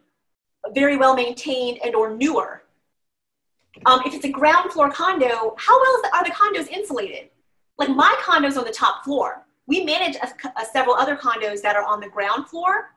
very 0.72 0.96
well 0.96 1.14
maintained 1.14 1.78
and 1.84 1.94
or 1.94 2.06
newer? 2.16 2.62
Um, 3.86 4.00
if 4.04 4.14
it's 4.14 4.24
a 4.24 4.30
ground 4.30 4.72
floor 4.72 4.90
condo, 4.90 5.54
how 5.56 5.80
well 5.80 5.94
is 5.96 6.02
the, 6.02 6.10
are 6.14 6.24
the 6.24 6.30
condos 6.30 6.68
insulated? 6.68 7.30
Like 7.78 7.90
my 7.90 8.14
condo's 8.22 8.56
on 8.56 8.64
the 8.64 8.72
top 8.72 9.04
floor. 9.04 9.46
We 9.66 9.84
manage 9.84 10.16
a, 10.16 10.28
a 10.60 10.64
several 10.64 10.94
other 10.94 11.16
condos 11.16 11.62
that 11.62 11.76
are 11.76 11.84
on 11.84 12.00
the 12.00 12.08
ground 12.08 12.48
floor. 12.48 12.94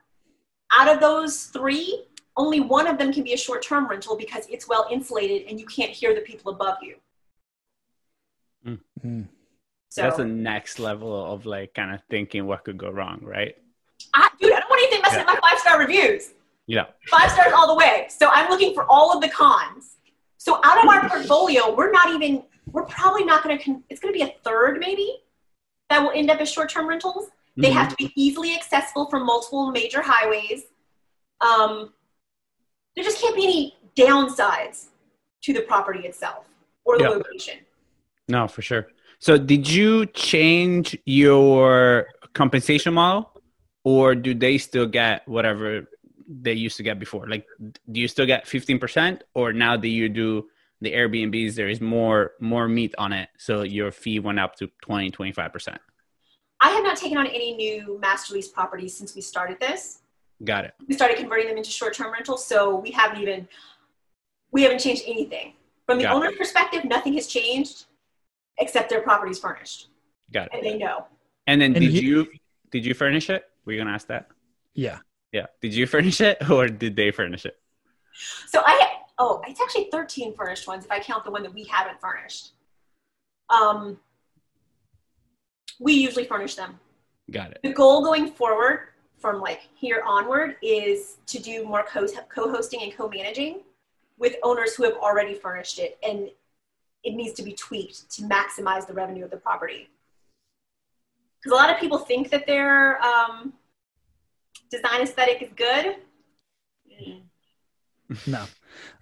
Out 0.72 0.88
of 0.88 1.00
those 1.00 1.44
three, 1.44 2.06
only 2.36 2.60
one 2.60 2.86
of 2.86 2.98
them 2.98 3.12
can 3.12 3.22
be 3.22 3.34
a 3.34 3.36
short-term 3.36 3.88
rental 3.88 4.16
because 4.16 4.46
it's 4.48 4.66
well 4.66 4.86
insulated 4.90 5.46
and 5.48 5.60
you 5.60 5.66
can't 5.66 5.90
hear 5.90 6.14
the 6.14 6.22
people 6.22 6.52
above 6.52 6.78
you. 6.82 6.96
Mm. 9.04 9.28
So, 9.90 10.02
That's 10.02 10.16
the 10.16 10.24
next 10.24 10.78
level 10.78 11.32
of 11.32 11.44
like 11.44 11.74
kind 11.74 11.94
of 11.94 12.00
thinking 12.08 12.46
what 12.46 12.64
could 12.64 12.78
go 12.78 12.90
wrong, 12.90 13.20
right? 13.22 13.54
I, 14.14 14.30
dude, 14.40 14.52
I 14.52 14.60
don't 14.60 14.70
want 14.70 14.82
anything 14.82 15.02
messing 15.02 15.18
with 15.18 15.26
my 15.26 15.38
five 15.48 15.58
star 15.58 15.78
reviews. 15.78 16.30
Yeah. 16.66 16.86
Five 17.08 17.30
stars 17.30 17.52
all 17.54 17.66
the 17.66 17.74
way. 17.74 18.06
So 18.08 18.28
I'm 18.32 18.48
looking 18.48 18.72
for 18.72 18.86
all 18.88 19.14
of 19.14 19.20
the 19.20 19.28
cons. 19.28 19.96
So 20.42 20.58
out 20.64 20.82
of 20.82 20.90
our 20.90 21.08
portfolio, 21.08 21.72
we're 21.72 21.92
not 21.92 22.10
even, 22.10 22.42
we're 22.72 22.86
probably 22.86 23.24
not 23.24 23.44
going 23.44 23.56
to, 23.60 23.80
it's 23.88 24.00
going 24.00 24.12
to 24.12 24.18
be 24.18 24.24
a 24.28 24.34
third 24.42 24.80
maybe 24.80 25.18
that 25.88 26.02
will 26.02 26.10
end 26.10 26.32
up 26.32 26.40
as 26.40 26.50
short 26.50 26.68
term 26.68 26.88
rentals. 26.88 27.28
They 27.56 27.70
Mhm. 27.70 27.74
have 27.74 27.88
to 27.90 27.94
be 27.96 28.12
easily 28.16 28.52
accessible 28.52 29.08
from 29.08 29.24
multiple 29.24 29.70
major 29.70 30.02
highways. 30.02 30.64
Um, 31.40 31.92
there 32.96 33.04
just 33.04 33.22
can't 33.22 33.36
be 33.36 33.44
any 33.44 33.76
downsides 33.94 34.86
to 35.44 35.52
the 35.52 35.60
property 35.60 36.08
itself 36.08 36.48
or 36.84 36.98
the 36.98 37.04
Yeah. 37.04 37.10
location. 37.10 37.58
No, 38.26 38.48
for 38.48 38.62
sure. 38.62 38.88
So, 39.20 39.38
did 39.38 39.70
you 39.70 40.06
change 40.06 40.98
your 41.06 42.08
compensation 42.34 42.94
model, 42.94 43.30
or 43.84 44.16
do 44.16 44.34
they 44.34 44.58
still 44.58 44.86
get 44.86 45.28
whatever 45.28 45.86
they 46.28 46.52
used 46.52 46.76
to 46.78 46.82
get 46.82 46.98
before? 46.98 47.28
Like, 47.28 47.46
do 47.90 48.00
you 48.00 48.08
still 48.08 48.26
get 48.26 48.46
fifteen 48.46 48.78
percent, 48.78 49.24
or 49.34 49.52
now 49.52 49.76
that 49.76 49.88
you 49.88 50.08
do 50.08 50.48
the 50.80 50.92
Airbnbs, 50.92 51.54
there 51.54 51.68
is 51.68 51.80
more 51.80 52.32
more 52.40 52.68
meat 52.68 52.94
on 52.98 53.12
it, 53.12 53.28
so 53.38 53.62
your 53.62 53.90
fee 53.92 54.18
went 54.18 54.40
up 54.40 54.56
to 54.56 54.68
20 54.82 55.10
25 55.10 55.52
percent? 55.52 55.78
I 56.60 56.70
have 56.70 56.84
not 56.84 56.96
taken 56.96 57.18
on 57.18 57.26
any 57.26 57.54
new 57.56 57.98
master 58.00 58.34
lease 58.34 58.48
properties 58.48 58.96
since 58.96 59.14
we 59.14 59.20
started 59.20 59.58
this. 59.60 60.00
Got 60.44 60.64
it. 60.64 60.74
we 60.88 60.94
started 60.94 61.16
converting 61.18 61.46
them 61.46 61.56
into 61.56 61.70
short-term 61.70 62.12
rentals 62.12 62.44
so 62.44 62.74
we 62.74 62.90
haven't 62.90 63.20
even 63.22 63.46
we 64.50 64.62
haven't 64.62 64.80
changed 64.80 65.04
anything 65.06 65.52
from 65.86 65.98
the 65.98 66.04
Got 66.04 66.12
it. 66.12 66.16
owner's 66.16 66.36
perspective 66.36 66.84
nothing 66.84 67.12
has 67.14 67.28
changed 67.28 67.84
except 68.58 68.90
their 68.90 69.02
property's 69.02 69.38
furnished 69.38 69.88
Got 70.32 70.46
it. 70.46 70.50
and 70.54 70.64
they 70.64 70.76
know 70.76 71.06
And 71.46 71.60
then, 71.60 71.76
And 71.76 71.80
did 71.84 71.92
you- 71.92 72.00
you 72.24 72.32
did 72.72 72.84
you 72.84 72.92
furnish 72.94 73.30
it? 73.30 73.44
Were 73.64 73.72
you 73.72 73.78
gonna 73.78 73.92
ask 73.92 74.08
that? 74.08 74.28
Yeah. 74.74 74.98
Yeah. 75.32 75.46
Did 75.60 75.74
you 75.74 75.86
furnish 75.86 76.20
it, 76.20 76.38
or 76.50 76.68
did 76.68 76.94
they 76.96 77.10
furnish 77.10 77.44
it? 77.46 77.58
so 78.46 78.62
i 78.66 78.98
oh 79.18 79.40
it's 79.48 79.58
actually 79.60 79.88
13 79.90 80.34
furnished 80.34 80.68
ones 80.68 80.84
if 80.84 80.90
i 80.90 81.00
count 81.00 81.24
the 81.24 81.30
one 81.30 81.42
that 81.42 81.52
we 81.54 81.64
haven't 81.64 81.98
furnished 81.98 82.50
um 83.48 83.98
we 85.80 85.94
usually 85.94 86.24
furnish 86.26 86.54
them 86.54 86.78
Got 87.30 87.52
it. 87.52 87.60
the 87.62 87.72
goal 87.72 88.04
going 88.04 88.30
forward 88.30 88.88
from 89.18 89.40
like 89.40 89.62
here 89.74 90.02
onward 90.06 90.56
is 90.62 91.16
to 91.26 91.38
do 91.40 91.64
more 91.64 91.84
co- 91.84 92.06
co-hosting 92.28 92.82
and 92.82 92.94
co-managing 92.94 93.60
with 94.18 94.36
owners 94.42 94.74
who 94.74 94.84
have 94.84 94.94
already 94.94 95.34
furnished 95.34 95.78
it 95.78 95.98
and 96.06 96.28
it 97.02 97.14
needs 97.14 97.32
to 97.34 97.42
be 97.42 97.54
tweaked 97.54 98.10
to 98.10 98.22
maximize 98.24 98.86
the 98.86 98.92
revenue 98.92 99.24
of 99.24 99.30
the 99.30 99.38
property 99.38 99.88
because 101.40 101.52
a 101.58 101.60
lot 101.60 101.70
of 101.70 101.80
people 101.80 101.96
think 101.98 102.28
that 102.30 102.46
their 102.46 103.02
um, 103.02 103.54
design 104.72 105.02
aesthetic 105.02 105.42
is 105.42 105.50
good 105.56 105.96
No. 108.26 108.44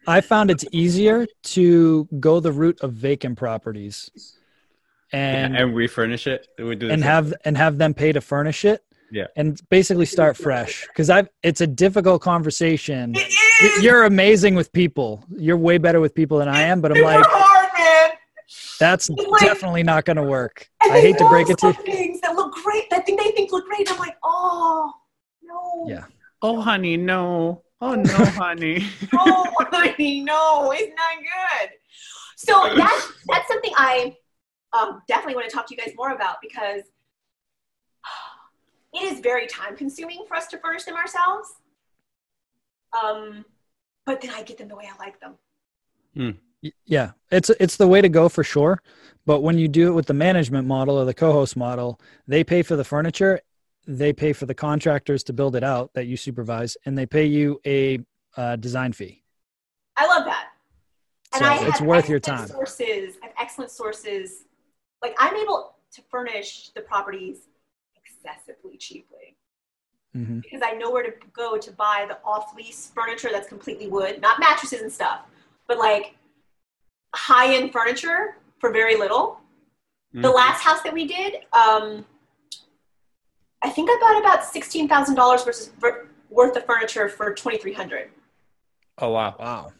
I 0.06 0.20
found 0.20 0.50
it's 0.50 0.64
easier 0.72 1.26
to 1.56 2.09
go 2.20 2.38
the 2.40 2.52
route 2.52 2.78
of 2.80 2.92
vacant 2.92 3.37
properties 3.38 4.11
and 5.12 5.54
And, 5.54 5.56
and 5.56 5.74
refurnish 5.76 6.26
it. 6.26 6.46
We 6.59 6.76
do 6.76 6.88
and 6.90 7.00
same. 7.02 7.09
have 7.11 7.35
and 7.44 7.56
have 7.56 7.78
them 7.78 7.92
pay 7.94 8.12
to 8.12 8.20
furnish 8.20 8.64
it 8.64 8.83
Yeah. 9.11 9.26
And 9.37 9.61
basically 9.68 10.06
start 10.06 10.37
fresh 10.37 10.87
because 10.87 11.11
I've 11.11 11.28
it's 11.42 11.61
a 11.61 11.66
difficult 11.66 12.22
conversation. 12.22 13.14
It 13.16 13.83
You're 13.83 14.04
amazing 14.04 14.54
with 14.54 14.72
people. 14.72 15.24
You're 15.37 15.56
way 15.68 15.78
better 15.78 16.00
with 16.00 16.14
people 16.14 16.38
than 16.38 16.48
I 16.48 16.62
am, 16.62 16.80
but 16.80 16.96
I'm 16.96 17.02
like, 17.02 17.24
hard, 17.26 17.68
man. 17.76 18.11
that's 18.78 19.11
like- 19.11 19.40
definitely 19.40 19.83
not 19.83 20.04
going 20.04 20.16
to 20.18 20.22
work. 20.38 20.68
I 20.80 21.00
hate 21.00 21.18
to 21.18 21.28
break 21.28 21.50
it 21.50 21.59
to 21.59 21.66
you. 21.68 21.72
things 21.72 22.20
that 22.22 22.35
look 22.37 22.54
great. 22.62 22.88
That 22.90 23.04
think 23.06 23.20
they 23.20 23.33
think 23.33 23.50
look 23.52 23.66
great. 23.66 23.90
I'm 23.90 23.98
like, 23.98 24.16
oh 24.22 24.92
no. 25.76 25.85
Yeah. 25.88 26.04
Oh, 26.42 26.61
honey, 26.61 26.96
no. 26.96 27.62
Oh, 27.80 27.94
no, 27.94 28.06
honey. 28.37 28.87
Oh, 29.12 29.52
honey, 29.70 30.20
no, 30.20 30.72
it's 30.72 30.92
not 30.96 31.18
good. 31.22 31.70
So 32.37 32.74
that's 32.76 33.12
that's 33.26 33.48
something 33.48 33.72
I 33.76 34.16
um, 34.72 35.02
definitely 35.09 35.35
want 35.35 35.48
to 35.48 35.54
talk 35.54 35.66
to 35.68 35.74
you 35.74 35.80
guys 35.83 35.94
more 35.96 36.12
about 36.12 36.37
because 36.42 36.83
it 38.94 39.02
is 39.12 39.20
very 39.20 39.46
time 39.46 39.76
consuming 39.76 40.24
for 40.26 40.37
us 40.37 40.46
to 40.48 40.59
furnish 40.59 40.85
them 40.85 40.96
ourselves. 40.96 41.48
Um, 42.92 43.44
but 44.06 44.20
then 44.20 44.30
I 44.30 44.42
get 44.42 44.59
them 44.59 44.68
the 44.68 44.76
way 44.76 44.88
I 44.92 45.04
like 45.04 45.20
them. 45.20 45.35
Y- 46.62 46.72
Yeah, 46.85 47.12
it's 47.30 47.50
it's 47.50 47.76
the 47.76 47.88
way 47.88 48.00
to 48.00 48.09
go 48.09 48.28
for 48.28 48.44
sure. 48.44 48.83
But 49.26 49.40
when 49.40 49.59
you 49.59 49.68
do 49.68 49.88
it 49.88 49.94
with 49.94 50.06
the 50.06 50.14
management 50.14 50.66
model 50.66 50.98
or 50.98 51.04
the 51.04 51.14
co-host 51.14 51.56
model, 51.56 52.00
they 52.26 52.42
pay 52.42 52.62
for 52.62 52.76
the 52.76 52.85
furniture, 52.85 53.40
they 53.90 54.12
pay 54.12 54.33
for 54.33 54.46
the 54.46 54.55
contractors 54.55 55.24
to 55.24 55.33
build 55.33 55.57
it 55.57 55.64
out 55.64 55.92
that 55.94 56.07
you 56.07 56.16
supervise, 56.16 56.76
and 56.87 56.96
they 56.96 57.07
pay 57.07 57.26
you 57.26 57.61
a 57.66 57.98
uh, 58.37 58.57
design 58.57 58.92
fee. 58.92 59.24
I 59.96 60.07
love 60.07 60.24
that. 60.24 60.50
And 61.33 61.40
So 61.40 61.46
I 61.46 61.68
it's 61.68 61.81
worth 61.81 62.09
your 62.09 62.20
time. 62.20 62.46
Sources, 62.46 63.16
I 63.22 63.26
have 63.26 63.35
excellent 63.38 63.70
sources. 63.70 64.44
Like 65.03 65.14
I'm 65.18 65.37
able 65.37 65.74
to 65.92 66.03
furnish 66.11 66.70
the 66.74 66.83
properties 66.83 67.48
excessively 67.96 68.76
cheaply 68.76 69.37
hmm 70.14 70.38
because 70.40 70.61
I 70.64 70.72
know 70.72 70.90
where 70.90 71.03
to 71.05 71.12
go 71.33 71.57
to 71.59 71.70
buy 71.72 72.07
the 72.09 72.18
off-lease 72.24 72.92
furniture 72.94 73.29
that's 73.33 73.48
completely 73.48 73.88
wood, 73.88 74.20
not 74.20 74.40
mattresses 74.40 74.83
and 74.83 74.92
stuff, 74.92 75.20
but 75.68 75.79
like 75.79 76.16
high-end 77.14 77.72
furniture 77.72 78.37
for 78.59 78.72
very 78.72 78.96
little. 78.96 79.40
The 80.14 80.29
Mhm. 80.29 80.35
last 80.35 80.62
house 80.62 80.83
that 80.83 80.92
we 80.92 81.07
did, 81.07 81.46
um, 81.53 82.05
I 83.62 83.70
think 83.70 83.90
I 83.90 83.99
bought 84.01 84.20
about 84.20 84.44
sixteen 84.44 84.88
thousand 84.88 85.14
dollars 85.16 85.44
versus 85.44 85.70
worth 86.31 86.57
of 86.57 86.64
furniture 86.66 87.09
for 87.09 87.35
twenty 87.35 87.59
three 87.59 87.73
hundred. 87.75 88.11
Oh, 88.99 89.11
wow. 89.11 89.35
Wow. 89.38 89.73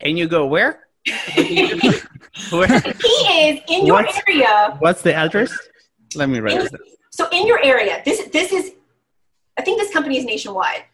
And 0.00 0.18
you 0.18 0.26
go, 0.28 0.46
where? 0.46 0.88
where? 1.36 2.80
He 2.80 3.08
is 3.48 3.60
in 3.68 3.86
your 3.86 4.02
What? 4.02 4.28
area. 4.28 4.76
What's 4.80 5.02
the 5.02 5.14
address? 5.14 5.56
Let 6.14 6.28
me 6.28 6.40
write 6.40 6.60
this 6.60 6.70
down. 6.70 6.80
So 7.10 7.28
in 7.30 7.46
your 7.46 7.62
area, 7.64 8.02
this 8.04 8.26
this 8.28 8.52
is, 8.52 8.72
I 9.58 9.62
think 9.62 9.80
this 9.80 9.92
company 9.92 10.18
is 10.18 10.24
nationwide. 10.24 10.84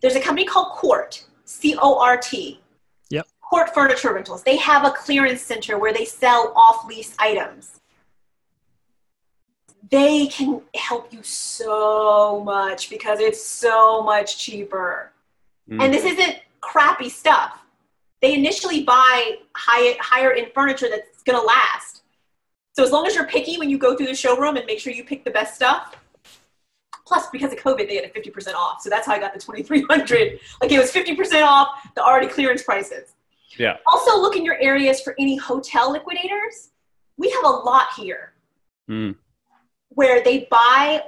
There's 0.00 0.16
a 0.16 0.20
company 0.20 0.46
called 0.46 0.72
CORT, 0.72 1.24
C 1.44 1.76
O 1.80 1.98
R 1.98 2.16
T. 2.16 2.60
Yep. 3.10 3.26
CORT 3.40 3.74
Furniture 3.74 4.12
Rentals. 4.14 4.42
They 4.42 4.56
have 4.56 4.84
a 4.84 4.90
clearance 4.90 5.40
center 5.42 5.78
where 5.78 5.92
they 5.92 6.04
sell 6.04 6.52
off 6.56 6.86
lease 6.86 7.14
items. 7.18 7.80
They 9.90 10.28
can 10.28 10.62
help 10.74 11.12
you 11.12 11.22
so 11.22 12.42
much 12.44 12.88
because 12.90 13.20
it's 13.20 13.44
so 13.44 14.02
much 14.02 14.38
cheaper. 14.38 15.12
Mm. 15.68 15.82
And 15.82 15.94
this 15.94 16.04
isn't 16.04 16.38
crappy 16.60 17.08
stuff. 17.08 17.60
They 18.22 18.34
initially 18.34 18.84
buy 18.84 19.36
high, 19.54 19.96
higher 20.00 20.32
end 20.32 20.52
furniture 20.54 20.88
that's 20.88 21.22
going 21.22 21.38
to 21.38 21.44
last. 21.44 22.02
So 22.72 22.82
as 22.82 22.90
long 22.90 23.06
as 23.06 23.14
you're 23.14 23.26
picky 23.26 23.58
when 23.58 23.68
you 23.68 23.78
go 23.78 23.96
through 23.96 24.06
the 24.06 24.14
showroom 24.14 24.56
and 24.56 24.66
make 24.66 24.80
sure 24.80 24.92
you 24.92 25.04
pick 25.04 25.24
the 25.24 25.30
best 25.30 25.54
stuff. 25.54 25.96
Plus, 27.06 27.28
because 27.30 27.52
of 27.52 27.58
COVID, 27.58 27.86
they 27.86 27.96
had 27.96 28.04
a 28.04 28.08
50% 28.08 28.54
off. 28.54 28.80
So 28.80 28.88
that's 28.88 29.06
how 29.06 29.12
I 29.12 29.18
got 29.18 29.34
the 29.34 29.40
2300 29.40 30.40
Like 30.62 30.72
it 30.72 30.78
was 30.78 30.90
50% 30.90 31.44
off 31.44 31.68
the 31.94 32.02
already 32.02 32.28
clearance 32.28 32.62
prices. 32.62 33.14
Yeah. 33.58 33.76
Also, 33.86 34.18
look 34.18 34.36
in 34.36 34.44
your 34.44 34.58
areas 34.58 35.02
for 35.02 35.14
any 35.18 35.36
hotel 35.36 35.92
liquidators. 35.92 36.70
We 37.18 37.30
have 37.30 37.44
a 37.44 37.48
lot 37.48 37.88
here 37.96 38.34
Mm. 38.88 39.16
Where 39.94 40.22
they 40.22 40.46
buy 40.50 41.02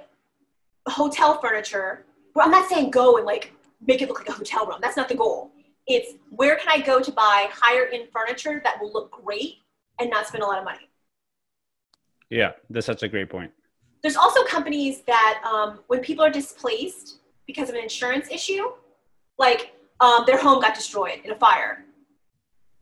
hotel 0.88 1.40
furniture. 1.40 2.04
Well, 2.34 2.44
I'm 2.44 2.52
not 2.52 2.68
saying 2.68 2.90
go 2.90 3.16
and 3.16 3.26
like 3.26 3.52
make 3.86 4.02
it 4.02 4.08
look 4.08 4.18
like 4.18 4.28
a 4.28 4.32
hotel 4.32 4.66
room. 4.66 4.78
That's 4.80 4.96
not 4.96 5.08
the 5.08 5.14
goal. 5.14 5.50
It's 5.86 6.14
where 6.30 6.56
can 6.56 6.68
I 6.68 6.80
go 6.80 7.00
to 7.00 7.12
buy 7.12 7.48
higher 7.52 7.86
end 7.86 8.08
furniture 8.12 8.60
that 8.64 8.80
will 8.80 8.92
look 8.92 9.10
great 9.10 9.58
and 9.98 10.10
not 10.10 10.26
spend 10.26 10.42
a 10.42 10.46
lot 10.46 10.58
of 10.58 10.64
money. 10.64 10.88
Yeah, 12.30 12.52
that's 12.70 12.86
such 12.86 13.02
a 13.02 13.08
great 13.08 13.30
point. 13.30 13.52
There's 14.02 14.16
also 14.16 14.44
companies 14.44 15.02
that 15.02 15.40
um, 15.44 15.80
when 15.86 16.00
people 16.00 16.24
are 16.24 16.30
displaced 16.30 17.18
because 17.46 17.68
of 17.68 17.76
an 17.76 17.82
insurance 17.82 18.28
issue, 18.30 18.72
like 19.38 19.74
um, 20.00 20.24
their 20.26 20.38
home 20.38 20.60
got 20.60 20.74
destroyed 20.74 21.20
in 21.24 21.30
a 21.30 21.36
fire. 21.36 21.84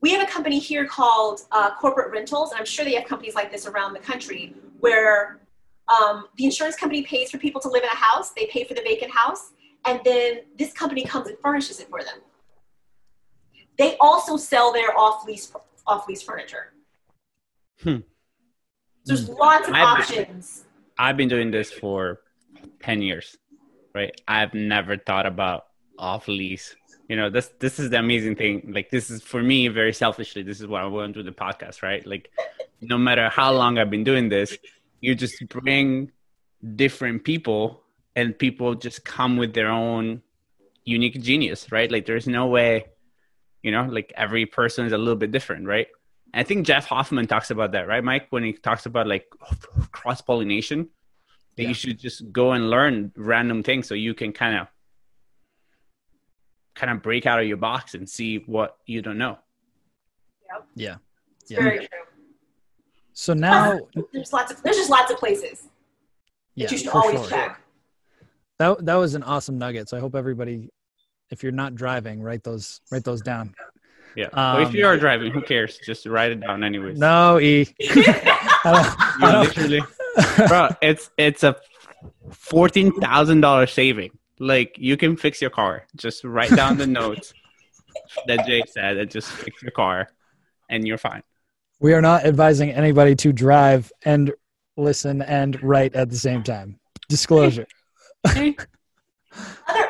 We 0.01 0.11
have 0.11 0.27
a 0.27 0.31
company 0.31 0.59
here 0.59 0.87
called 0.87 1.43
uh, 1.53 1.75
Corporate 1.77 2.11
Rentals, 2.11 2.51
and 2.51 2.59
I'm 2.59 2.67
sure 2.67 2.85
they 2.85 2.95
have 2.95 3.07
companies 3.07 3.35
like 3.35 3.51
this 3.51 3.67
around 3.67 3.95
the 3.95 4.01
country 4.01 4.55
where 4.81 5.41
um, 5.89 6.27
the 6.37 6.45
insurance 6.45 6.77
company 6.77 7.03
pays 7.03 7.31
for 7.31 7.39
people 7.39 7.61
to 7.61 7.69
live 7.69 7.83
in 7.83 7.89
a 7.91 7.97
house, 7.97 8.31
they 8.31 8.47
pay 8.47 8.65
for 8.65 8.75
the 8.75 8.83
vacant 8.83 9.13
house, 9.13 9.53
and 9.85 10.01
then 10.05 10.41
this 10.59 10.73
company 10.73 11.05
comes 11.05 11.29
and 11.29 11.37
furnishes 11.39 11.81
it 11.81 11.89
for 11.89 12.01
them. 12.03 12.21
They 13.77 13.97
also 14.01 14.37
sell 14.37 14.73
their 14.73 14.97
off 14.97 15.27
lease 15.27 15.53
off 15.87 16.09
lease 16.09 16.23
furniture. 16.23 16.73
Hmm. 17.83 17.97
There's 19.05 19.29
lots 19.29 19.69
of 19.69 19.75
I've- 19.75 20.03
options. 20.03 20.65
I've 20.97 21.17
been 21.17 21.29
doing 21.29 21.51
this 21.51 21.73
for 21.73 22.21
10 22.81 23.03
years, 23.03 23.37
right? 23.95 24.19
I've 24.29 24.55
never 24.55 24.97
thought 24.97 25.27
about 25.27 25.67
off 25.99 26.29
lease. 26.29 26.75
You 27.09 27.17
know, 27.17 27.29
this 27.29 27.51
this 27.59 27.79
is 27.79 27.91
the 27.91 27.99
amazing 27.99 28.37
thing. 28.37 28.71
Like 28.73 28.91
this 28.91 29.11
is 29.11 29.21
for 29.23 29.43
me 29.43 29.69
very 29.69 29.93
selfishly, 29.93 30.43
this 30.43 30.61
is 30.61 30.67
why 30.67 30.81
I 30.83 30.87
want 30.87 31.13
to 31.15 31.23
do 31.23 31.29
the 31.29 31.37
podcast, 31.37 31.83
right? 31.83 32.07
Like 32.07 32.31
no 32.81 32.97
matter 32.97 33.29
how 33.29 33.53
long 33.53 33.77
I've 33.79 33.91
been 33.91 34.05
doing 34.05 34.29
this, 34.31 34.57
you 35.05 35.15
just 35.15 35.47
bring 35.49 36.11
different 36.77 37.25
people 37.25 37.83
and 38.17 38.39
people 38.39 38.75
just 38.75 39.05
come 39.05 39.37
with 39.37 39.53
their 39.55 39.69
own 39.69 40.23
unique 40.85 41.21
genius, 41.21 41.71
right? 41.71 41.91
Like 41.91 42.07
there's 42.07 42.27
no 42.27 42.47
way, 42.47 42.87
you 43.63 43.71
know, 43.71 43.85
like 43.85 44.13
every 44.17 44.47
person 44.47 44.87
is 44.87 44.93
a 44.93 44.99
little 44.99 45.17
bit 45.17 45.31
different, 45.31 45.67
right? 45.67 45.89
I 46.33 46.43
think 46.43 46.67
Jeff 46.67 46.87
Hoffman 46.87 47.27
talks 47.27 47.51
about 47.51 47.73
that, 47.73 47.87
right, 47.87 48.03
Mike? 48.03 48.27
When 48.31 48.43
he 48.43 48.53
talks 48.55 48.87
about 48.87 49.07
like 49.07 49.27
cross 49.93 50.21
pollination, 50.23 50.89
that 51.57 51.63
Yeah. 51.65 51.69
you 51.69 51.75
should 51.75 51.99
just 51.99 52.33
go 52.33 52.53
and 52.53 52.71
learn 52.71 53.13
random 53.17 53.63
things 53.63 53.87
so 53.87 53.95
you 53.95 54.15
can 54.15 54.33
kind 54.33 54.57
of 54.59 54.67
kind 56.75 56.91
of 56.91 57.03
break 57.03 57.25
out 57.27 57.41
of 57.41 57.47
your 57.47 57.57
box 57.57 57.95
and 57.95 58.09
see 58.09 58.39
what 58.47 58.77
you 58.87 59.01
don't 59.03 59.19
know. 59.19 59.39
Yeah. 60.75 60.97
It's 61.43 61.51
Yeah. 61.53 61.63
very 61.63 61.79
true. 61.79 61.89
So 63.15 63.33
now, 63.33 63.79
There's 64.13 64.33
lots 64.33 64.51
of 64.53 64.63
there's 64.63 64.77
just 64.77 64.91
lots 64.91 65.11
of 65.11 65.19
places 65.19 65.69
yeah, 66.55 66.67
that 66.67 66.73
you 66.73 66.79
should 66.79 66.91
for 66.91 66.99
always 66.99 67.21
sure. 67.21 67.29
check. 67.31 67.61
That 68.59 68.85
that 68.85 68.95
was 68.97 69.15
an 69.15 69.23
awesome 69.23 69.57
nugget. 69.59 69.89
So 69.89 69.97
I 69.97 70.01
hope 70.01 70.15
everybody, 70.15 70.71
if 71.31 71.43
you're 71.43 71.53
not 71.53 71.75
driving, 71.75 72.21
write 72.23 72.43
those 72.43 72.81
write 72.91 73.05
those 73.05 73.23
down. 73.23 73.55
Yeah. 74.17 74.29
well, 74.33 74.59
if 74.63 74.69
Um, 74.69 74.75
you 74.77 74.87
are 74.87 74.97
driving, 74.97 75.33
who 75.33 75.43
cares? 75.43 75.79
Just 75.85 76.07
write 76.07 76.31
it 76.33 76.41
down 76.41 76.63
anyways. 76.63 76.99
No, 76.99 77.41
E. 77.41 77.67
I 77.81 78.63
don't- 78.65 79.23
I 79.23 79.33
don't- 79.33 79.45
literally, 79.57 79.83
bro, 80.49 80.69
it's 80.83 81.11
it's 81.19 81.43
a 81.43 81.57
fourteen 82.31 82.93
thousand 83.01 83.41
dollar 83.41 83.67
saving. 83.67 84.11
Like 84.41 84.77
you 84.79 84.97
can 84.97 85.17
fix 85.17 85.41
your 85.41 85.51
car. 85.51 85.85
Just 85.97 86.25
write 86.25 86.51
down 86.55 86.77
the 86.79 86.87
notes 87.01 87.33
that 88.27 88.47
Jay 88.47 88.63
said, 88.69 88.97
and 88.99 89.11
just 89.11 89.31
fix 89.31 89.63
your 89.63 89.71
car, 89.73 90.09
and 90.69 90.87
you're 90.87 90.99
fine. 90.99 91.23
We 91.85 91.93
are 91.93 92.01
not 92.01 92.25
advising 92.25 92.71
anybody 92.71 93.15
to 93.17 93.31
drive 93.31 93.93
and 94.07 94.33
listen 94.79 95.21
and 95.21 95.63
write 95.63 95.95
at 95.95 96.09
the 96.09 96.17
same 96.17 96.43
time. 96.43 96.81
Disclosure. 97.11 97.67
Other 98.25 98.57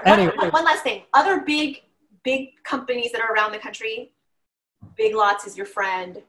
Anyway. 0.05 0.33
one, 0.35 0.51
one 0.51 0.65
last 0.65 0.83
thing. 0.83 1.05
Other 1.15 1.43
big 1.43 1.83
big 2.25 2.49
companies 2.65 3.13
that 3.13 3.21
are 3.21 3.33
around 3.33 3.53
the 3.53 3.61
country. 3.61 4.11
Big 4.97 5.15
Lots 5.15 5.47
is 5.47 5.57
your 5.57 5.67
friend. 5.67 6.21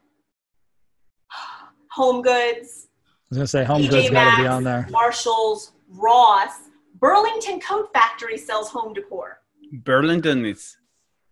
Home 1.94 2.22
Goods, 2.22 2.90
I 2.94 3.10
was 3.30 3.38
gonna 3.40 3.48
say 3.48 3.64
Home 3.64 3.88
Goods 3.88 4.12
got 4.12 4.38
to 4.38 4.44
be 4.44 4.48
on 4.48 4.64
there. 4.64 4.86
Marshalls, 4.92 5.72
Ross, 5.90 6.52
Burlington 7.00 7.60
Coat 7.60 7.92
Factory 7.92 8.38
sells 8.38 8.70
home 8.70 8.94
decor. 8.94 9.40
Burlington 9.74 10.46
is 10.46 10.78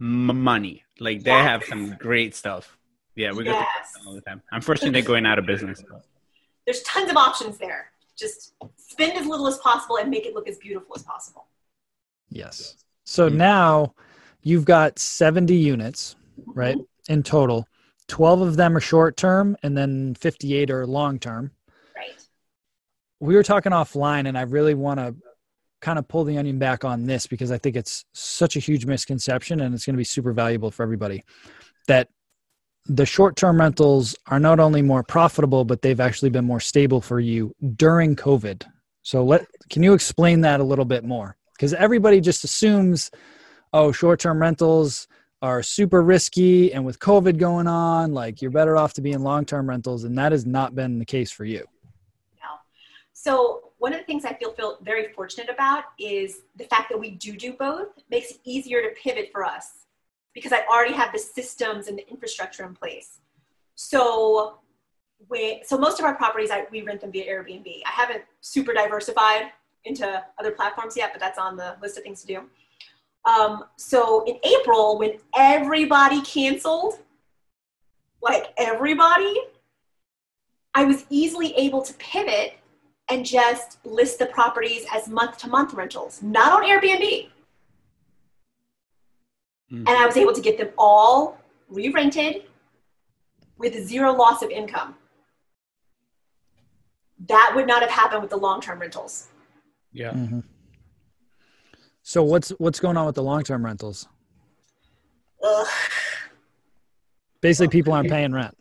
m- 0.01 0.41
money. 0.41 0.81
Like 0.99 1.21
they 1.21 1.29
have 1.29 1.63
some 1.65 1.97
great 1.99 2.33
stuff. 2.33 2.79
Yeah, 3.15 3.31
we 3.31 3.43
go 3.43 3.51
to 3.51 3.57
Yes. 3.57 3.67
Burlington 3.93 4.07
all 4.07 4.13
the 4.15 4.21
time. 4.21 4.41
Unfortunately, 4.51 4.91
they're 4.91 5.07
going 5.07 5.25
out 5.25 5.37
of 5.39 5.45
business. 5.45 5.83
There's 6.65 6.81
tons 6.83 7.09
of 7.11 7.17
options 7.17 7.57
there. 7.57 7.91
Just 8.17 8.53
spend 8.77 9.13
as 9.17 9.25
little 9.25 9.47
as 9.47 9.57
possible 9.59 9.97
and 9.97 10.09
make 10.09 10.25
it 10.25 10.33
look 10.33 10.47
as 10.47 10.57
beautiful 10.57 10.95
as 10.95 11.03
possible. 11.03 11.47
Yes. 12.29 12.77
So 13.05 13.29
Hmm. 13.29 13.37
now 13.37 13.95
you've 14.41 14.65
got 14.65 14.97
70 14.99 15.55
units, 15.55 16.15
right, 16.47 16.77
in 17.09 17.23
total. 17.23 17.67
12 18.07 18.41
of 18.41 18.55
them 18.55 18.75
are 18.75 18.79
short 18.81 19.17
term 19.17 19.55
and 19.63 19.77
then 19.77 20.15
58 20.15 20.69
are 20.71 20.85
long 20.85 21.19
term. 21.19 21.51
Right. 21.95 22.11
We 23.19 23.35
were 23.35 23.43
talking 23.43 23.71
offline 23.71 24.27
and 24.27 24.37
I 24.37 24.41
really 24.41 24.73
want 24.73 24.99
to 24.99 25.15
kind 25.81 25.99
of 25.99 26.07
pull 26.07 26.23
the 26.23 26.37
onion 26.37 26.59
back 26.59 26.85
on 26.85 27.05
this 27.05 27.27
because 27.27 27.51
I 27.51 27.57
think 27.57 27.75
it's 27.75 28.05
such 28.13 28.55
a 28.55 28.59
huge 28.59 28.85
misconception 28.85 29.59
and 29.61 29.73
it's 29.75 29.85
going 29.85 29.95
to 29.95 29.97
be 29.97 30.03
super 30.05 30.31
valuable 30.33 30.71
for 30.71 30.83
everybody 30.83 31.23
that 31.87 32.07
the 32.85 33.05
short 33.05 33.35
term 33.35 33.59
rentals 33.59 34.15
are 34.27 34.39
not 34.39 34.59
only 34.59 34.81
more 34.81 35.03
profitable, 35.03 35.63
but 35.63 35.81
they've 35.81 35.99
actually 35.99 36.29
been 36.29 36.45
more 36.45 36.59
stable 36.59 37.01
for 37.01 37.19
you 37.19 37.55
during 37.75 38.15
COVID. 38.15 38.63
So, 39.01 39.23
let, 39.23 39.45
can 39.69 39.83
you 39.83 39.93
explain 39.93 40.41
that 40.41 40.59
a 40.59 40.63
little 40.63 40.85
bit 40.85 41.03
more? 41.03 41.35
Because 41.53 41.73
everybody 41.73 42.19
just 42.19 42.43
assumes, 42.43 43.11
oh, 43.71 43.91
short 43.91 44.19
term 44.19 44.41
rentals 44.41 45.07
are 45.41 45.61
super 45.61 46.01
risky. 46.01 46.73
And 46.73 46.85
with 46.85 46.99
COVID 46.99 47.37
going 47.37 47.67
on, 47.67 48.13
like 48.13 48.41
you're 48.41 48.51
better 48.51 48.77
off 48.77 48.93
to 48.93 49.01
be 49.01 49.11
in 49.11 49.23
long 49.23 49.45
term 49.45 49.69
rentals. 49.69 50.03
And 50.03 50.17
that 50.17 50.31
has 50.31 50.45
not 50.45 50.75
been 50.75 50.99
the 50.99 51.05
case 51.05 51.31
for 51.31 51.45
you. 51.45 51.65
No. 52.41 52.49
So, 53.13 53.71
one 53.77 53.91
of 53.91 53.99
the 53.99 54.05
things 54.05 54.23
I 54.23 54.33
feel, 54.35 54.53
feel 54.53 54.77
very 54.81 55.11
fortunate 55.11 55.49
about 55.49 55.83
is 55.99 56.43
the 56.55 56.63
fact 56.65 56.89
that 56.89 56.97
we 56.97 57.11
do 57.11 57.35
do 57.35 57.51
both 57.53 57.89
makes 58.09 58.31
it 58.31 58.37
easier 58.45 58.81
to 58.81 58.89
pivot 58.95 59.29
for 59.33 59.43
us 59.43 59.82
because 60.33 60.51
I 60.51 60.61
already 60.71 60.93
have 60.93 61.11
the 61.11 61.19
systems 61.19 61.87
and 61.87 61.97
the 61.97 62.09
infrastructure 62.09 62.65
in 62.65 62.73
place. 62.73 63.19
So, 63.75 64.59
we, 65.29 65.61
so 65.65 65.77
most 65.77 65.99
of 65.99 66.05
our 66.05 66.15
properties, 66.15 66.51
I, 66.51 66.65
we 66.71 66.81
rent 66.81 67.01
them 67.01 67.11
via 67.11 67.25
Airbnb. 67.25 67.67
I 67.85 67.89
haven't 67.91 68.23
super 68.41 68.73
diversified 68.73 69.51
into 69.85 70.23
other 70.39 70.51
platforms 70.51 70.95
yet, 70.97 71.11
but 71.13 71.19
that's 71.19 71.37
on 71.37 71.55
the 71.57 71.75
list 71.81 71.97
of 71.97 72.03
things 72.03 72.21
to 72.21 72.27
do. 72.27 72.43
Um, 73.25 73.65
so 73.77 74.23
in 74.25 74.37
April, 74.43 74.97
when 74.97 75.17
everybody 75.35 76.21
canceled, 76.21 76.99
like 78.21 78.53
everybody, 78.57 79.35
I 80.73 80.83
was 80.83 81.05
easily 81.09 81.53
able 81.55 81.81
to 81.83 81.93
pivot 81.95 82.55
and 83.09 83.25
just 83.25 83.85
list 83.85 84.19
the 84.19 84.25
properties 84.27 84.85
as 84.93 85.07
month 85.07 85.37
to 85.39 85.47
month 85.47 85.73
rentals, 85.73 86.21
not 86.21 86.51
on 86.51 86.67
Airbnb. 86.67 87.29
Mm. 89.71 89.79
And 89.79 89.89
I 89.89 90.05
was 90.05 90.17
able 90.17 90.33
to 90.33 90.41
get 90.41 90.57
them 90.57 90.69
all 90.77 91.37
re 91.69 91.89
rented 91.89 92.43
with 93.57 93.75
zero 93.87 94.13
loss 94.13 94.41
of 94.41 94.49
income. 94.49 94.95
That 97.27 97.53
would 97.55 97.67
not 97.67 97.81
have 97.81 97.91
happened 97.91 98.21
with 98.21 98.31
the 98.31 98.37
long 98.37 98.61
term 98.61 98.79
rentals. 98.79 99.27
Yeah. 99.91 100.11
Mm-hmm. 100.11 100.39
So 102.01 102.23
what's 102.23 102.49
what's 102.51 102.79
going 102.79 102.97
on 102.97 103.05
with 103.05 103.15
the 103.15 103.23
long 103.23 103.43
term 103.43 103.63
rentals? 103.63 104.07
Ugh. 105.43 105.67
Basically, 107.41 107.67
people 107.67 107.93
aren't 107.93 108.09
paying 108.09 108.31
rent. 108.31 108.57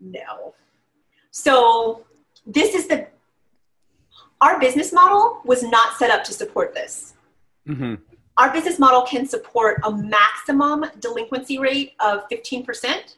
No. 0.00 0.54
So 1.30 2.04
this 2.46 2.74
is 2.74 2.86
the 2.88 3.06
our 4.40 4.58
business 4.60 4.92
model 4.92 5.40
was 5.44 5.62
not 5.62 5.96
set 5.98 6.10
up 6.10 6.24
to 6.24 6.32
support 6.32 6.74
this. 6.74 7.14
Mm-hmm. 7.68 7.94
Our 8.38 8.52
business 8.52 8.78
model 8.78 9.02
can 9.02 9.26
support 9.26 9.80
a 9.82 9.90
maximum 9.90 10.86
delinquency 11.00 11.58
rate 11.58 11.94
of 11.98 12.28
15%. 12.28 13.16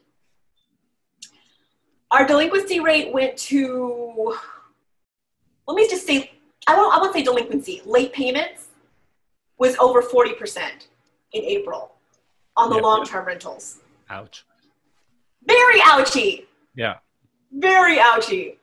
Our 2.11 2.26
delinquency 2.26 2.80
rate 2.80 3.12
went 3.12 3.37
to, 3.37 4.35
let 5.68 5.74
me 5.74 5.87
just 5.88 6.06
say, 6.06 6.33
I 6.66 6.74
won't, 6.74 6.94
I 6.94 6.98
won't 6.98 7.12
say 7.12 7.22
delinquency, 7.22 7.83
late 7.85 8.14
payments 8.14 8.68
was 9.59 9.76
over 9.76 10.00
40% 10.00 10.87
in 11.35 11.44
April 11.44 11.92
on 12.56 12.70
the 12.70 12.76
yep, 12.76 12.85
long 12.85 13.04
term 13.04 13.20
yep. 13.20 13.26
rentals. 13.26 13.80
Ouch. 14.09 14.46
Very 15.46 15.80
ouchy. 15.85 16.46
Yeah. 16.74 16.96
Very 17.52 18.00
ouchy. 18.00 18.59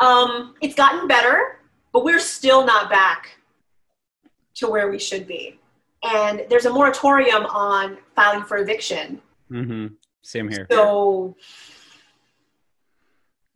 Um, 0.00 0.56
it's 0.60 0.74
gotten 0.74 1.06
better, 1.06 1.60
but 1.92 2.04
we're 2.04 2.18
still 2.18 2.66
not 2.66 2.90
back 2.90 3.36
to 4.60 4.68
where 4.68 4.90
we 4.90 4.98
should 4.98 5.26
be 5.26 5.60
and 6.02 6.44
there's 6.48 6.66
a 6.66 6.72
moratorium 6.72 7.46
on 7.46 7.98
filing 8.16 8.44
for 8.44 8.58
eviction. 8.58 9.20
Mm-hmm. 9.50 9.94
Same 10.22 10.48
here. 10.48 10.66
So, 10.70 11.36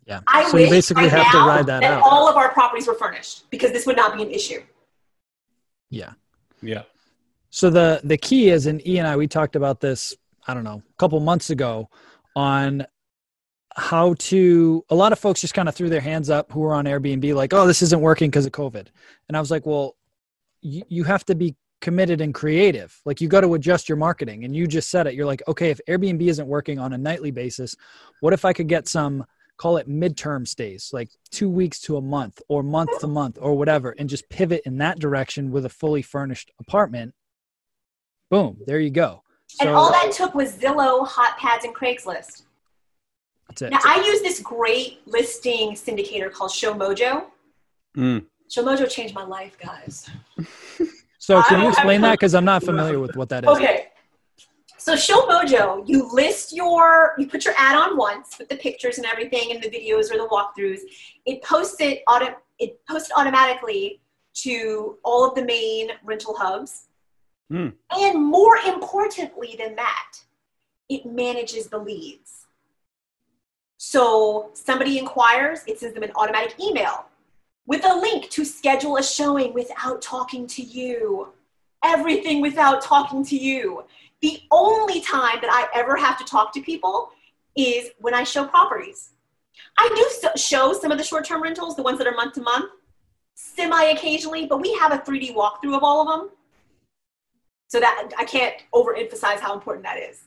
yeah. 0.07 0.21
I 0.27 0.49
so 0.51 0.59
you 0.59 0.69
basically 0.69 1.09
have 1.09 1.31
to 1.33 1.39
ride 1.39 1.67
that, 1.67 1.81
that 1.81 1.93
out. 1.95 2.03
All 2.03 2.29
of 2.29 2.37
our 2.37 2.51
properties 2.51 2.87
were 2.87 2.95
furnished 2.95 3.51
because 3.51 3.73
this 3.73 3.87
would 3.87 3.97
not 3.97 4.17
be 4.17 4.23
an 4.23 4.31
issue. 4.31 4.63
Yeah. 5.91 6.13
Yeah. 6.61 6.83
So 7.51 7.71
the 7.71 8.01
the 8.05 8.19
key 8.19 8.51
is, 8.51 8.67
and 8.67 8.87
E 8.87 8.99
and 8.99 9.07
I 9.07 9.17
we 9.17 9.29
talked 9.29 9.57
about 9.57 9.81
this. 9.81 10.15
I 10.47 10.53
don't 10.53 10.65
know, 10.65 10.83
a 10.87 10.97
couple 10.99 11.19
months 11.21 11.51
ago, 11.51 11.89
on 12.37 12.85
how 13.77 14.15
to. 14.15 14.85
A 14.91 14.95
lot 14.95 15.13
of 15.13 15.19
folks 15.19 15.41
just 15.41 15.55
kind 15.55 15.69
of 15.69 15.75
threw 15.75 15.89
their 15.89 16.01
hands 16.01 16.31
up 16.31 16.51
who 16.51 16.61
were 16.61 16.75
on 16.75 16.85
Airbnb, 16.85 17.33
like, 17.35 17.55
"Oh, 17.55 17.67
this 17.67 17.81
isn't 17.81 18.01
working 18.01 18.29
because 18.29 18.45
of 18.45 18.53
COVID," 18.53 18.89
and 19.29 19.37
I 19.37 19.41
was 19.41 19.53
like, 19.53 19.67
"Well, 19.67 19.95
you, 20.65 20.83
you 20.89 21.05
have 21.05 21.25
to 21.27 21.35
be 21.35 21.55
committed 21.81 22.21
and 22.23 22.35
creative. 22.35 22.99
Like 23.05 23.21
you 23.21 23.29
got 23.29 23.43
to 23.43 23.55
adjust 23.55 23.89
your 23.89 23.97
marketing. 23.97 24.45
And 24.45 24.57
you 24.57 24.67
just 24.67 24.91
said 24.91 25.07
it. 25.07 25.15
You're 25.15 25.27
like, 25.27 25.43
okay, 25.47 25.71
if 25.71 25.81
Airbnb 25.89 26.27
isn't 26.27 26.49
working 26.49 26.79
on 26.79 26.95
a 26.95 26.99
nightly 26.99 27.31
basis, 27.31 27.77
what 28.21 28.33
if 28.33 28.45
I 28.45 28.55
could 28.55 28.69
get 28.69 28.89
some, 28.89 29.25
call 29.59 29.77
it 29.77 29.89
midterm 29.89 30.49
stays, 30.49 30.91
like 30.93 31.11
two 31.31 31.49
weeks 31.51 31.81
to 31.83 31.99
a 31.99 32.01
month 32.01 32.41
or 32.49 32.63
month 32.63 32.99
to 33.01 33.07
month 33.07 33.39
or 33.41 33.55
whatever, 33.55 33.95
and 33.99 34.09
just 34.09 34.29
pivot 34.31 34.63
in 34.65 34.79
that 34.79 34.99
direction 34.99 35.51
with 35.51 35.67
a 35.67 35.69
fully 35.69 36.01
furnished 36.01 36.51
apartment? 36.59 37.15
Boom, 38.31 38.57
there 38.67 38.81
you 38.81 38.91
go. 38.91 39.23
So, 39.47 39.67
and 39.67 39.77
all 39.77 39.93
that 39.93 40.11
took 40.11 40.35
was 40.35 40.57
Zillow, 40.57 41.07
HotPads, 41.07 41.65
and 41.65 41.75
Craigslist. 41.75 42.45
That's 43.49 43.63
it. 43.63 43.71
Now, 43.71 43.81
I 43.85 44.03
use 44.07 44.23
this 44.23 44.41
great 44.41 45.07
listing 45.07 45.75
syndicator 45.75 46.33
called 46.33 46.51
ShowMojo. 46.51 47.27
Mm. 47.97 48.25
ShowMojo 48.51 48.91
changed 48.91 49.15
my 49.15 49.25
life, 49.25 49.57
guys. 49.59 50.09
So 51.19 51.43
can 51.43 51.63
you 51.63 51.69
explain 51.69 52.03
that? 52.03 52.13
Because 52.13 52.35
I'm 52.35 52.45
not 52.45 52.63
familiar 52.63 53.01
with 53.01 53.17
what 53.17 53.29
that 53.31 53.45
is. 53.45 53.51
Okay. 53.51 53.89
So 54.77 54.95
ShowMojo, 54.95 55.89
you 55.89 56.07
list 56.13 56.53
your, 56.53 57.15
you 57.17 57.27
put 57.27 57.47
your 57.47 57.55
ad 57.57 57.75
on 57.75 57.97
once 57.97 58.39
with 58.39 58.51
the 58.51 58.57
pictures 58.57 58.99
and 58.99 59.07
everything 59.07 59.51
and 59.51 59.63
the 59.63 59.71
videos 59.71 60.13
or 60.13 60.19
the 60.19 60.29
walkthroughs. 60.31 60.81
It 61.25 61.43
posts 61.43 61.81
it, 61.81 62.03
auto, 62.07 62.37
it 62.59 62.79
posts 62.87 63.11
automatically 63.17 64.03
to 64.35 64.99
all 65.03 65.27
of 65.27 65.35
the 65.35 65.45
main 65.45 65.89
rental 66.05 66.37
hubs. 66.37 66.89
Mm. 67.51 67.73
And 67.93 68.23
more 68.23 68.59
importantly 68.59 69.57
than 69.59 69.75
that, 69.77 70.13
it 70.91 71.07
manages 71.07 71.69
the 71.69 71.79
leads. 71.79 72.45
So 73.79 74.51
somebody 74.53 74.99
inquires, 74.99 75.61
it 75.67 75.81
sends 75.81 75.95
them 75.95 76.03
an 76.03 76.13
automatic 76.17 76.61
email 76.61 77.07
with 77.67 77.85
a 77.85 77.95
link 77.95 78.31
to 78.31 78.45
schedule 78.45 78.97
a 78.97 79.03
showing 79.03 79.55
without 79.55 80.03
talking 80.03 80.47
to 80.49 80.63
you. 80.63 81.29
Everything 81.83 82.41
without 82.41 82.83
talking 82.83 83.25
to 83.27 83.37
you. 83.37 83.85
The 84.21 84.41
only 84.51 85.01
time 85.01 85.39
that 85.43 85.51
I 85.51 85.69
ever 85.79 85.97
have 85.97 86.19
to 86.19 86.25
talk 86.25 86.53
to 86.55 86.61
people 86.61 87.11
is 87.57 87.91
when 87.99 88.15
I 88.15 88.25
show 88.25 88.47
properties. 88.47 89.11
I 89.79 89.89
do 89.95 90.31
show 90.39 90.73
some 90.73 90.91
of 90.91 90.99
the 90.99 91.05
short 91.05 91.25
term 91.25 91.43
rentals, 91.43 91.77
the 91.77 91.83
ones 91.83 91.99
that 91.99 92.07
are 92.07 92.15
month 92.15 92.35
to 92.35 92.43
month, 92.43 92.71
semi 93.35 93.83
occasionally, 93.85 94.47
but 94.47 94.61
we 94.61 94.75
have 94.75 94.93
a 94.93 94.99
3D 94.99 95.35
walkthrough 95.35 95.77
of 95.77 95.83
all 95.83 96.03
of 96.03 96.09
them. 96.09 96.31
So 97.69 97.81
that 97.81 98.11
I 98.19 98.25
can't 98.25 98.55
overemphasize 98.73 99.41
how 99.41 99.55
important 99.55 99.85
that 99.85 99.99
is. 99.99 100.25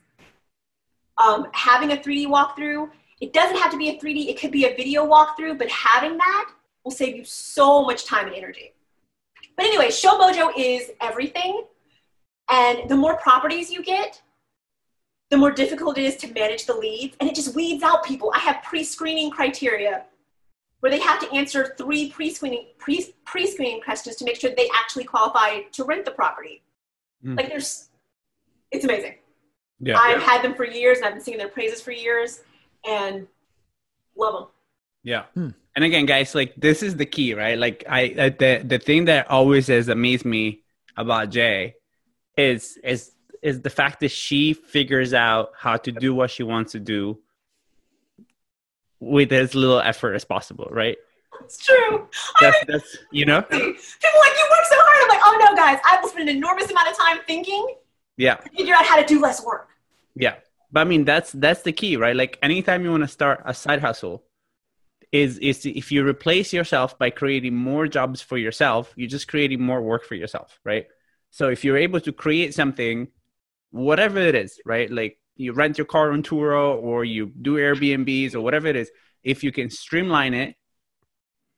Um, 1.18 1.48
having 1.54 1.92
a 1.92 1.98
3D 1.98 2.28
walkthrough, 2.28 2.90
it 3.22 3.34
doesn't 3.34 3.58
have 3.58 3.72
to 3.72 3.78
be 3.78 3.90
a 3.90 4.00
3D, 4.00 4.28
it 4.28 4.40
could 4.40 4.52
be 4.52 4.66
a 4.66 4.76
video 4.76 5.08
walkthrough, 5.08 5.58
but 5.58 5.70
having 5.70 6.18
that 6.18 6.52
will 6.88 6.96
save 6.96 7.18
you 7.18 7.26
so 7.26 7.84
much 7.84 8.06
time 8.06 8.28
and 8.28 8.36
energy. 8.36 8.74
But 9.58 9.66
anyway, 9.66 9.88
ShowMojo 9.88 10.54
is 10.58 10.92
everything. 11.02 11.66
And 12.50 12.90
the 12.90 12.96
more 12.96 13.18
properties 13.18 13.70
you 13.70 13.84
get, 13.84 14.22
the 15.30 15.36
more 15.36 15.52
difficult 15.52 15.98
it 15.98 16.06
is 16.06 16.16
to 16.18 16.32
manage 16.32 16.66
the 16.66 16.74
leads. 16.74 17.18
And 17.20 17.30
it 17.30 17.36
just 17.36 17.54
weeds 17.54 17.84
out 17.84 18.06
people. 18.06 18.32
I 18.34 18.40
have 18.40 18.64
pre 18.64 18.86
screening 18.86 19.32
criteria 19.32 20.06
where 20.80 20.90
they 20.90 21.00
have 21.00 21.20
to 21.20 21.30
answer 21.34 21.76
three 21.78 22.10
pre 22.10 22.34
screening 22.34 22.68
pre 22.78 23.46
screening 23.46 23.82
questions 23.82 24.16
to 24.16 24.24
make 24.24 24.38
sure 24.40 24.52
they 24.56 24.70
actually 24.74 25.04
qualify 25.04 25.64
to 25.74 25.84
rent 25.84 26.06
the 26.06 26.12
property. 26.12 26.64
Mm. 27.26 27.36
Like 27.36 27.50
there's, 27.50 27.90
it's 28.72 28.86
amazing. 28.86 29.16
Yeah, 29.82 29.98
I've 29.98 30.22
yeah. 30.22 30.26
had 30.26 30.42
them 30.42 30.56
for 30.56 30.64
years 30.64 31.00
and 31.00 31.08
I've 31.08 31.16
been 31.16 31.22
singing 31.22 31.40
their 31.40 31.50
praises 31.50 31.82
for 31.82 31.92
years 31.92 32.42
and 32.88 33.28
love 34.16 34.34
them. 34.34 34.48
Yeah. 35.08 35.24
Hmm. 35.36 35.52
And 35.74 35.86
again 35.86 36.06
guys 36.06 36.36
like 36.36 36.54
this 36.58 36.84
is 36.84 36.98
the 36.98 37.06
key 37.06 37.34
right? 37.34 37.58
Like 37.58 37.86
i 37.90 38.10
the 38.10 38.62
the 38.66 38.78
thing 38.78 39.06
that 39.06 39.32
always 39.32 39.68
has 39.68 39.88
amazed 39.88 40.26
me 40.26 40.64
about 40.98 41.30
jay 41.30 41.76
is 42.36 42.78
is 42.84 43.14
is 43.42 43.62
the 43.62 43.70
fact 43.70 44.02
that 44.02 44.12
she 44.12 44.52
figures 44.52 45.14
out 45.14 45.52
how 45.58 45.78
to 45.78 45.94
do 45.94 46.14
what 46.14 46.30
she 46.30 46.44
wants 46.44 46.74
to 46.74 46.80
do 46.80 47.20
with 49.00 49.32
as 49.32 49.56
little 49.56 49.80
effort 49.80 50.14
as 50.14 50.26
possible 50.26 50.68
right? 50.72 50.98
It's 51.42 51.64
true. 51.64 52.10
That's, 52.42 52.66
that's 52.68 52.98
you 53.12 53.26
know? 53.26 53.42
People 53.50 53.62
like 53.62 54.36
you 54.40 54.48
work 54.52 54.66
so 54.66 54.76
hard 54.78 55.04
i'm 55.04 55.08
like 55.08 55.22
oh 55.24 55.38
no 55.40 55.56
guys 55.56 55.80
i 55.86 56.00
will 56.02 56.10
spend 56.10 56.28
an 56.28 56.36
enormous 56.36 56.70
amount 56.70 56.90
of 56.90 56.98
time 56.98 57.20
thinking 57.26 57.76
yeah. 58.18 58.36
to 58.36 58.50
figure 58.50 58.74
out 58.74 58.84
how 58.84 59.00
to 59.00 59.06
do 59.06 59.22
less 59.22 59.46
work. 59.46 59.70
Yeah. 60.16 60.36
But 60.70 60.82
i 60.82 60.84
mean 60.84 61.06
that's 61.06 61.32
that's 61.32 61.62
the 61.62 61.72
key 61.72 61.96
right? 61.96 62.16
Like 62.16 62.38
anytime 62.42 62.84
you 62.84 62.92
want 62.92 63.04
to 63.04 63.08
start 63.08 63.42
a 63.46 63.54
side 63.54 63.80
hustle 63.80 64.27
is 65.12 65.38
is 65.40 65.66
if 65.66 65.92
you 65.92 66.06
replace 66.06 66.52
yourself 66.52 66.98
by 67.00 67.10
creating 67.10 67.56
more 67.56 67.88
jobs 67.88 68.22
for 68.22 68.38
yourself, 68.38 68.94
you're 68.96 69.10
just 69.10 69.28
creating 69.28 69.62
more 69.62 69.82
work 69.82 70.06
for 70.06 70.16
yourself, 70.16 70.60
right? 70.64 70.88
So 71.32 71.50
if 71.50 71.64
you're 71.64 71.78
able 71.78 72.02
to 72.02 72.12
create 72.12 72.54
something, 72.54 73.08
whatever 73.72 74.20
it 74.20 74.36
is, 74.36 74.60
right? 74.66 74.90
Like 74.92 75.20
you 75.36 75.54
rent 75.54 75.78
your 75.78 75.86
car 75.86 76.12
on 76.12 76.24
Turo 76.24 76.82
or 76.82 77.06
you 77.06 77.32
do 77.42 77.56
Airbnbs 77.56 78.36
or 78.36 78.42
whatever 78.42 78.68
it 78.68 78.76
is, 78.76 78.92
if 79.24 79.44
you 79.44 79.52
can 79.52 79.70
streamline 79.70 80.34
it 80.34 80.56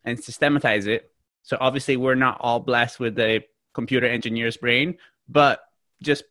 and 0.03 0.21
systematize 0.21 0.88
it. 0.88 1.12
So 1.43 1.57
obviously 1.59 1.97
we're 1.97 2.15
not 2.15 2.38
all 2.41 2.59
blessed 2.59 2.99
with 2.99 3.17
a 3.19 3.45
computer 3.73 4.07
engineer's 4.07 4.57
brain, 4.57 4.97
but 5.27 5.62
just 6.03 6.23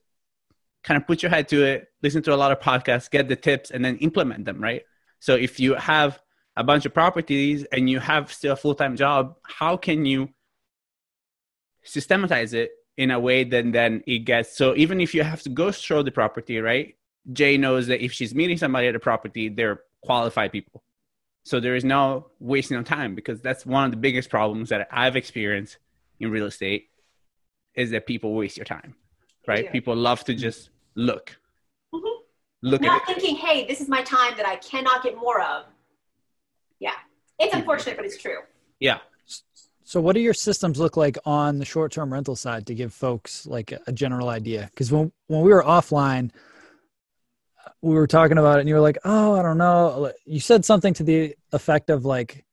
kind 0.83 1.01
of 1.01 1.07
put 1.07 1.23
your 1.23 1.31
head 1.31 1.49
to 1.49 1.65
it, 1.65 1.89
listen 2.03 2.23
to 2.23 2.35
a 2.35 2.37
lot 2.37 2.53
of 2.53 2.61
podcasts, 2.61 3.11
get 3.11 3.29
the 3.29 3.37
tips, 3.37 3.71
and 3.71 3.85
then 3.85 3.97
implement 3.97 4.45
them, 4.45 4.63
right? 4.63 4.83
So 5.21 5.35
if 5.35 5.59
you 5.59 5.75
have 5.75 6.21
a 6.59 6.65
bunch 6.65 6.85
of 6.85 6.93
properties 6.93 7.65
and 7.73 7.89
you 7.89 8.01
have 8.01 8.33
still 8.33 8.53
a 8.53 8.57
full-time 8.57 8.97
job, 8.97 9.37
how 9.45 9.77
can 9.77 10.05
you 10.05 10.29
systematize 11.85 12.53
it 12.53 12.73
in 12.97 13.13
a 13.13 13.19
way 13.19 13.45
that 13.45 13.73
then 13.73 14.03
it 14.09 14.21
gets 14.21 14.57
so 14.57 14.75
even 14.75 15.01
if 15.01 15.15
you 15.15 15.23
have 15.23 15.41
to 15.41 15.49
go 15.49 15.71
show 15.71 16.03
the 16.03 16.11
property, 16.11 16.59
right? 16.59 16.97
Jay 17.33 17.57
knows 17.57 17.87
that 17.87 18.05
if 18.05 18.13
she's 18.13 18.35
meeting 18.35 18.59
somebody 18.59 18.89
at 18.89 18.97
a 18.97 18.99
property, 18.99 19.49
they're 19.49 19.83
qualified 20.03 20.51
people. 20.51 20.83
So 21.45 21.61
there 21.61 21.77
is 21.77 21.85
no 21.85 22.33
wasting 22.41 22.77
of 22.77 22.85
time 22.85 23.15
because 23.15 23.41
that's 23.41 23.65
one 23.65 23.85
of 23.85 23.93
the 23.93 23.97
biggest 23.97 24.29
problems 24.29 24.71
that 24.71 24.89
I've 24.91 25.15
experienced 25.15 25.79
in 26.19 26.31
real 26.33 26.47
estate 26.47 26.91
is 27.75 27.93
that 27.93 28.07
people 28.07 28.35
waste 28.35 28.57
your 28.57 28.65
time, 28.65 28.97
right? 29.47 29.65
Yeah. 29.65 29.71
People 29.71 29.95
love 29.95 30.25
to 30.25 30.35
just 30.35 30.71
look, 30.97 31.37
mm-hmm. 31.95 32.07
look 32.63 32.81
not 32.81 33.07
thinking, 33.07 33.37
hey, 33.37 33.65
this 33.65 33.81
is 33.81 33.89
my 33.89 34.03
time 34.03 34.33
that 34.37 34.47
I 34.47 34.57
cannot 34.57 35.05
get 35.05 35.17
more 35.17 35.41
of. 35.41 35.67
Yeah, 37.39 37.47
it's 37.47 37.55
unfortunate, 37.55 37.97
but 37.97 38.05
it's 38.05 38.19
true. 38.19 38.39
Yeah. 38.81 38.99
So, 39.85 40.01
what 40.01 40.15
do 40.15 40.21
your 40.21 40.35
systems 40.35 40.79
look 40.79 40.97
like 40.97 41.17
on 41.25 41.59
the 41.59 41.65
short-term 41.65 42.13
rental 42.13 42.37
side 42.37 42.67
to 42.67 42.75
give 42.75 42.93
folks 42.93 43.47
like 43.47 43.73
a 43.87 43.93
general 43.93 44.29
idea? 44.29 44.69
Because 44.71 44.93
when 44.93 45.13
when 45.29 45.41
we 45.41 45.53
were 45.53 45.63
offline, 45.63 46.31
we 47.81 47.95
were 47.95 48.07
talking 48.07 48.39
about 48.39 48.59
it, 48.59 48.61
and 48.61 48.69
you 48.69 48.75
were 48.75 48.81
like, 48.81 48.99
"Oh, 49.05 49.35
I 49.35 49.43
don't 49.43 49.59
know." 49.59 50.13
You 50.27 50.41
said 50.41 50.65
something 50.65 50.93
to 50.95 51.05
the 51.05 51.35
effect 51.53 51.89
of 51.89 52.05
like, 52.05 52.45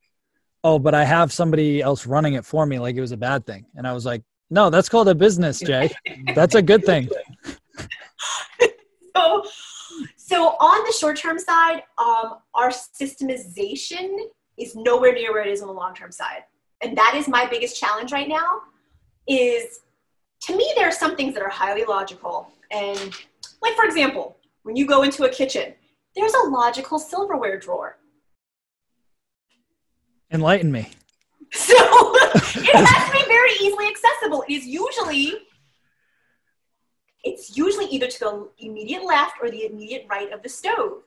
"Oh, 0.64 0.78
but 0.78 0.94
I 0.94 1.04
have 1.04 1.32
somebody 1.32 1.82
else 1.82 2.06
running 2.06 2.34
it 2.34 2.44
for 2.46 2.64
me, 2.64 2.78
like 2.78 2.96
it 2.96 3.02
was 3.02 3.12
a 3.12 3.18
bad 3.18 3.44
thing," 3.44 3.66
and 3.74 3.86
I 3.86 3.92
was 3.92 4.06
like, 4.06 4.22
no, 4.50 4.70
that's 4.70 4.88
called 4.88 5.08
a 5.08 5.14
business, 5.14 5.60
Jay. 5.60 5.90
That's 6.34 6.54
a 6.54 6.62
good 6.62 6.84
thing. 6.84 7.08
so, 9.16 9.44
so 10.16 10.48
on 10.60 10.84
the 10.84 10.92
short-term 10.92 11.38
side, 11.38 11.82
um, 11.98 12.38
our 12.54 12.70
systemization 12.70 14.16
is 14.58 14.74
nowhere 14.74 15.12
near 15.12 15.32
where 15.32 15.42
it 15.42 15.48
is 15.48 15.60
on 15.62 15.68
the 15.68 15.74
long-term 15.74 16.12
side, 16.12 16.44
and 16.82 16.96
that 16.96 17.14
is 17.16 17.28
my 17.28 17.46
biggest 17.46 17.78
challenge 17.78 18.12
right 18.12 18.28
now. 18.28 18.62
Is 19.26 19.80
to 20.42 20.56
me, 20.56 20.72
there 20.76 20.88
are 20.88 20.92
some 20.92 21.16
things 21.16 21.34
that 21.34 21.42
are 21.42 21.50
highly 21.50 21.84
logical, 21.84 22.50
and 22.70 23.14
like 23.62 23.74
for 23.74 23.84
example, 23.84 24.36
when 24.62 24.76
you 24.76 24.86
go 24.86 25.02
into 25.02 25.24
a 25.24 25.28
kitchen, 25.28 25.74
there's 26.14 26.34
a 26.34 26.48
logical 26.48 26.98
silverware 26.98 27.58
drawer. 27.58 27.98
Enlighten 30.30 30.72
me. 30.72 30.88
So 31.52 31.74
it 31.76 32.74
has 32.74 33.06
to 33.06 33.12
be 33.12 33.24
very 33.28 33.52
easily 33.60 33.86
accessible. 33.86 34.44
It 34.48 34.54
is 34.54 34.66
usually 34.66 35.46
it's 37.22 37.56
usually 37.56 37.86
either 37.86 38.06
to 38.06 38.18
the 38.18 38.48
immediate 38.58 39.04
left 39.04 39.36
or 39.40 39.50
the 39.50 39.66
immediate 39.66 40.06
right 40.08 40.32
of 40.32 40.42
the 40.42 40.48
stove. 40.48 41.02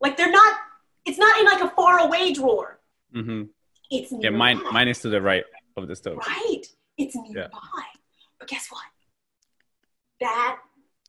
Like 0.00 0.16
they're 0.16 0.30
not 0.30 0.54
it's 1.04 1.18
not 1.18 1.38
in 1.38 1.44
like 1.44 1.60
a 1.60 1.68
far 1.74 2.00
away 2.00 2.32
drawer. 2.32 2.80
Mm-hmm. 3.14 3.44
It's 3.90 4.10
nearby. 4.10 4.24
yeah, 4.24 4.30
mine 4.30 4.60
mine 4.72 4.88
is 4.88 5.00
to 5.00 5.08
the 5.08 5.20
right 5.20 5.44
of 5.76 5.88
the 5.88 5.96
stove. 5.96 6.18
Right. 6.26 6.62
It's 6.96 7.14
nearby. 7.14 7.40
Yeah. 7.40 7.48
But 8.38 8.48
guess 8.48 8.68
what? 8.70 8.82
That 10.20 10.58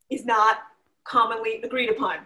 is 0.10 0.26
not 0.26 0.60
commonly 1.04 1.62
agreed 1.64 1.90
upon. 1.90 2.18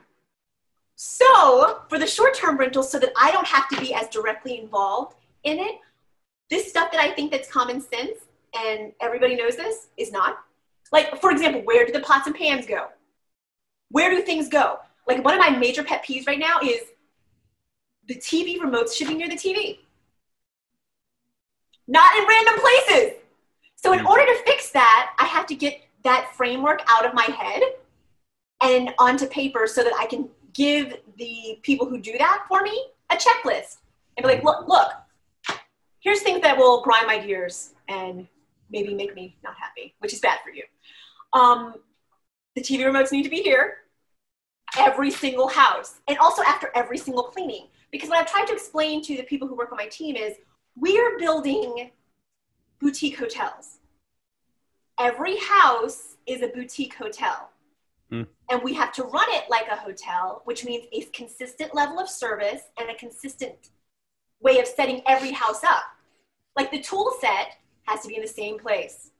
So, 0.96 1.82
for 1.88 1.98
the 1.98 2.08
short 2.08 2.34
term 2.34 2.58
rentals, 2.58 2.92
so 2.92 3.00
that 3.00 3.14
I 3.18 3.32
don't 3.32 3.48
have 3.48 3.70
to 3.70 3.80
be 3.80 3.94
as 3.94 4.10
directly 4.10 4.60
involved 4.60 5.16
in 5.44 5.60
it, 5.60 5.76
this 6.50 6.70
stuff 6.70 6.92
that 6.92 7.00
I 7.00 7.12
think 7.12 7.32
that's 7.32 7.50
common 7.50 7.80
sense 7.80 8.20
and 8.58 8.92
everybody 9.02 9.36
knows 9.36 9.56
this 9.56 9.88
is 9.98 10.12
not. 10.12 10.40
Like, 10.92 11.22
for 11.22 11.32
example, 11.32 11.62
where 11.62 11.86
do 11.86 11.94
the 11.94 12.00
pots 12.02 12.28
and 12.28 12.36
pans 12.36 12.66
go? 12.66 12.88
Where 13.92 14.10
do 14.10 14.22
things 14.22 14.50
go? 14.50 14.80
Like, 15.08 15.24
one 15.24 15.34
of 15.34 15.40
my 15.40 15.52
major 15.52 15.84
pet 15.84 16.04
peeves 16.04 16.28
right 16.28 16.40
now 16.40 16.60
is 16.64 16.82
the 18.10 18.16
TV 18.16 18.58
remotes 18.58 18.96
should 18.96 19.08
be 19.08 19.14
near 19.14 19.30
the 19.30 19.36
TV, 19.36 19.78
not 21.88 22.14
in 22.18 22.26
random 22.28 22.56
places. 22.60 23.14
So, 23.76 23.94
in 23.94 24.06
order 24.06 24.26
to 24.26 24.44
fix 24.46 24.72
that, 24.72 25.12
I 25.20 25.26
have 25.26 25.46
to 25.46 25.56
get 25.56 25.80
that 26.04 26.34
framework 26.36 26.82
out 26.90 27.06
of 27.06 27.14
my 27.14 27.24
head 27.24 27.62
and 28.62 28.94
onto 28.98 29.28
paper 29.28 29.68
so 29.68 29.84
that 29.84 29.94
I 29.98 30.08
can 30.08 30.28
give 30.54 30.96
the 31.18 31.60
people 31.62 31.88
who 31.88 32.00
do 32.00 32.18
that 32.18 32.46
for 32.50 32.62
me 32.62 32.88
a 33.12 33.16
checklist 33.16 33.78
and 34.18 34.24
be 34.24 34.34
like, 34.34 34.44
look, 34.44 34.68
look, 34.68 34.92
here's 36.00 36.22
things 36.22 36.42
that 36.42 36.58
will 36.58 36.82
grind 36.82 37.06
my 37.06 37.20
gears 37.20 37.74
and 37.88 38.28
maybe 38.72 38.94
make 38.94 39.16
me 39.16 39.38
not 39.44 39.54
happy, 39.56 39.94
which 40.00 40.14
is 40.14 40.20
bad 40.20 40.40
for 40.44 40.50
you. 40.50 40.64
Um, 41.34 41.76
the 42.56 42.62
TV 42.62 42.80
remotes 42.80 43.12
need 43.12 43.24
to 43.24 43.30
be 43.30 43.44
here, 43.44 43.78
every 44.78 45.12
single 45.12 45.48
house, 45.48 46.00
and 46.08 46.18
also 46.18 46.42
after 46.42 46.72
every 46.76 46.98
single 46.98 47.24
cleaning. 47.24 47.68
Because 47.92 48.10
what 48.10 48.20
I've 48.20 48.32
tried 48.32 48.46
to 48.46 48.54
explain 48.54 49.02
to 49.04 49.18
the 49.18 49.24
people 49.24 49.48
who 49.48 49.56
work 49.56 49.72
on 49.72 49.78
my 49.78 49.88
team 49.88 50.16
is 50.16 50.36
we 50.76 51.00
are 51.00 51.18
building 51.18 51.92
boutique 52.80 53.18
hotels. 53.18 53.80
Every 55.00 55.38
house 55.38 56.18
is 56.26 56.42
a 56.42 56.48
boutique 56.48 56.96
hotel. 56.96 57.50
Mm. 58.12 58.28
And 58.50 58.64
we 58.64 58.74
have 58.74 58.92
to 58.94 59.04
run 59.04 59.28
it 59.30 59.46
like 59.50 59.68
a 59.68 59.76
hotel, 59.76 60.42
which 60.46 60.66
means 60.66 60.86
a 60.92 61.02
consistent 61.12 61.76
level 61.76 62.00
of 62.00 62.10
service 62.10 62.62
and 62.80 62.90
a 62.90 62.96
consistent 62.96 63.70
way 64.42 64.60
of 64.60 64.68
setting 64.68 65.02
every 65.08 65.32
house 65.32 65.64
up. 65.64 65.84
Like 66.56 66.72
the 66.72 66.82
tool 66.82 67.14
set 67.20 67.58
has 67.84 68.02
to 68.02 68.08
be 68.08 68.16
in 68.16 68.22
the 68.22 68.28
same 68.28 68.58
place 68.58 69.12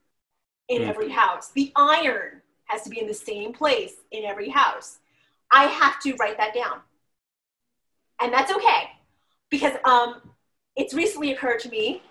in 0.68 0.82
mm. 0.82 0.88
every 0.88 1.08
house. 1.08 1.50
The 1.52 1.72
iron 1.76 2.42
has 2.64 2.82
to 2.82 2.90
be 2.90 3.00
in 3.00 3.06
the 3.06 3.14
same 3.14 3.52
place 3.52 3.94
in 4.10 4.24
every 4.24 4.48
house. 4.48 4.98
I 5.52 5.64
have 5.64 6.00
to 6.00 6.14
write 6.14 6.36
that 6.38 6.54
down. 6.54 6.80
And 8.22 8.32
that's 8.32 8.52
okay 8.52 8.90
because 9.50 9.74
um, 9.84 10.20
it's 10.76 10.94
recently 10.94 11.32
occurred 11.32 11.60
to 11.60 11.68
me 11.68 12.02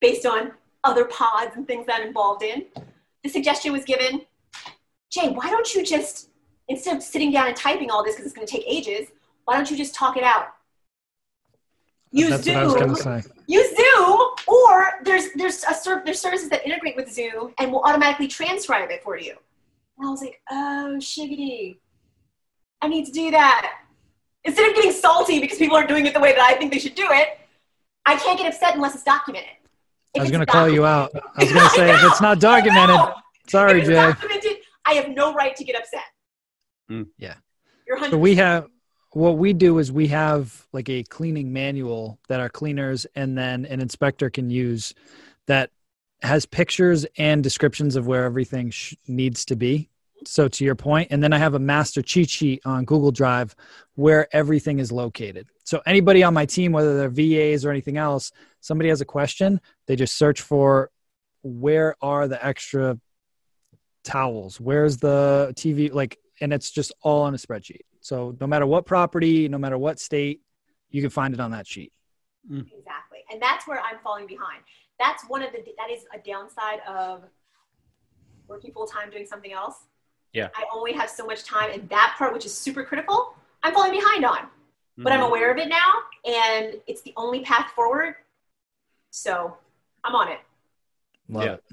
based 0.00 0.26
on 0.26 0.52
other 0.84 1.04
pods 1.06 1.56
and 1.56 1.66
things 1.66 1.86
that 1.86 2.00
I'm 2.00 2.08
involved 2.08 2.42
in. 2.42 2.66
The 3.22 3.30
suggestion 3.30 3.72
was 3.72 3.84
given 3.84 4.22
Jay, 5.10 5.28
why 5.28 5.48
don't 5.48 5.72
you 5.74 5.84
just, 5.84 6.30
instead 6.68 6.96
of 6.96 7.02
sitting 7.02 7.32
down 7.32 7.48
and 7.48 7.56
typing 7.56 7.90
all 7.90 8.04
this 8.04 8.14
because 8.14 8.26
it's 8.26 8.34
going 8.34 8.46
to 8.46 8.52
take 8.52 8.64
ages, 8.66 9.08
why 9.44 9.54
don't 9.54 9.70
you 9.70 9.76
just 9.76 9.94
talk 9.94 10.16
it 10.16 10.24
out? 10.24 10.48
use 12.16 12.30
That's 12.30 12.44
Zoom. 12.44 12.96
Use 13.46 13.76
Zoom, 13.76 14.28
or 14.46 14.92
there's 15.04 15.32
there's 15.34 15.62
a 15.64 15.74
ser- 15.74 16.02
there's 16.04 16.20
services 16.20 16.48
that 16.48 16.64
integrate 16.64 16.96
with 16.96 17.12
Zoom 17.12 17.52
and 17.58 17.70
will 17.70 17.82
automatically 17.82 18.26
transcribe 18.28 18.90
it 18.90 19.02
for 19.02 19.18
you. 19.18 19.34
And 19.98 20.08
I 20.08 20.10
was 20.10 20.20
like, 20.20 20.40
oh 20.50 20.96
shiggity, 20.98 21.78
I 22.82 22.88
need 22.88 23.06
to 23.06 23.12
do 23.12 23.30
that. 23.30 23.72
Instead 24.46 24.70
of 24.70 24.76
getting 24.76 24.92
salty 24.92 25.40
because 25.40 25.58
people 25.58 25.76
aren't 25.76 25.88
doing 25.88 26.06
it 26.06 26.14
the 26.14 26.20
way 26.20 26.32
that 26.32 26.40
I 26.40 26.54
think 26.54 26.72
they 26.72 26.78
should 26.78 26.94
do 26.94 27.06
it, 27.10 27.38
I 28.06 28.16
can't 28.16 28.38
get 28.38 28.46
upset 28.52 28.76
unless 28.76 28.94
it's 28.94 29.02
documented. 29.02 29.50
If 30.14 30.20
I 30.20 30.22
was 30.22 30.30
going 30.30 30.40
to 30.40 30.46
call 30.46 30.68
you 30.68 30.86
out. 30.86 31.10
I 31.14 31.44
was 31.44 31.52
going 31.52 31.64
to 31.64 31.74
say 31.74 31.90
if 31.90 32.04
it's 32.04 32.20
not 32.20 32.40
documented, 32.52 33.00
sorry, 33.48 33.82
Jay. 33.82 33.94
Documented, 33.94 34.58
I 34.86 34.94
have 34.94 35.08
no 35.08 35.34
right 35.34 35.54
to 35.56 35.64
get 35.64 35.76
upset. 35.76 36.04
Mm. 36.90 37.08
Yeah. 37.18 37.34
You're 37.86 37.96
100 37.96 38.14
so 38.14 38.18
we 38.18 38.36
have 38.36 38.68
what 39.12 39.38
we 39.38 39.52
do 39.52 39.78
is 39.78 39.90
we 39.90 40.08
have 40.08 40.66
like 40.72 40.88
a 40.88 41.02
cleaning 41.04 41.52
manual 41.52 42.18
that 42.28 42.38
our 42.38 42.48
cleaners 42.48 43.06
and 43.14 43.36
then 43.36 43.64
an 43.66 43.80
inspector 43.80 44.28
can 44.30 44.50
use 44.50 44.94
that 45.46 45.70
has 46.22 46.46
pictures 46.46 47.06
and 47.16 47.42
descriptions 47.42 47.96
of 47.96 48.06
where 48.06 48.24
everything 48.24 48.70
sh- 48.70 48.94
needs 49.08 49.44
to 49.46 49.56
be 49.56 49.88
so 50.24 50.48
to 50.48 50.64
your 50.64 50.74
point 50.74 51.08
and 51.10 51.22
then 51.22 51.32
i 51.32 51.38
have 51.38 51.54
a 51.54 51.58
master 51.58 52.02
cheat 52.02 52.30
sheet 52.30 52.60
on 52.64 52.84
google 52.84 53.12
drive 53.12 53.54
where 53.94 54.34
everything 54.34 54.78
is 54.78 54.90
located 54.90 55.48
so 55.64 55.80
anybody 55.86 56.22
on 56.22 56.32
my 56.32 56.46
team 56.46 56.72
whether 56.72 56.96
they're 56.96 57.08
vas 57.08 57.64
or 57.64 57.70
anything 57.70 57.96
else 57.96 58.32
somebody 58.60 58.88
has 58.88 59.00
a 59.00 59.04
question 59.04 59.60
they 59.86 59.96
just 59.96 60.16
search 60.16 60.40
for 60.40 60.90
where 61.42 61.94
are 62.00 62.28
the 62.28 62.44
extra 62.44 62.98
towels 64.04 64.60
where's 64.60 64.96
the 64.98 65.52
tv 65.56 65.92
like 65.92 66.18
and 66.40 66.52
it's 66.52 66.70
just 66.70 66.92
all 67.02 67.22
on 67.22 67.34
a 67.34 67.38
spreadsheet 67.38 67.80
so 68.06 68.36
no 68.40 68.46
matter 68.46 68.66
what 68.66 68.86
property, 68.86 69.48
no 69.48 69.58
matter 69.58 69.76
what 69.76 69.98
state, 69.98 70.40
you 70.90 71.02
can 71.02 71.10
find 71.10 71.34
it 71.34 71.40
on 71.40 71.50
that 71.50 71.66
sheet. 71.66 71.92
Mm. 72.48 72.60
Exactly. 72.60 73.18
And 73.32 73.42
that's 73.42 73.66
where 73.66 73.80
I'm 73.80 73.98
falling 73.98 74.28
behind. 74.28 74.62
That's 75.00 75.24
one 75.24 75.42
of 75.42 75.50
the, 75.50 75.58
that 75.76 75.90
is 75.90 76.04
a 76.14 76.18
downside 76.24 76.78
of 76.88 77.24
working 78.46 78.72
full 78.72 78.86
time 78.86 79.10
doing 79.10 79.26
something 79.26 79.52
else. 79.52 79.74
Yeah. 80.36 80.48
I 80.54 80.64
only 80.72 80.92
have 80.92 81.08
so 81.08 81.24
much 81.24 81.44
time 81.44 81.70
and 81.72 81.88
that 81.88 82.14
part, 82.18 82.32
which 82.32 82.46
is 82.46 82.54
super 82.56 82.84
critical, 82.84 83.34
I'm 83.62 83.72
falling 83.74 83.92
behind 83.92 84.24
on 84.24 84.48
but 84.98 85.12
I'm 85.12 85.20
mm-hmm. 85.20 85.28
aware 85.28 85.50
of 85.50 85.58
it 85.58 85.68
now, 85.68 85.92
and 86.24 86.76
it's 86.86 87.02
the 87.02 87.12
only 87.16 87.40
path 87.40 87.70
forward. 87.72 88.14
So 89.10 89.56
I'm 90.04 90.14
on 90.14 90.28
it. 90.28 90.40
Love 91.28 91.44
Yeah. 91.44 91.52
it. 91.54 91.64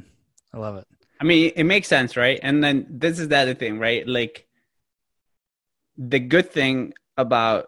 I 0.54 0.58
love 0.58 0.76
it. 0.76 0.88
I 1.20 1.24
mean, 1.24 1.52
it 1.56 1.64
makes 1.64 1.88
sense, 1.88 2.18
right? 2.18 2.40
And 2.44 2.64
then 2.64 2.86
this 2.90 3.20
is 3.20 3.30
the 3.30 3.38
other 3.38 3.54
thing, 3.54 3.80
right? 3.80 4.06
Like 4.06 4.46
the 5.98 6.20
good 6.20 6.52
thing 6.52 6.94
about 7.18 7.68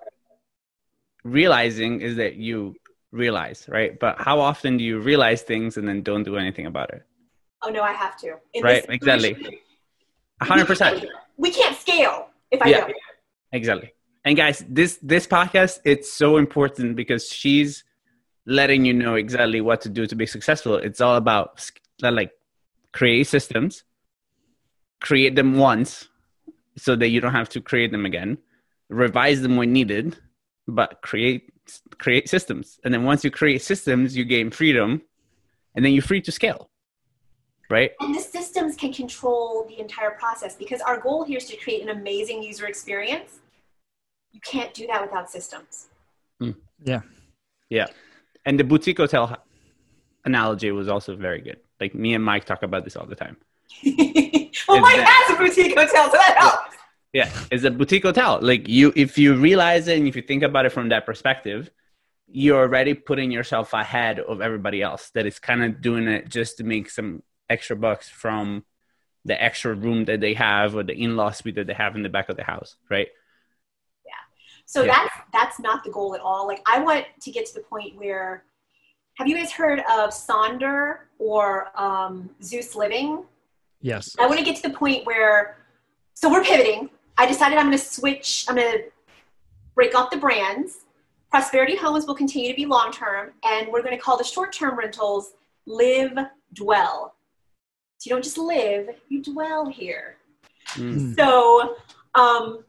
realizing 1.24 2.02
is 2.02 2.18
that 2.18 2.36
you 2.36 2.76
realize, 3.12 3.66
right? 3.70 3.98
But 3.98 4.20
how 4.20 4.42
often 4.42 4.78
do 4.78 4.84
you 4.84 5.00
realize 5.00 5.42
things 5.42 5.78
and 5.78 5.88
then 5.88 6.02
don't 6.02 6.24
do 6.24 6.36
anything 6.36 6.66
about 6.66 6.94
it? 6.94 7.04
Oh 7.62 7.70
no, 7.70 7.82
I 7.82 7.94
have 7.94 8.18
to. 8.20 8.36
In 8.54 8.64
Right, 8.64 8.86
this 8.86 8.96
exactly. 8.96 9.62
Situation, 10.40 10.42
A 10.42 10.46
hundred 10.46 10.64
we 10.64 10.68
percent. 10.68 11.00
can't- 11.00 11.12
We 11.38 11.52
can't 11.52 11.76
scale 11.78 12.30
if 12.52 12.62
I 12.62 12.70
Yeah. 12.70 12.82
don't. 12.82 12.94
Exactly. 13.52 13.94
And 14.24 14.36
guys, 14.38 14.64
this 14.70 14.98
this 15.02 15.28
podcast 15.28 15.80
it's 15.86 16.12
so 16.12 16.38
important 16.38 16.96
because 16.96 17.28
she's 17.30 17.84
letting 18.46 18.86
you 18.86 18.94
know 18.94 19.16
exactly 19.16 19.62
what 19.62 19.82
to 19.82 19.90
do 19.90 20.06
to 20.08 20.16
be 20.16 20.26
successful. 20.26 20.76
It's 20.78 21.02
all 21.02 21.16
about 21.16 21.70
uh, 22.04 22.12
like 22.12 22.32
create 22.94 23.28
systems, 23.28 23.84
create 25.02 25.36
them 25.36 25.58
once 25.58 26.08
so 26.78 26.96
that 26.96 27.10
you 27.10 27.22
don't 27.22 27.34
have 27.34 27.50
to 27.50 27.62
create 27.62 27.92
them 27.92 28.06
again, 28.06 28.38
revise 28.90 29.42
them 29.42 29.56
when 29.58 29.72
needed, 29.74 30.18
but 30.68 31.02
create 31.02 31.52
create 31.98 32.30
systems. 32.30 32.80
And 32.84 32.94
then 32.94 33.04
once 33.04 33.24
you 33.24 33.32
create 33.32 33.62
systems, 33.62 34.16
you 34.16 34.24
gain 34.26 34.52
freedom 34.52 35.02
and 35.76 35.84
then 35.84 35.94
you're 35.94 36.04
free 36.04 36.22
to 36.22 36.32
scale. 36.32 36.70
Right? 37.70 37.92
And 38.00 38.14
the 38.16 38.20
systems 38.76 38.94
can 38.96 39.08
control 39.08 39.66
the 39.68 39.80
entire 39.80 40.12
process 40.12 40.56
because 40.56 40.82
our 40.82 41.00
goal 41.00 41.24
here 41.26 41.38
is 41.38 41.46
to 41.46 41.58
create 41.58 41.82
an 41.82 41.90
amazing 41.90 42.44
user 42.44 42.68
experience. 42.68 43.40
You 44.32 44.40
can't 44.42 44.74
do 44.74 44.88
that 44.88 45.02
without 45.02 45.30
systems. 45.30 45.88
Hmm. 46.40 46.52
Yeah. 46.84 47.02
Yeah. 47.70 47.88
And 48.46 48.60
the 48.60 48.64
boutique 48.64 48.98
hotel 48.98 49.38
analogy 50.26 50.72
was 50.72 50.88
also 50.88 51.16
very 51.16 51.42
good. 51.42 51.58
Like 51.80 51.96
me 51.96 52.14
and 52.16 52.24
Mike 52.24 52.46
talk 52.46 52.64
about 52.64 52.84
this 52.84 52.96
all 52.96 53.06
the 53.08 53.16
time. 53.16 53.38
well, 53.86 53.94
Is 53.94 54.68
Mike 54.68 54.98
that- 54.98 55.26
has 55.28 55.36
a 55.36 55.40
boutique 55.40 55.78
hotel, 55.78 56.06
so 56.12 56.18
that 56.18 56.36
helps. 56.38 56.76
Yeah, 57.14 57.30
it's 57.50 57.64
a 57.64 57.72
boutique 57.72 58.04
hotel. 58.04 58.40
Like 58.42 58.68
you, 58.68 58.92
if 58.96 59.18
you 59.18 59.36
realize 59.36 59.88
it 59.88 59.98
and 59.98 60.08
if 60.08 60.16
you 60.18 60.22
think 60.22 60.44
about 60.44 60.66
it 60.66 60.74
from 60.74 60.90
that 60.90 61.06
perspective, 61.06 61.72
you're 62.28 62.60
already 62.60 62.94
putting 62.94 63.32
yourself 63.32 63.72
ahead 63.74 64.20
of 64.20 64.42
everybody 64.42 64.82
else 64.82 65.12
that 65.14 65.26
is 65.26 65.40
kind 65.40 65.64
of 65.64 65.82
doing 65.82 66.08
it 66.08 66.28
just 66.28 66.58
to 66.58 66.66
make 66.66 66.90
some 66.90 67.24
extra 67.50 67.76
bucks 67.76 68.10
from 68.10 68.64
the 69.24 69.42
extra 69.42 69.74
room 69.74 70.06
that 70.06 70.20
they 70.22 70.34
have 70.34 70.76
or 70.76 70.84
the 70.84 70.94
in-law 70.94 71.32
suite 71.32 71.56
that 71.56 71.68
they 71.68 71.74
have 71.74 71.96
in 71.96 72.04
the 72.04 72.10
back 72.10 72.30
of 72.30 72.38
the 72.38 72.44
house, 72.44 72.76
right? 72.90 73.08
Yeah. 74.06 74.12
So 74.66 74.84
Yeah. 74.84 74.94
that's 74.94 75.16
that's 75.34 75.60
not 75.60 75.84
the 75.84 75.92
goal 75.92 76.14
at 76.16 76.22
all. 76.22 76.48
Like 76.48 76.62
I 76.68 76.80
want 76.80 77.06
to 77.22 77.32
get 77.32 77.46
to 77.48 77.54
the 77.54 77.62
point 77.62 77.96
where 77.96 78.44
have 79.16 79.28
you 79.28 79.36
guys 79.36 79.52
heard 79.52 79.80
of 79.80 80.10
Sonder 80.12 80.98
or 81.18 81.70
um, 81.80 82.30
Zeus 82.44 82.76
Living? 82.76 83.24
Yes. 83.82 84.16
I 84.20 84.28
want 84.28 84.40
to 84.40 84.46
get 84.46 84.56
to 84.58 84.62
the 84.64 84.74
point 84.74 85.06
where 85.06 85.58
so 86.14 86.30
we're 86.32 86.44
pivoting. 86.44 86.90
I 87.18 87.26
decided 87.26 87.58
I'm 87.58 87.66
going 87.68 87.78
to 87.78 87.84
switch. 87.84 88.46
I'm 88.48 88.56
going 88.56 88.72
to 88.72 88.84
break 89.74 89.96
up 89.96 90.12
the 90.12 90.18
brands. 90.18 90.86
Prosperity 91.32 91.76
Homes 91.76 92.06
will 92.06 92.16
continue 92.16 92.50
to 92.50 92.56
be 92.56 92.66
long 92.66 92.92
term, 92.92 93.32
and 93.44 93.68
we're 93.70 93.82
going 93.82 93.96
to 93.96 94.02
call 94.02 94.18
the 94.18 94.24
short 94.24 94.54
term 94.54 94.78
rentals 94.78 95.34
Live 95.66 96.18
Dwell. 96.54 97.16
You 98.06 98.12
don't 98.12 98.24
just 98.24 98.38
live, 98.38 98.90
you 99.10 99.22
dwell 99.22 99.68
here. 99.68 100.18
Mm. 100.74 101.16
So, 101.16 101.76
um, 102.14 102.64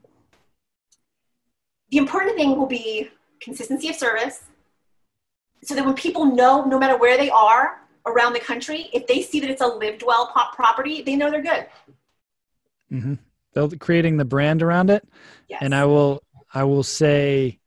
the 1.90 1.98
important 1.98 2.36
thing 2.36 2.56
will 2.56 2.66
be 2.66 3.10
consistency 3.40 3.88
of 3.88 3.96
service 3.96 4.44
so 5.62 5.74
that 5.74 5.84
when 5.84 5.94
people 5.94 6.24
know, 6.24 6.64
no 6.64 6.78
matter 6.78 6.96
where 6.96 7.16
they 7.16 7.30
are 7.30 7.80
around 8.06 8.32
the 8.32 8.40
country, 8.40 8.88
if 8.92 9.06
they 9.06 9.22
see 9.22 9.40
that 9.40 9.50
it's 9.50 9.62
a 9.62 9.66
live 9.66 9.98
dwell 9.98 10.30
pop 10.32 10.54
property, 10.54 11.02
they 11.02 11.16
know 11.16 11.30
they're 11.30 11.42
good. 11.42 11.66
Mm-hmm. 12.92 13.14
Build, 13.54 13.78
creating 13.80 14.16
the 14.16 14.24
brand 14.24 14.62
around 14.62 14.90
it. 14.90 15.06
Yes. 15.48 15.60
and 15.62 15.74
I 15.74 15.84
will 15.84 16.22
I 16.52 16.64
will 16.64 16.82
say 16.82 17.58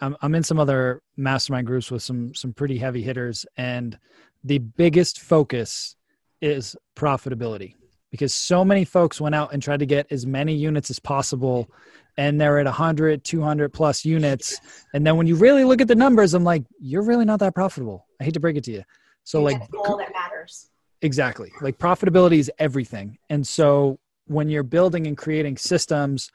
I'm 0.00 0.16
I'm 0.20 0.34
in 0.34 0.42
some 0.42 0.58
other 0.58 1.00
mastermind 1.16 1.66
groups 1.66 1.90
with 1.90 2.02
some 2.02 2.34
some 2.34 2.52
pretty 2.52 2.78
heavy 2.78 3.02
hitters 3.02 3.46
and 3.56 3.98
the 4.42 4.58
biggest 4.58 5.20
focus 5.20 5.96
is 6.44 6.76
profitability 6.96 7.74
because 8.10 8.34
so 8.34 8.64
many 8.64 8.84
folks 8.84 9.20
went 9.20 9.34
out 9.34 9.52
and 9.52 9.62
tried 9.62 9.80
to 9.80 9.86
get 9.86 10.06
as 10.10 10.26
many 10.26 10.54
units 10.54 10.90
as 10.90 10.98
possible 10.98 11.68
and 12.16 12.40
they're 12.40 12.58
at 12.58 12.66
100 12.66 13.24
200 13.24 13.72
plus 13.72 14.04
units 14.04 14.60
and 14.92 15.06
then 15.06 15.16
when 15.16 15.26
you 15.26 15.34
really 15.34 15.64
look 15.64 15.80
at 15.80 15.88
the 15.88 15.94
numbers 15.94 16.34
I'm 16.34 16.44
like 16.44 16.64
you're 16.78 17.02
really 17.02 17.24
not 17.24 17.40
that 17.40 17.54
profitable 17.54 18.06
I 18.20 18.24
hate 18.24 18.34
to 18.34 18.40
break 18.40 18.56
it 18.56 18.64
to 18.64 18.72
you 18.72 18.84
so 19.24 19.42
like 19.42 19.58
that 19.58 20.10
matters. 20.12 20.70
Exactly. 21.02 21.52
Like 21.60 21.78
profitability 21.78 22.38
is 22.38 22.50
everything. 22.58 23.18
And 23.28 23.46
so 23.46 23.98
when 24.26 24.48
you're 24.48 24.62
building 24.62 25.06
and 25.06 25.18
creating 25.18 25.56
systems, 25.58 26.30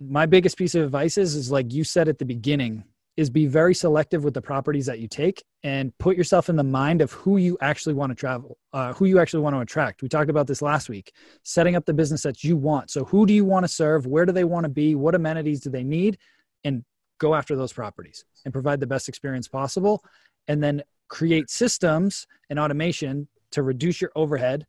my 0.00 0.26
biggest 0.26 0.58
piece 0.58 0.74
of 0.74 0.84
advice 0.84 1.16
is, 1.16 1.34
is 1.34 1.50
like 1.50 1.72
you 1.72 1.84
said 1.84 2.08
at 2.08 2.18
the 2.18 2.24
beginning, 2.24 2.84
is 3.18 3.28
be 3.28 3.48
very 3.48 3.74
selective 3.74 4.22
with 4.22 4.32
the 4.32 4.40
properties 4.40 4.86
that 4.86 5.00
you 5.00 5.08
take 5.08 5.42
and 5.64 5.92
put 5.98 6.16
yourself 6.16 6.48
in 6.48 6.54
the 6.54 6.62
mind 6.62 7.02
of 7.02 7.10
who 7.10 7.36
you 7.36 7.58
actually 7.60 7.92
want 7.92 8.10
to 8.12 8.14
travel, 8.14 8.56
uh, 8.72 8.92
who 8.92 9.06
you 9.06 9.18
actually 9.18 9.42
want 9.42 9.56
to 9.56 9.58
attract. 9.58 10.02
We 10.02 10.08
talked 10.08 10.30
about 10.30 10.46
this 10.46 10.62
last 10.62 10.88
week, 10.88 11.12
setting 11.42 11.74
up 11.74 11.84
the 11.84 11.92
business 11.92 12.22
that 12.22 12.44
you 12.44 12.56
want. 12.56 12.92
So 12.92 13.04
who 13.04 13.26
do 13.26 13.34
you 13.34 13.44
want 13.44 13.64
to 13.64 13.68
serve? 13.68 14.06
Where 14.06 14.24
do 14.24 14.30
they 14.30 14.44
want 14.44 14.66
to 14.66 14.68
be? 14.68 14.94
What 14.94 15.16
amenities 15.16 15.60
do 15.60 15.68
they 15.68 15.82
need? 15.82 16.16
And 16.62 16.84
go 17.18 17.34
after 17.34 17.56
those 17.56 17.72
properties 17.72 18.24
and 18.44 18.54
provide 18.54 18.78
the 18.78 18.86
best 18.86 19.08
experience 19.08 19.48
possible. 19.48 20.04
And 20.46 20.62
then 20.62 20.84
create 21.08 21.50
systems 21.50 22.24
and 22.50 22.58
automation 22.60 23.26
to 23.50 23.64
reduce 23.64 24.00
your 24.00 24.12
overhead 24.14 24.64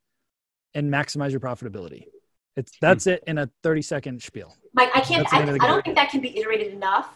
and 0.74 0.91
maximize 0.91 1.30
your 1.30 1.39
profitability. 1.39 2.06
It's 2.56 2.72
that's 2.82 3.06
it 3.06 3.24
in 3.28 3.38
a 3.38 3.47
30 3.62 3.84
second 3.84 4.24
spiel. 4.24 4.56
Mike, 4.74 4.89
I 4.95 5.02
can't, 5.02 5.32
I, 5.32 5.39
name 5.39 5.50
of 5.50 5.60
the 5.60 5.64
I 5.64 5.68
don't 5.68 5.86
think 5.86 5.97
that 5.97 6.10
can 6.10 6.20
be 6.20 6.36
iterated 6.36 6.74
enough. 6.74 7.10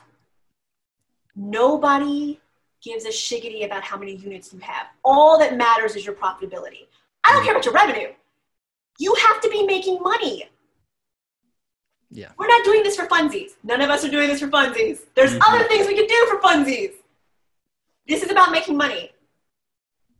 Nobody 1.35 2.39
gives 2.81 3.05
a 3.05 3.09
shiggity 3.09 3.65
about 3.65 3.83
how 3.83 3.97
many 3.97 4.15
units 4.15 4.53
you 4.53 4.59
have. 4.59 4.87
All 5.03 5.39
that 5.39 5.57
matters 5.57 5.95
is 5.95 6.05
your 6.05 6.15
profitability. 6.15 6.87
I 7.23 7.31
don't 7.31 7.43
care 7.43 7.53
about 7.53 7.65
your 7.65 7.73
revenue. 7.73 8.09
You 8.99 9.15
have 9.15 9.41
to 9.41 9.49
be 9.49 9.65
making 9.65 10.01
money. 10.01 10.49
Yeah. 12.11 12.31
We're 12.37 12.47
not 12.47 12.63
doing 12.63 12.83
this 12.83 12.95
for 12.95 13.07
funsies. 13.07 13.51
None 13.63 13.81
of 13.81 13.89
us 13.89 14.05
are 14.05 14.09
doing 14.09 14.27
this 14.27 14.39
for 14.39 14.47
funsies. 14.47 14.99
There's 15.15 15.33
Mhm. 15.33 15.41
other 15.47 15.63
things 15.67 15.87
we 15.87 15.95
can 15.95 16.05
do 16.05 16.27
for 16.29 16.39
funsies. 16.41 16.93
This 18.07 18.21
is 18.21 18.29
about 18.29 18.51
making 18.51 18.77
money. 18.77 19.11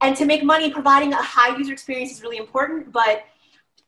And 0.01 0.16
to 0.18 0.26
make 0.26 0.43
money, 0.43 0.72
providing 0.72 1.14
a 1.14 1.22
high 1.22 1.55
user 1.55 1.72
experience 1.72 2.11
is 2.11 2.24
really 2.24 2.38
important. 2.38 2.91
But 2.91 3.26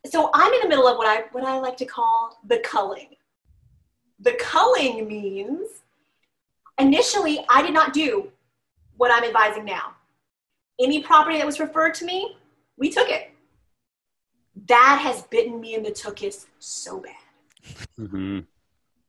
so 0.05 0.30
I'm 0.34 0.53
in 0.53 0.61
the 0.61 0.67
middle 0.67 0.88
of 0.88 0.97
what 0.97 1.07
I 1.07 1.23
what 1.32 1.43
I 1.43 1.59
like 1.59 1.78
to 1.78 1.86
call 1.86 2.39
the 2.43 2.59
culling. 2.59 3.15
The 4.19 4.34
culling 4.34 5.07
means 5.07 5.84
initially 6.80 7.45
I 7.49 7.61
did 7.61 7.73
not 7.73 7.93
do 7.93 8.32
what 8.97 9.11
I'm 9.11 9.23
advising 9.23 9.65
now. 9.65 9.95
Any 10.80 11.01
property 11.01 11.38
that 11.38 11.45
was 11.45 11.59
referred 11.59 11.93
to 11.95 12.05
me, 12.05 12.38
we 12.78 12.89
took 12.89 13.09
it. 13.09 13.32
That 14.67 14.99
has 15.01 15.23
bitten 15.23 15.59
me 15.59 15.76
in 15.76 15.84
the 15.84 15.91
tuchus 15.91 16.45
so 16.59 16.99
bad 16.99 17.15
hmm 17.97 18.39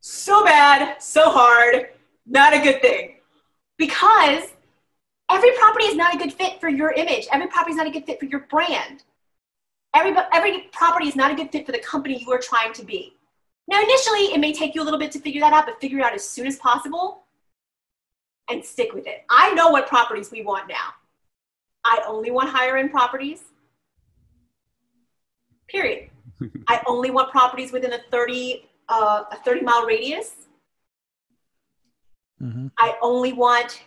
so 0.06 0.44
bad, 0.44 1.02
so 1.02 1.30
hard, 1.30 1.88
not 2.26 2.54
a 2.54 2.60
good 2.60 2.80
thing. 2.80 3.16
Because 3.76 4.44
every 5.28 5.50
property 5.58 5.86
is 5.86 5.96
not 5.96 6.14
a 6.14 6.18
good 6.18 6.32
fit 6.32 6.60
for 6.60 6.68
your 6.68 6.92
image. 6.92 7.26
Every 7.32 7.48
property 7.48 7.72
is 7.72 7.76
not 7.76 7.88
a 7.88 7.90
good 7.90 8.06
fit 8.06 8.20
for 8.20 8.26
your 8.26 8.46
brand. 8.48 9.02
Every, 9.96 10.14
every 10.32 10.68
property 10.72 11.08
is 11.08 11.16
not 11.16 11.32
a 11.32 11.34
good 11.34 11.50
fit 11.50 11.66
for 11.66 11.72
the 11.72 11.80
company 11.80 12.20
you 12.20 12.30
are 12.30 12.38
trying 12.38 12.72
to 12.74 12.84
be. 12.84 13.14
Now, 13.66 13.82
initially, 13.82 14.32
it 14.32 14.38
may 14.38 14.52
take 14.52 14.76
you 14.76 14.82
a 14.82 14.84
little 14.84 14.98
bit 14.98 15.10
to 15.10 15.18
figure 15.18 15.40
that 15.40 15.52
out, 15.52 15.66
but 15.66 15.80
figure 15.80 15.98
it 15.98 16.04
out 16.04 16.14
as 16.14 16.26
soon 16.26 16.46
as 16.46 16.54
possible 16.56 17.24
and 18.48 18.64
stick 18.64 18.92
with 18.92 19.06
it. 19.06 19.24
I 19.30 19.52
know 19.54 19.70
what 19.70 19.86
properties 19.88 20.30
we 20.30 20.42
want 20.42 20.68
now. 20.68 20.94
I 21.84 22.02
only 22.06 22.30
want 22.30 22.48
higher 22.50 22.76
end 22.76 22.90
properties. 22.90 23.42
Period. 25.68 26.10
I 26.68 26.82
only 26.86 27.10
want 27.10 27.30
properties 27.30 27.72
within 27.72 27.92
a 27.92 27.98
30 28.10 28.66
uh, 28.88 29.24
a 29.32 29.36
30 29.44 29.62
mile 29.62 29.84
radius. 29.84 30.32
Mhm. 32.40 32.70
I 32.78 32.96
only 33.02 33.32
want 33.32 33.82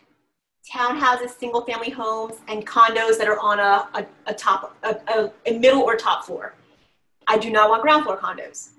townhouses, 0.70 1.30
single 1.38 1.62
family 1.66 1.90
homes, 1.90 2.36
and 2.48 2.66
condos 2.66 3.18
that 3.18 3.28
are 3.28 3.40
on 3.40 3.60
a, 3.60 3.88
a, 3.94 4.06
a 4.28 4.34
top 4.34 4.76
a, 4.84 5.32
a 5.46 5.58
middle 5.58 5.82
or 5.82 5.96
top 5.96 6.26
floor. 6.26 6.56
I 7.28 7.38
do 7.38 7.50
not 7.52 7.70
want 7.70 7.82
ground 7.82 8.06
floor 8.06 8.18
condos. 8.18 8.72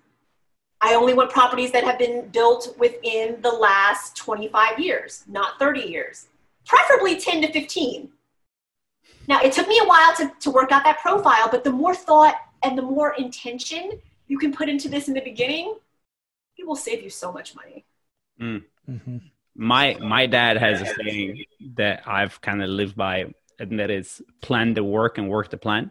I 0.80 0.94
only 0.94 1.12
want 1.12 1.30
properties 1.30 1.72
that 1.72 1.84
have 1.84 1.98
been 1.98 2.28
built 2.28 2.74
within 2.78 3.40
the 3.42 3.50
last 3.50 4.16
25 4.16 4.78
years, 4.78 5.24
not 5.28 5.58
30 5.58 5.80
years, 5.80 6.28
preferably 6.66 7.20
10 7.20 7.42
to 7.42 7.52
15. 7.52 8.08
Now, 9.28 9.40
it 9.42 9.52
took 9.52 9.68
me 9.68 9.78
a 9.82 9.86
while 9.86 10.14
to, 10.16 10.32
to 10.40 10.50
work 10.50 10.72
out 10.72 10.84
that 10.84 10.98
profile, 10.98 11.48
but 11.50 11.64
the 11.64 11.70
more 11.70 11.94
thought 11.94 12.36
and 12.62 12.76
the 12.76 12.82
more 12.82 13.14
intention 13.14 13.92
you 14.26 14.38
can 14.38 14.52
put 14.52 14.68
into 14.68 14.88
this 14.88 15.08
in 15.08 15.14
the 15.14 15.20
beginning, 15.20 15.74
it 16.56 16.66
will 16.66 16.76
save 16.76 17.02
you 17.02 17.10
so 17.10 17.30
much 17.30 17.54
money. 17.54 17.84
Mm-hmm. 18.40 19.18
My 19.54 19.96
my 20.00 20.26
dad 20.26 20.56
has 20.56 20.80
a 20.80 20.86
saying 20.86 21.44
that 21.74 22.02
I've 22.06 22.40
kind 22.40 22.62
of 22.62 22.70
lived 22.70 22.96
by, 22.96 23.26
and 23.58 23.78
that 23.78 23.90
is 23.90 24.22
plan 24.40 24.74
the 24.74 24.84
work 24.84 25.18
and 25.18 25.28
work 25.28 25.50
the 25.50 25.58
plan. 25.58 25.90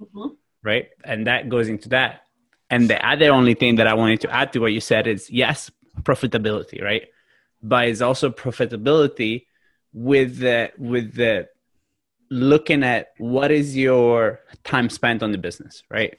Mm-hmm. 0.00 0.34
Right, 0.62 0.90
and 1.04 1.26
that 1.26 1.48
goes 1.48 1.68
into 1.68 1.88
that. 1.88 2.26
And 2.70 2.88
the 2.88 3.04
other 3.06 3.32
only 3.32 3.54
thing 3.54 3.76
that 3.76 3.88
I 3.88 3.94
wanted 3.94 4.20
to 4.22 4.30
add 4.30 4.52
to 4.52 4.60
what 4.60 4.72
you 4.72 4.80
said 4.80 5.06
is 5.06 5.28
yes, 5.28 5.70
profitability, 6.02 6.82
right? 6.82 7.08
But 7.62 7.88
it's 7.88 8.00
also 8.00 8.30
profitability 8.30 9.46
with 9.92 10.38
the 10.38 10.70
with 10.78 11.14
the 11.14 11.48
looking 12.30 12.84
at 12.84 13.08
what 13.18 13.50
is 13.50 13.76
your 13.76 14.40
time 14.62 14.88
spent 14.88 15.22
on 15.22 15.32
the 15.32 15.38
business, 15.38 15.82
right? 15.90 16.16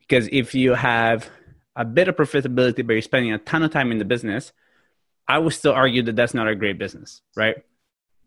Because 0.00 0.28
if 0.32 0.54
you 0.54 0.72
have 0.74 1.28
a 1.76 1.84
bit 1.84 2.08
of 2.08 2.16
profitability, 2.16 2.84
but 2.86 2.94
you're 2.94 3.02
spending 3.02 3.32
a 3.32 3.38
ton 3.38 3.62
of 3.62 3.70
time 3.70 3.92
in 3.92 3.98
the 3.98 4.04
business, 4.04 4.52
I 5.28 5.38
would 5.38 5.52
still 5.52 5.72
argue 5.72 6.02
that 6.04 6.16
that's 6.16 6.34
not 6.34 6.48
a 6.48 6.54
great 6.54 6.78
business, 6.78 7.20
right? 7.36 7.56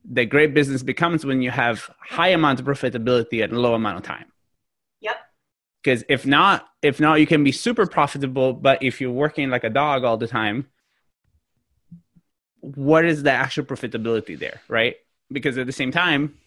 The 0.05 0.25
great 0.25 0.53
business 0.53 0.83
becomes 0.83 1.25
when 1.25 1.41
you 1.41 1.49
have 1.51 1.89
high 1.99 2.29
amount 2.29 2.59
of 2.59 2.65
profitability 2.65 3.43
and 3.43 3.57
low 3.57 3.73
amount 3.73 3.97
of 3.97 4.03
time. 4.03 4.25
Because 5.83 6.03
if 6.07 6.25
not, 6.25 6.65
if 6.81 6.99
not, 7.01 7.19
you 7.19 7.27
can 7.27 7.43
be 7.43 7.51
super 7.51 7.85
profitable, 7.85 8.53
but 8.53 8.81
if 8.81 9.01
you're 9.01 9.11
working 9.11 9.49
like 9.49 9.65
a 9.65 9.69
dog 9.69 10.05
all 10.05 10.15
the 10.17 10.27
time, 10.27 10.67
what 12.61 13.03
is 13.03 13.23
the 13.23 13.31
actual 13.31 13.65
profitability 13.65 14.39
there, 14.39 14.61
right? 14.69 14.95
Because 15.29 15.57
at 15.57 15.65
the 15.65 15.73
same 15.73 15.91
time, 15.91 16.37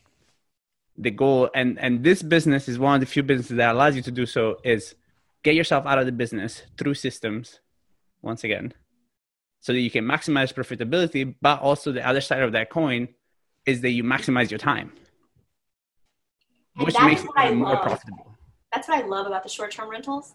the 0.96 1.10
goal 1.10 1.50
and 1.54 1.78
and 1.78 2.02
this 2.02 2.22
business 2.22 2.68
is 2.68 2.78
one 2.78 2.94
of 2.94 3.00
the 3.00 3.06
few 3.06 3.22
businesses 3.22 3.56
that 3.56 3.74
allows 3.74 3.94
you 3.94 4.02
to 4.02 4.10
do 4.10 4.24
so 4.24 4.56
is 4.64 4.94
get 5.42 5.54
yourself 5.54 5.84
out 5.84 5.98
of 5.98 6.06
the 6.06 6.12
business 6.12 6.62
through 6.78 6.94
systems 6.94 7.60
once 8.22 8.44
again 8.44 8.72
so 9.60 9.72
that 9.72 9.80
you 9.80 9.90
can 9.90 10.04
maximize 10.04 10.54
profitability 10.54 11.34
but 11.42 11.60
also 11.60 11.92
the 11.92 12.06
other 12.06 12.22
side 12.22 12.42
of 12.42 12.52
that 12.52 12.70
coin 12.70 13.08
is 13.66 13.82
that 13.82 13.90
you 13.90 14.02
maximize 14.02 14.50
your 14.50 14.58
time 14.58 14.90
and 16.76 16.86
which 16.86 16.98
makes 17.02 17.22
it 17.22 17.54
more 17.54 17.76
profitable 17.76 18.35
that's 18.76 18.88
what 18.88 19.02
i 19.02 19.06
love 19.06 19.26
about 19.26 19.42
the 19.42 19.48
short-term 19.48 19.88
rentals 19.90 20.34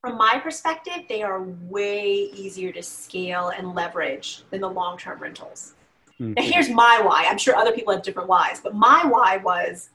from 0.00 0.18
my 0.18 0.40
perspective 0.42 1.04
they 1.08 1.22
are 1.22 1.42
way 1.42 2.30
easier 2.34 2.72
to 2.72 2.82
scale 2.82 3.52
and 3.56 3.74
leverage 3.74 4.42
than 4.50 4.60
the 4.60 4.68
long-term 4.68 5.18
rentals 5.20 5.74
Mm-hmm. 6.22 6.34
Now, 6.34 6.42
here's 6.42 6.68
my 6.68 7.00
why. 7.02 7.26
I'm 7.28 7.38
sure 7.38 7.56
other 7.56 7.72
people 7.72 7.92
have 7.92 8.02
different 8.02 8.28
whys, 8.28 8.60
but 8.60 8.74
my 8.74 9.04
why 9.06 9.38
was 9.38 9.90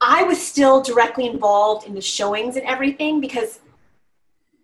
I 0.00 0.22
was 0.22 0.44
still 0.44 0.82
directly 0.82 1.26
involved 1.26 1.86
in 1.86 1.94
the 1.94 2.00
showings 2.00 2.56
and 2.56 2.66
everything 2.66 3.20
because 3.20 3.60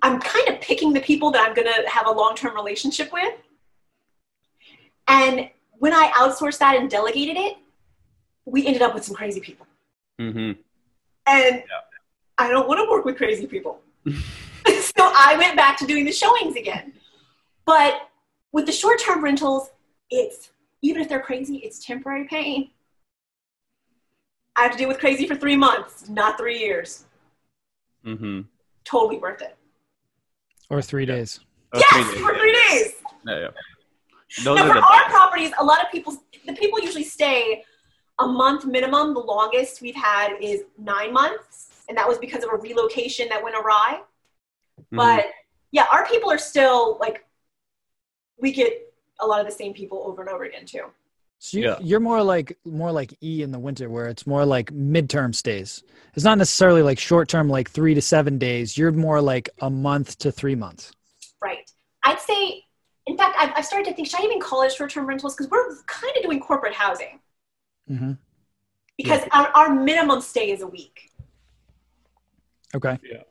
I'm 0.02 0.20
kind 0.20 0.48
of 0.48 0.60
picking 0.60 0.92
the 0.92 1.00
people 1.00 1.30
that 1.32 1.46
I'm 1.46 1.54
going 1.54 1.68
to 1.68 1.88
have 1.88 2.06
a 2.06 2.10
long 2.10 2.34
term 2.34 2.54
relationship 2.54 3.12
with. 3.12 3.34
And 5.06 5.50
when 5.72 5.92
I 5.92 6.10
outsourced 6.16 6.58
that 6.58 6.76
and 6.76 6.90
delegated 6.90 7.36
it, 7.36 7.56
we 8.44 8.66
ended 8.66 8.82
up 8.82 8.94
with 8.94 9.04
some 9.04 9.14
crazy 9.14 9.40
people. 9.40 9.66
Mm-hmm. 10.20 10.60
And 11.28 11.56
yeah. 11.56 11.62
I 12.38 12.48
don't 12.48 12.66
want 12.68 12.78
to 12.80 12.90
work 12.90 13.04
with 13.04 13.16
crazy 13.16 13.46
people. 13.46 13.80
so 14.06 14.12
I 14.98 15.36
went 15.38 15.56
back 15.56 15.76
to 15.78 15.86
doing 15.86 16.04
the 16.04 16.12
showings 16.12 16.56
again. 16.56 16.94
But 17.66 18.08
with 18.52 18.66
the 18.66 18.72
short 18.72 19.00
term 19.00 19.22
rentals, 19.22 19.70
it's 20.10 20.50
even 20.80 21.02
if 21.02 21.08
they're 21.08 21.20
crazy, 21.20 21.56
it's 21.58 21.84
temporary 21.84 22.26
pain. 22.26 22.70
I 24.56 24.62
have 24.62 24.72
to 24.72 24.78
deal 24.78 24.88
with 24.88 24.98
crazy 24.98 25.26
for 25.26 25.36
three 25.36 25.56
months, 25.56 26.08
not 26.08 26.38
three 26.38 26.58
years. 26.58 27.04
Mm-hmm. 28.04 28.40
Totally 28.84 29.18
worth 29.18 29.42
it. 29.42 29.56
Or 30.70 30.80
three 30.82 31.06
days. 31.06 31.40
Or 31.72 31.80
yes, 31.80 31.92
three 31.92 32.14
days, 32.14 32.22
for 32.22 32.38
three 32.38 32.52
days. 32.52 32.92
Yeah, 33.26 33.38
yeah. 33.38 33.48
Those 34.44 34.56
now, 34.56 34.72
for 34.72 34.78
our 34.78 35.04
properties, 35.10 35.52
a 35.58 35.64
lot 35.64 35.82
of 35.82 35.90
people, 35.90 36.16
the 36.46 36.54
people 36.54 36.80
usually 36.80 37.04
stay 37.04 37.64
a 38.18 38.26
month 38.26 38.66
minimum. 38.66 39.14
The 39.14 39.20
longest 39.20 39.80
we've 39.80 39.94
had 39.94 40.36
is 40.40 40.62
nine 40.78 41.12
months, 41.12 41.84
and 41.88 41.96
that 41.96 42.06
was 42.06 42.18
because 42.18 42.44
of 42.44 42.50
a 42.52 42.56
relocation 42.56 43.28
that 43.28 43.42
went 43.42 43.56
awry. 43.56 44.00
Mm-hmm. 44.80 44.96
But 44.96 45.26
yeah, 45.70 45.86
our 45.92 46.06
people 46.06 46.30
are 46.30 46.38
still 46.38 46.98
like 47.00 47.24
we 48.40 48.52
get 48.52 48.72
a 49.20 49.26
lot 49.26 49.40
of 49.40 49.46
the 49.46 49.52
same 49.52 49.72
people 49.72 50.02
over 50.04 50.22
and 50.22 50.30
over 50.30 50.44
again 50.44 50.64
too. 50.64 50.84
So 51.40 51.58
you, 51.58 51.64
yeah. 51.64 51.78
you're 51.80 52.00
more 52.00 52.22
like 52.22 52.58
more 52.64 52.90
like 52.90 53.14
E 53.22 53.42
in 53.42 53.52
the 53.52 53.58
winter, 53.58 53.88
where 53.88 54.08
it's 54.08 54.26
more 54.26 54.44
like 54.44 54.72
midterm 54.72 55.34
stays. 55.34 55.84
It's 56.14 56.24
not 56.24 56.38
necessarily 56.38 56.82
like 56.82 56.98
short 56.98 57.28
term, 57.28 57.48
like 57.48 57.70
three 57.70 57.94
to 57.94 58.02
seven 58.02 58.38
days. 58.38 58.76
You're 58.76 58.92
more 58.92 59.20
like 59.20 59.48
a 59.60 59.70
month 59.70 60.18
to 60.18 60.32
three 60.32 60.56
months. 60.56 60.92
Right. 61.42 61.70
I'd 62.02 62.20
say. 62.20 62.64
In 63.06 63.16
fact, 63.16 63.36
I've, 63.38 63.52
I've 63.56 63.64
started 63.64 63.88
to 63.88 63.94
think: 63.94 64.08
should 64.08 64.20
I 64.20 64.24
even 64.24 64.40
call 64.40 64.62
it 64.62 64.72
short 64.72 64.90
term 64.90 65.06
rentals? 65.06 65.34
Because 65.34 65.50
we're 65.50 65.76
kind 65.86 66.14
of 66.16 66.22
doing 66.22 66.40
corporate 66.40 66.74
housing. 66.74 67.20
Mm-hmm. 67.90 68.12
Because 68.96 69.20
yeah. 69.20 69.28
our, 69.32 69.48
our 69.54 69.74
minimum 69.74 70.20
stay 70.20 70.50
is 70.50 70.62
a 70.62 70.66
week. 70.66 71.10
Okay. 72.74 72.98
Yeah. 73.02 73.22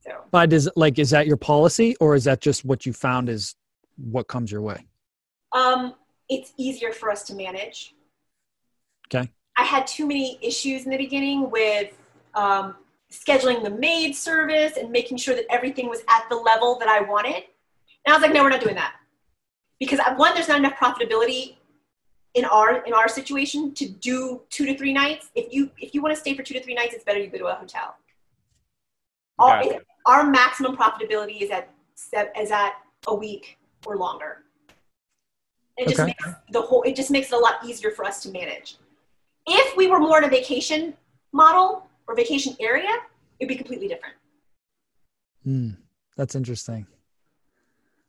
So. 0.00 0.24
But 0.30 0.52
is 0.52 0.70
like 0.76 0.98
is 0.98 1.10
that 1.10 1.26
your 1.26 1.36
policy, 1.36 1.96
or 2.00 2.14
is 2.14 2.24
that 2.24 2.40
just 2.40 2.64
what 2.64 2.84
you 2.84 2.92
found 2.92 3.28
is 3.28 3.54
what 3.96 4.28
comes 4.28 4.52
your 4.52 4.60
way? 4.60 4.84
Um, 5.52 5.94
it's 6.28 6.52
easier 6.58 6.92
for 6.92 7.10
us 7.10 7.22
to 7.24 7.34
manage. 7.34 7.94
Okay. 9.06 9.30
I 9.56 9.64
had 9.64 9.86
too 9.86 10.06
many 10.06 10.38
issues 10.42 10.84
in 10.84 10.90
the 10.90 10.98
beginning 10.98 11.50
with 11.50 11.92
um, 12.34 12.76
scheduling 13.10 13.62
the 13.62 13.70
maid 13.70 14.14
service 14.14 14.76
and 14.76 14.90
making 14.90 15.16
sure 15.16 15.34
that 15.34 15.46
everything 15.50 15.88
was 15.88 16.00
at 16.08 16.24
the 16.28 16.36
level 16.36 16.78
that 16.80 16.88
I 16.88 17.00
wanted. 17.00 17.44
And 18.06 18.12
I 18.12 18.14
was 18.14 18.22
like, 18.22 18.34
no, 18.34 18.42
we're 18.42 18.50
not 18.50 18.60
doing 18.60 18.74
that 18.74 18.94
because 19.78 19.98
uh, 19.98 20.14
one, 20.14 20.34
there's 20.34 20.48
not 20.48 20.58
enough 20.58 20.74
profitability 20.74 21.56
in 22.34 22.44
our 22.44 22.82
in 22.84 22.92
our 22.92 23.08
situation 23.08 23.72
to 23.74 23.88
do 23.88 24.42
two 24.50 24.66
to 24.66 24.76
three 24.76 24.92
nights. 24.92 25.30
If 25.34 25.52
you 25.52 25.70
if 25.78 25.94
you 25.94 26.02
want 26.02 26.14
to 26.14 26.20
stay 26.20 26.34
for 26.34 26.42
two 26.42 26.54
to 26.54 26.62
three 26.62 26.74
nights, 26.74 26.94
it's 26.94 27.04
better 27.04 27.18
you 27.18 27.28
go 27.28 27.38
to 27.38 27.46
a 27.46 27.54
hotel. 27.54 27.96
Our, 29.38 29.64
our 30.06 30.30
maximum 30.30 30.76
profitability 30.76 31.40
is 31.40 31.50
at 31.50 31.68
is 32.38 32.50
at 32.50 32.74
a 33.06 33.14
week 33.14 33.58
or 33.86 33.96
longer. 33.96 34.42
It 35.76 35.88
just 35.88 36.00
okay. 36.00 36.14
makes 36.18 36.38
the 36.50 36.62
whole 36.62 36.82
it 36.82 36.94
just 36.94 37.10
makes 37.10 37.32
it 37.32 37.34
a 37.34 37.38
lot 37.38 37.64
easier 37.64 37.90
for 37.90 38.04
us 38.04 38.22
to 38.24 38.30
manage. 38.30 38.76
If 39.46 39.76
we 39.76 39.88
were 39.88 39.98
more 39.98 40.18
in 40.18 40.24
a 40.24 40.28
vacation 40.28 40.94
model 41.32 41.88
or 42.06 42.14
vacation 42.14 42.56
area, 42.60 42.90
it'd 43.38 43.48
be 43.48 43.56
completely 43.56 43.88
different. 43.88 44.14
Hmm, 45.42 45.70
that's 46.16 46.34
interesting. 46.34 46.86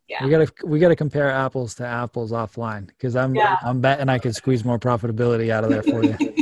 Yeah. 0.07 0.23
We 0.23 0.29
gotta 0.29 0.51
we 0.63 0.79
gotta 0.79 0.95
compare 0.95 1.31
apples 1.31 1.75
to 1.75 1.85
apples 1.85 2.31
offline 2.31 2.87
because 2.87 3.15
I'm 3.15 3.33
yeah. 3.33 3.57
I'm 3.63 3.81
betting 3.81 4.07
I 4.07 4.19
could 4.19 4.35
squeeze 4.35 4.63
more 4.63 4.77
profitability 4.77 5.49
out 5.49 5.63
of 5.63 5.71
there 5.71 5.83
for 5.83 6.03
you. 6.03 6.15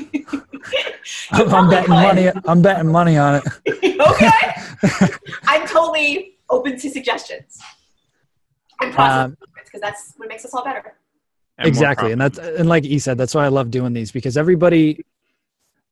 I'm, 1.31 1.53
I'm 1.53 1.69
betting 1.69 1.89
money. 1.89 2.31
I'm 2.45 2.61
betting 2.61 2.91
money 2.91 3.17
on 3.17 3.35
it. 3.35 3.43
okay. 3.99 5.09
I'm 5.45 5.67
totally 5.67 6.37
open 6.49 6.77
to 6.77 6.89
suggestions 6.89 7.59
and 8.81 8.93
process 8.93 9.25
um, 9.25 9.37
because 9.55 9.81
that's 9.81 10.13
what 10.17 10.29
makes 10.29 10.45
us 10.45 10.53
all 10.53 10.63
better. 10.63 10.95
And 11.57 11.67
exactly, 11.67 12.11
and 12.11 12.19
that's 12.19 12.39
and 12.39 12.67
like 12.67 12.83
he 12.83 12.99
said, 12.99 13.17
that's 13.17 13.35
why 13.35 13.45
I 13.45 13.49
love 13.49 13.71
doing 13.71 13.93
these 13.93 14.11
because 14.11 14.37
everybody 14.37 15.05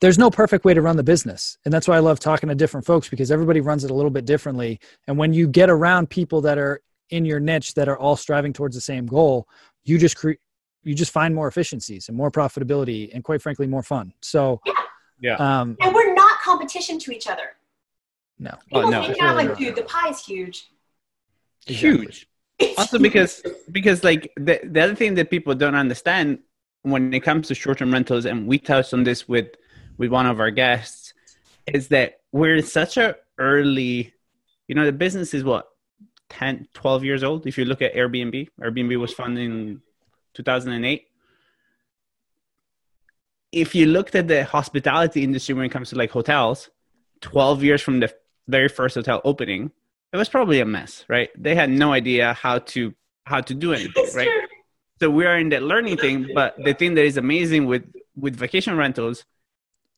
there's 0.01 0.17
no 0.17 0.31
perfect 0.31 0.65
way 0.65 0.73
to 0.73 0.81
run 0.81 0.97
the 0.97 1.03
business 1.03 1.59
and 1.63 1.71
that's 1.71 1.87
why 1.87 1.95
i 1.95 1.99
love 1.99 2.19
talking 2.19 2.49
to 2.49 2.55
different 2.55 2.87
folks 2.87 3.07
because 3.07 3.29
everybody 3.29 3.61
runs 3.61 3.83
it 3.83 3.91
a 3.91 3.93
little 3.93 4.09
bit 4.09 4.25
differently 4.25 4.79
and 5.07 5.15
when 5.15 5.31
you 5.31 5.47
get 5.47 5.69
around 5.69 6.09
people 6.09 6.41
that 6.41 6.57
are 6.57 6.81
in 7.11 7.25
your 7.25 7.39
niche 7.39 7.73
that 7.75 7.87
are 7.87 7.97
all 7.97 8.15
striving 8.15 8.51
towards 8.51 8.75
the 8.75 8.81
same 8.81 9.05
goal 9.05 9.47
you 9.83 9.97
just 9.97 10.17
create 10.17 10.39
you 10.83 10.95
just 10.95 11.11
find 11.11 11.33
more 11.33 11.47
efficiencies 11.47 12.07
and 12.07 12.17
more 12.17 12.31
profitability 12.31 13.11
and 13.13 13.23
quite 13.23 13.41
frankly 13.41 13.67
more 13.67 13.83
fun. 13.83 14.13
So 14.21 14.59
yeah, 14.65 14.73
yeah. 15.19 15.35
Um, 15.35 15.77
and 15.79 15.93
we're 15.93 16.13
not 16.13 16.39
competition 16.41 16.97
to 16.99 17.11
each 17.11 17.27
other. 17.27 17.55
No. 18.39 18.57
People 18.65 18.85
oh, 18.85 18.89
no, 18.89 19.05
think 19.05 19.21
really 19.21 19.47
like 19.47 19.57
dude 19.57 19.75
the 19.75 19.83
pie 19.83 20.09
is 20.09 20.23
huge. 20.23 20.71
Huge. 21.65 22.27
Also 22.77 22.99
because 22.99 23.43
because 23.71 24.03
like 24.03 24.31
the, 24.35 24.59
the 24.63 24.81
other 24.81 24.95
thing 24.95 25.15
that 25.15 25.29
people 25.29 25.53
don't 25.53 25.75
understand 25.75 26.39
when 26.83 27.13
it 27.13 27.21
comes 27.21 27.47
to 27.47 27.55
short-term 27.55 27.91
rentals 27.91 28.25
and 28.25 28.47
we 28.47 28.57
touched 28.57 28.93
on 28.93 29.03
this 29.03 29.27
with 29.27 29.49
with 29.97 30.11
one 30.11 30.25
of 30.25 30.39
our 30.39 30.51
guests 30.51 31.13
is 31.67 31.87
that 31.89 32.21
we're 32.31 32.55
in 32.55 32.63
such 32.63 32.97
a 32.97 33.15
early 33.37 34.13
you 34.67 34.73
know 34.73 34.85
the 34.85 34.91
business 34.91 35.33
is 35.33 35.43
what 35.43 35.70
10 36.31 36.67
12 36.73 37.03
years 37.03 37.23
old 37.23 37.45
if 37.45 37.57
you 37.57 37.65
look 37.65 37.81
at 37.81 37.93
airbnb 37.93 38.47
airbnb 38.61 38.99
was 38.99 39.13
founded 39.13 39.43
in 39.43 39.81
2008 40.33 41.07
if 43.51 43.75
you 43.75 43.85
looked 43.85 44.15
at 44.15 44.27
the 44.27 44.45
hospitality 44.45 45.23
industry 45.23 45.53
when 45.53 45.65
it 45.65 45.69
comes 45.69 45.89
to 45.89 45.95
like 45.95 46.11
hotels 46.11 46.69
12 47.21 47.63
years 47.63 47.81
from 47.81 47.99
the 47.99 48.13
very 48.47 48.69
first 48.69 48.95
hotel 48.95 49.21
opening 49.23 49.71
it 50.13 50.17
was 50.17 50.29
probably 50.29 50.59
a 50.59 50.65
mess, 50.65 51.05
right? 51.07 51.29
They 51.37 51.55
had 51.55 51.69
no 51.69 51.93
idea 51.93 52.33
how 52.33 52.59
to 52.59 52.93
how 53.25 53.41
to 53.41 53.53
do 53.53 53.73
anything, 53.79 54.07
right? 54.13 54.29
So 54.99 55.09
we 55.09 55.25
are 55.25 55.37
in 55.37 55.49
that 55.49 55.63
learning 55.63 55.97
thing. 55.97 56.29
But 56.33 56.55
the 56.63 56.73
thing 56.73 56.95
that 56.95 57.05
is 57.05 57.17
amazing 57.17 57.65
with 57.65 57.83
with 58.15 58.35
vacation 58.35 58.75
rentals 58.77 59.25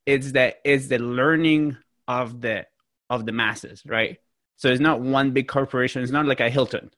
is 0.06 0.34
that 0.34 0.60
it's 0.64 0.88
the 0.88 1.00
learning 1.00 1.78
of 2.08 2.42
the 2.42 2.68
of 3.10 3.26
the 3.26 3.32
masses, 3.32 3.84
right? 3.86 4.20
So 4.56 4.70
it's 4.70 4.82
not 4.82 5.02
one 5.02 5.32
big 5.32 5.48
corporation. 5.48 6.04
It's 6.04 6.12
not 6.12 6.26
like 6.26 6.40
a 6.40 6.50
Hilton, 6.50 6.92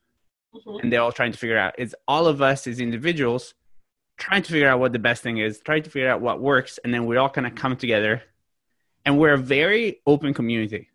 mm-hmm. 0.53 0.81
and 0.81 0.91
they're 0.91 1.01
all 1.01 1.11
trying 1.11 1.31
to 1.31 1.37
figure 1.37 1.57
out. 1.57 1.75
It's 1.77 1.95
all 2.07 2.27
of 2.27 2.41
us 2.41 2.67
as 2.67 2.79
individuals 2.79 3.53
trying 4.17 4.43
to 4.43 4.51
figure 4.51 4.69
out 4.69 4.79
what 4.79 4.93
the 4.93 4.99
best 4.99 5.23
thing 5.23 5.37
is, 5.39 5.59
trying 5.59 5.83
to 5.83 5.89
figure 5.89 6.09
out 6.09 6.21
what 6.21 6.39
works, 6.41 6.79
and 6.83 6.93
then 6.93 7.05
we're 7.05 7.19
all 7.19 7.29
kind 7.29 7.47
of 7.47 7.55
come 7.55 7.75
together. 7.75 8.21
And 9.05 9.19
we're 9.19 9.33
a 9.33 9.37
very 9.37 10.01
open 10.07 10.33
community. 10.33 10.89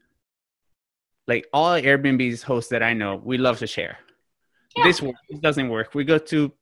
Like 1.28 1.46
all 1.52 1.80
Airbnb's 1.80 2.42
hosts 2.42 2.70
that 2.70 2.82
I 2.82 2.92
know, 2.92 3.20
we 3.22 3.38
love 3.38 3.58
to 3.58 3.66
share. 3.66 3.98
Yeah. 4.76 4.84
This 4.84 5.00
works, 5.02 5.20
this 5.28 5.38
doesn't 5.38 5.68
work. 5.68 5.94
We 5.94 6.04
go 6.04 6.18
to 6.18 6.52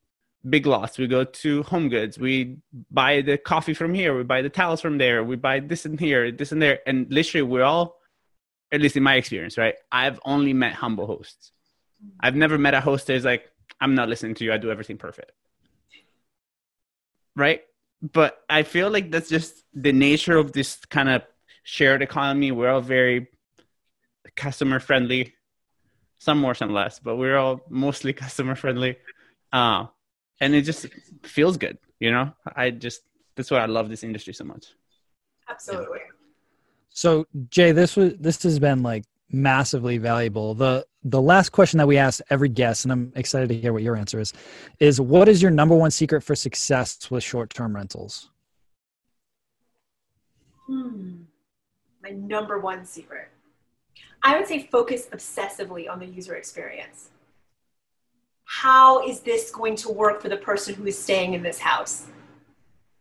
big 0.48 0.66
lots, 0.66 0.98
we 0.98 1.06
go 1.06 1.24
to 1.24 1.62
home 1.62 1.88
goods, 1.88 2.18
we 2.18 2.58
buy 2.90 3.22
the 3.22 3.38
coffee 3.38 3.74
from 3.74 3.94
here, 3.94 4.16
we 4.16 4.24
buy 4.24 4.42
the 4.42 4.48
towels 4.48 4.80
from 4.80 4.98
there, 4.98 5.24
we 5.24 5.36
buy 5.36 5.60
this 5.60 5.84
and 5.84 5.98
here, 5.98 6.30
this 6.30 6.52
and 6.52 6.60
there. 6.60 6.80
And 6.86 7.06
literally 7.10 7.42
we're 7.42 7.64
all, 7.64 7.97
at 8.72 8.80
least 8.80 8.96
in 8.96 9.02
my 9.02 9.14
experience, 9.14 9.58
right? 9.58 9.74
I've 9.90 10.20
only 10.24 10.52
met 10.52 10.74
humble 10.74 11.06
hosts. 11.06 11.52
I've 12.20 12.36
never 12.36 12.58
met 12.58 12.74
a 12.74 12.80
host 12.80 13.06
that's 13.08 13.24
like, 13.24 13.50
I'm 13.80 13.94
not 13.94 14.08
listening 14.08 14.34
to 14.36 14.44
you, 14.44 14.52
I 14.52 14.58
do 14.58 14.70
everything 14.70 14.98
perfect 14.98 15.32
right? 17.38 17.62
But 18.02 18.38
I 18.50 18.64
feel 18.64 18.90
like 18.90 19.10
that's 19.10 19.30
just 19.30 19.64
the 19.72 19.92
nature 19.92 20.36
of 20.36 20.52
this 20.52 20.76
kind 20.86 21.08
of 21.08 21.22
shared 21.62 22.02
economy. 22.02 22.52
We're 22.52 22.68
all 22.70 22.80
very 22.80 23.28
customer 24.36 24.80
friendly, 24.80 25.34
some 26.18 26.38
more, 26.38 26.54
some 26.54 26.72
less, 26.72 26.98
but 26.98 27.16
we're 27.16 27.36
all 27.36 27.60
mostly 27.70 28.12
customer 28.24 28.54
friendly. 28.54 28.98
Uh, 29.52 29.86
and 30.40 30.54
it 30.54 30.62
just 30.62 30.86
feels 31.22 31.56
good, 31.56 31.78
you 31.98 32.10
know? 32.10 32.32
I 32.54 32.70
just, 32.70 33.00
that's 33.34 33.50
why 33.50 33.58
I 33.58 33.66
love 33.66 33.88
this 33.88 34.04
industry 34.04 34.34
so 34.34 34.44
much. 34.44 34.66
Absolutely. 35.48 36.00
So 36.98 37.28
Jay, 37.48 37.70
this 37.70 37.94
was, 37.94 38.14
this 38.18 38.42
has 38.42 38.58
been 38.58 38.82
like 38.82 39.04
massively 39.30 39.98
valuable. 39.98 40.52
The 40.54 40.84
the 41.04 41.22
last 41.22 41.50
question 41.50 41.78
that 41.78 41.86
we 41.86 41.96
ask 41.96 42.20
every 42.28 42.48
guest, 42.48 42.84
and 42.84 42.90
I'm 42.90 43.12
excited 43.14 43.48
to 43.50 43.54
hear 43.54 43.72
what 43.72 43.84
your 43.84 43.94
answer 43.94 44.18
is, 44.18 44.32
is 44.80 45.00
what 45.00 45.28
is 45.28 45.40
your 45.40 45.52
number 45.52 45.76
one 45.76 45.92
secret 45.92 46.22
for 46.22 46.34
success 46.34 47.08
with 47.08 47.22
short 47.22 47.50
term 47.50 47.76
rentals? 47.76 48.30
Hmm. 50.66 51.18
My 52.02 52.10
number 52.10 52.58
one 52.58 52.84
secret. 52.84 53.28
I 54.24 54.36
would 54.36 54.48
say 54.48 54.64
focus 54.64 55.06
obsessively 55.12 55.88
on 55.88 56.00
the 56.00 56.06
user 56.06 56.34
experience. 56.34 57.10
How 58.42 59.06
is 59.06 59.20
this 59.20 59.52
going 59.52 59.76
to 59.76 59.92
work 59.92 60.20
for 60.20 60.28
the 60.28 60.36
person 60.36 60.74
who 60.74 60.84
is 60.86 60.98
staying 60.98 61.34
in 61.34 61.44
this 61.44 61.60
house? 61.60 62.08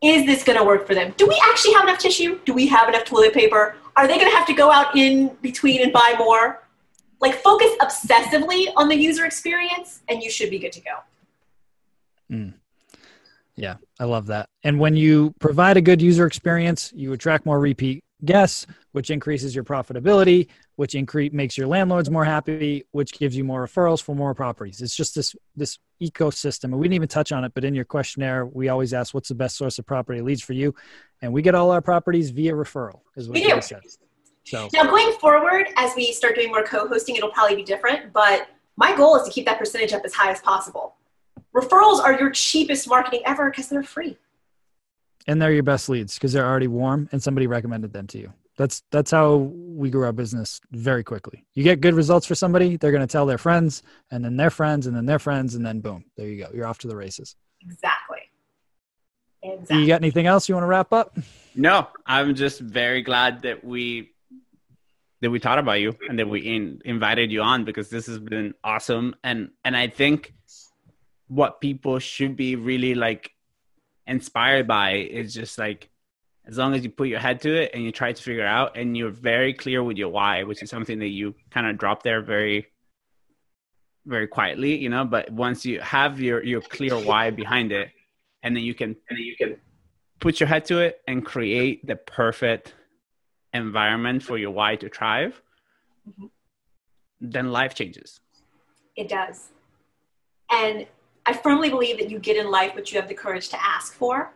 Is 0.03 0.27
this 0.27 0.43
going 0.43 0.59
to 0.59 0.63
work 0.63 0.85
for 0.85 0.93
them? 0.93 1.15
Do 1.17 1.25
we 1.25 1.41
actually 1.49 1.73
have 1.73 1.85
enough 1.85 1.97
tissue? 1.97 2.39
Do 2.45 2.53
we 2.53 2.67
have 2.67 2.87
enough 2.87 3.05
toilet 3.05 3.33
paper? 3.33 3.75
Are 3.97 4.07
they 4.07 4.17
going 4.17 4.29
to 4.29 4.35
have 4.37 4.47
to 4.47 4.53
go 4.53 4.71
out 4.71 4.95
in 4.95 5.35
between 5.41 5.81
and 5.81 5.91
buy 5.91 6.15
more? 6.17 6.63
Like 7.19 7.41
focus 7.41 7.71
obsessively 7.81 8.67
on 8.77 8.87
the 8.87 8.95
user 8.95 9.25
experience 9.25 10.01
and 10.07 10.21
you 10.21 10.29
should 10.29 10.51
be 10.51 10.59
good 10.59 10.71
to 10.73 10.81
go. 10.81 10.91
Mm. 12.31 12.53
Yeah, 13.55 13.77
I 13.99 14.05
love 14.05 14.27
that. 14.27 14.49
And 14.63 14.79
when 14.79 14.95
you 14.95 15.33
provide 15.39 15.77
a 15.77 15.81
good 15.81 15.99
user 15.99 16.27
experience, 16.27 16.93
you 16.95 17.11
attract 17.13 17.47
more 17.47 17.59
repeat 17.59 18.03
guests, 18.25 18.65
which 18.91 19.09
increases 19.09 19.53
your 19.53 19.63
profitability, 19.63 20.47
which 20.75 20.95
increase 20.95 21.31
makes 21.31 21.57
your 21.57 21.67
landlords 21.67 22.09
more 22.09 22.25
happy, 22.25 22.83
which 22.91 23.13
gives 23.13 23.35
you 23.35 23.43
more 23.43 23.65
referrals 23.65 24.01
for 24.01 24.15
more 24.15 24.33
properties. 24.33 24.81
It's 24.81 24.95
just 24.95 25.15
this 25.15 25.35
this 25.55 25.79
ecosystem. 26.01 26.65
And 26.65 26.77
we 26.77 26.85
didn't 26.85 26.95
even 26.95 27.07
touch 27.07 27.31
on 27.31 27.43
it, 27.43 27.53
but 27.53 27.63
in 27.63 27.73
your 27.73 27.85
questionnaire, 27.85 28.45
we 28.45 28.69
always 28.69 28.93
ask 28.93 29.13
what's 29.13 29.29
the 29.29 29.35
best 29.35 29.57
source 29.57 29.79
of 29.79 29.85
property 29.85 30.21
leads 30.21 30.41
for 30.41 30.53
you, 30.53 30.73
and 31.21 31.31
we 31.31 31.41
get 31.41 31.55
all 31.55 31.71
our 31.71 31.81
properties 31.81 32.29
via 32.31 32.53
referral. 32.53 33.01
Is 33.15 33.27
what 33.27 33.35
we 33.35 33.45
do. 33.45 33.61
So 34.43 34.69
now 34.73 34.83
going 34.83 35.11
forward, 35.19 35.67
as 35.75 35.91
we 35.95 36.13
start 36.13 36.35
doing 36.35 36.49
more 36.49 36.63
co-hosting, 36.63 37.17
it'll 37.17 37.31
probably 37.31 37.57
be 37.57 37.63
different. 37.63 38.13
But 38.13 38.47
my 38.77 38.95
goal 38.95 39.17
is 39.17 39.27
to 39.27 39.31
keep 39.31 39.45
that 39.45 39.59
percentage 39.59 39.91
up 39.91 40.03
as 40.05 40.13
high 40.13 40.31
as 40.31 40.39
possible. 40.39 40.95
Referrals 41.53 41.99
are 41.99 42.17
your 42.17 42.29
cheapest 42.29 42.87
marketing 42.87 43.21
ever 43.25 43.49
because 43.49 43.67
they're 43.67 43.83
free. 43.83 44.17
And 45.27 45.41
they're 45.41 45.51
your 45.51 45.63
best 45.63 45.89
leads 45.89 46.15
because 46.15 46.33
they're 46.33 46.47
already 46.47 46.67
warm 46.67 47.09
and 47.11 47.21
somebody 47.21 47.47
recommended 47.47 47.93
them 47.93 48.07
to 48.07 48.17
you. 48.17 48.33
That's 48.57 48.81
that's 48.91 49.11
how 49.11 49.35
we 49.35 49.91
grew 49.91 50.03
our 50.03 50.11
business 50.11 50.59
very 50.71 51.03
quickly. 51.03 51.45
You 51.53 51.63
get 51.63 51.79
good 51.79 51.93
results 51.93 52.25
for 52.25 52.33
somebody, 52.33 52.77
they're 52.77 52.91
going 52.91 53.05
to 53.05 53.11
tell 53.11 53.27
their 53.27 53.37
friends, 53.37 53.83
and 54.09 54.25
then 54.25 54.35
their 54.35 54.49
friends, 54.49 54.87
and 54.87 54.95
then 54.95 55.05
their 55.05 55.19
friends, 55.19 55.53
and 55.53 55.63
then 55.63 55.79
boom, 55.79 56.05
there 56.15 56.27
you 56.27 56.43
go. 56.43 56.49
You're 56.53 56.65
off 56.65 56.79
to 56.79 56.87
the 56.87 56.95
races. 56.95 57.35
Exactly. 57.61 58.17
Exactly. 59.43 59.81
You 59.81 59.87
got 59.87 60.01
anything 60.01 60.25
else 60.25 60.49
you 60.49 60.55
want 60.55 60.63
to 60.63 60.67
wrap 60.69 60.91
up? 60.91 61.17
No, 61.55 61.87
I'm 62.05 62.33
just 62.35 62.59
very 62.59 63.03
glad 63.03 63.43
that 63.43 63.63
we 63.63 64.11
that 65.21 65.29
we 65.29 65.39
thought 65.39 65.59
about 65.59 65.79
you 65.79 65.95
and 66.09 66.19
that 66.19 66.29
we 66.29 66.41
in, 66.41 66.81
invited 66.85 67.31
you 67.31 67.41
on 67.41 67.63
because 67.63 67.89
this 67.89 68.05
has 68.07 68.19
been 68.19 68.53
awesome 68.63 69.15
and 69.23 69.49
and 69.63 69.75
I 69.75 69.87
think 69.87 70.33
what 71.27 71.59
people 71.59 71.99
should 71.99 72.35
be 72.35 72.55
really 72.55 72.95
like 72.95 73.31
inspired 74.07 74.67
by 74.67 74.95
is 74.95 75.33
just 75.33 75.57
like 75.57 75.89
as 76.45 76.57
long 76.57 76.73
as 76.73 76.83
you 76.83 76.89
put 76.89 77.09
your 77.09 77.19
head 77.19 77.41
to 77.41 77.53
it 77.53 77.71
and 77.73 77.83
you 77.83 77.91
try 77.91 78.13
to 78.13 78.23
figure 78.23 78.45
out 78.45 78.77
and 78.77 78.95
you're 78.95 79.11
very 79.11 79.53
clear 79.53 79.83
with 79.83 79.97
your 79.97 80.09
why 80.09 80.43
which 80.43 80.63
is 80.63 80.69
something 80.69 80.99
that 80.99 81.09
you 81.09 81.35
kind 81.51 81.67
of 81.67 81.77
drop 81.77 82.03
there 82.03 82.21
very 82.21 82.67
very 84.05 84.27
quietly 84.27 84.77
you 84.77 84.89
know? 84.89 85.05
But 85.05 85.29
once 85.29 85.65
you 85.65 85.81
have 85.81 86.21
your 86.21 86.43
your 86.43 86.61
clear 86.61 86.97
why 86.97 87.31
behind 87.31 87.71
it 87.71 87.89
and 88.43 88.55
then 88.55 88.63
you 88.63 88.73
can 88.73 88.89
and 89.09 89.17
then 89.17 89.25
you 89.25 89.35
can 89.35 89.57
put 90.19 90.39
your 90.39 90.47
head 90.47 90.65
to 90.65 90.79
it 90.79 91.01
and 91.07 91.25
create 91.25 91.85
the 91.85 91.95
perfect 91.95 92.73
environment 93.53 94.23
for 94.23 94.37
your 94.37 94.51
why 94.51 94.75
to 94.77 94.89
thrive 94.89 95.41
mm-hmm. 96.09 96.27
then 97.19 97.51
life 97.51 97.75
changes. 97.75 98.19
It 98.95 99.09
does. 99.09 99.49
And 100.49 100.87
I 101.27 101.33
firmly 101.33 101.69
believe 101.69 101.97
that 101.99 102.09
you 102.09 102.19
get 102.19 102.37
in 102.37 102.49
life 102.49 102.73
what 102.73 102.89
you 102.89 102.99
have 102.99 103.09
the 103.09 103.13
courage 103.13 103.49
to 103.49 103.61
ask 103.61 103.93
for. 103.93 104.31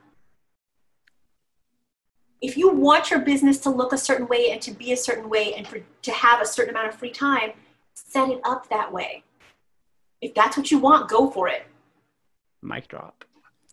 If 2.41 2.57
you 2.57 2.69
want 2.69 3.09
your 3.09 3.21
business 3.21 3.59
to 3.59 3.69
look 3.69 3.93
a 3.93 3.97
certain 3.97 4.27
way 4.27 4.51
and 4.51 4.61
to 4.63 4.71
be 4.71 4.91
a 4.91 4.97
certain 4.97 5.29
way 5.29 5.53
and 5.53 5.65
for, 5.65 5.79
to 5.79 6.11
have 6.11 6.41
a 6.41 6.45
certain 6.45 6.71
amount 6.71 6.89
of 6.89 6.95
free 6.95 7.11
time, 7.11 7.51
set 7.93 8.27
it 8.29 8.41
up 8.43 8.67
that 8.69 8.91
way. 8.91 9.23
If 10.19 10.33
that's 10.33 10.57
what 10.57 10.69
you 10.69 10.79
want, 10.79 11.09
go 11.09 11.29
for 11.29 11.47
it. 11.47 11.65
Mic 12.61 12.89
drop. 12.89 13.23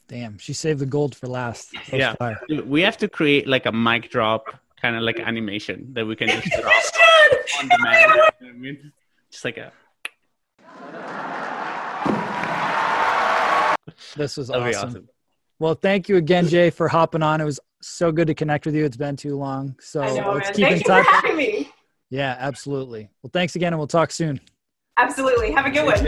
Damn, 0.07 0.39
she 0.39 0.53
saved 0.53 0.79
the 0.79 0.87
gold 0.87 1.17
for 1.17 1.27
last. 1.27 1.75
yeah, 1.93 2.15
fire. 2.15 2.41
we 2.65 2.83
have 2.83 2.99
to 2.99 3.09
create 3.09 3.49
like 3.49 3.67
a 3.67 3.73
mic 3.73 4.11
drop 4.11 4.45
kind 4.81 4.95
of 4.95 5.03
like 5.03 5.19
animation 5.19 5.93
that 5.95 6.07
we 6.07 6.15
can 6.15 6.29
just 6.29 6.49
drop 6.53 6.73
on 7.61 7.69
demand. 7.69 8.13
I 8.41 8.53
mean? 8.53 8.93
Just 9.29 9.45
like 9.45 9.57
a 9.57 9.73
This 14.17 14.37
was 14.37 14.51
awesome. 14.51 14.89
awesome. 14.89 15.09
Well, 15.59 15.75
thank 15.75 16.09
you 16.09 16.17
again, 16.17 16.47
Jay, 16.47 16.71
for 16.71 16.89
hopping 16.89 17.23
on. 17.23 17.41
It 17.41 17.45
was 17.45 17.59
so 17.83 18.13
good 18.13 18.29
to 18.29 18.35
connect 18.35 18.67
with 18.67 18.75
you. 18.75 18.85
It's 18.85 18.97
been 18.97 19.17
too 19.17 19.37
long. 19.37 19.77
So 19.81 20.01
know, 20.01 20.33
let's 20.35 20.47
man. 20.47 20.55
keep 20.55 20.67
thank 20.67 20.77
in 20.77 20.83
touch. 20.83 21.05
for 21.07 21.13
having 21.13 21.37
me. 21.37 21.73
Yeah, 22.11 22.37
absolutely. 22.39 23.11
Well, 23.23 23.31
thanks 23.33 23.57
again, 23.57 23.73
and 23.73 23.79
we'll 23.79 23.87
talk 23.87 24.11
soon. 24.11 24.41
Absolutely. 24.97 25.53
Have 25.53 25.67
a 25.67 25.71
good 25.71 25.85
one. 25.85 26.07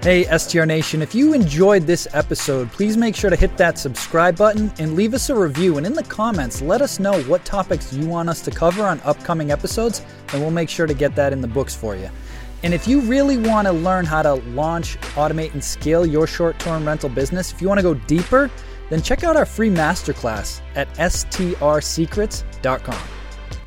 Hey, 0.00 0.24
STR 0.38 0.64
Nation, 0.64 1.02
if 1.02 1.14
you 1.14 1.34
enjoyed 1.34 1.82
this 1.82 2.06
episode, 2.12 2.70
please 2.70 2.96
make 2.96 3.16
sure 3.16 3.30
to 3.30 3.36
hit 3.36 3.56
that 3.56 3.78
subscribe 3.78 4.38
button 4.38 4.72
and 4.78 4.94
leave 4.94 5.12
us 5.12 5.28
a 5.28 5.34
review. 5.34 5.76
And 5.76 5.84
in 5.84 5.92
the 5.92 6.04
comments, 6.04 6.62
let 6.62 6.80
us 6.80 7.00
know 7.00 7.20
what 7.24 7.44
topics 7.44 7.92
you 7.92 8.06
want 8.06 8.28
us 8.28 8.40
to 8.42 8.50
cover 8.50 8.86
on 8.86 9.00
upcoming 9.04 9.50
episodes, 9.50 10.02
and 10.32 10.40
we'll 10.40 10.52
make 10.52 10.68
sure 10.68 10.86
to 10.86 10.94
get 10.94 11.14
that 11.16 11.32
in 11.32 11.40
the 11.40 11.48
books 11.48 11.74
for 11.74 11.96
you. 11.96 12.08
And 12.62 12.74
if 12.74 12.88
you 12.88 13.00
really 13.00 13.36
want 13.36 13.66
to 13.66 13.72
learn 13.72 14.04
how 14.04 14.22
to 14.22 14.34
launch, 14.34 14.98
automate, 15.14 15.52
and 15.52 15.62
scale 15.62 16.04
your 16.04 16.26
short 16.26 16.58
term 16.58 16.86
rental 16.86 17.08
business, 17.08 17.52
if 17.52 17.62
you 17.62 17.68
want 17.68 17.78
to 17.78 17.82
go 17.82 17.94
deeper, 17.94 18.50
then 18.90 19.02
check 19.02 19.24
out 19.24 19.36
our 19.36 19.46
free 19.46 19.70
masterclass 19.70 20.60
at 20.74 20.92
strsecrets.com. 20.94 23.17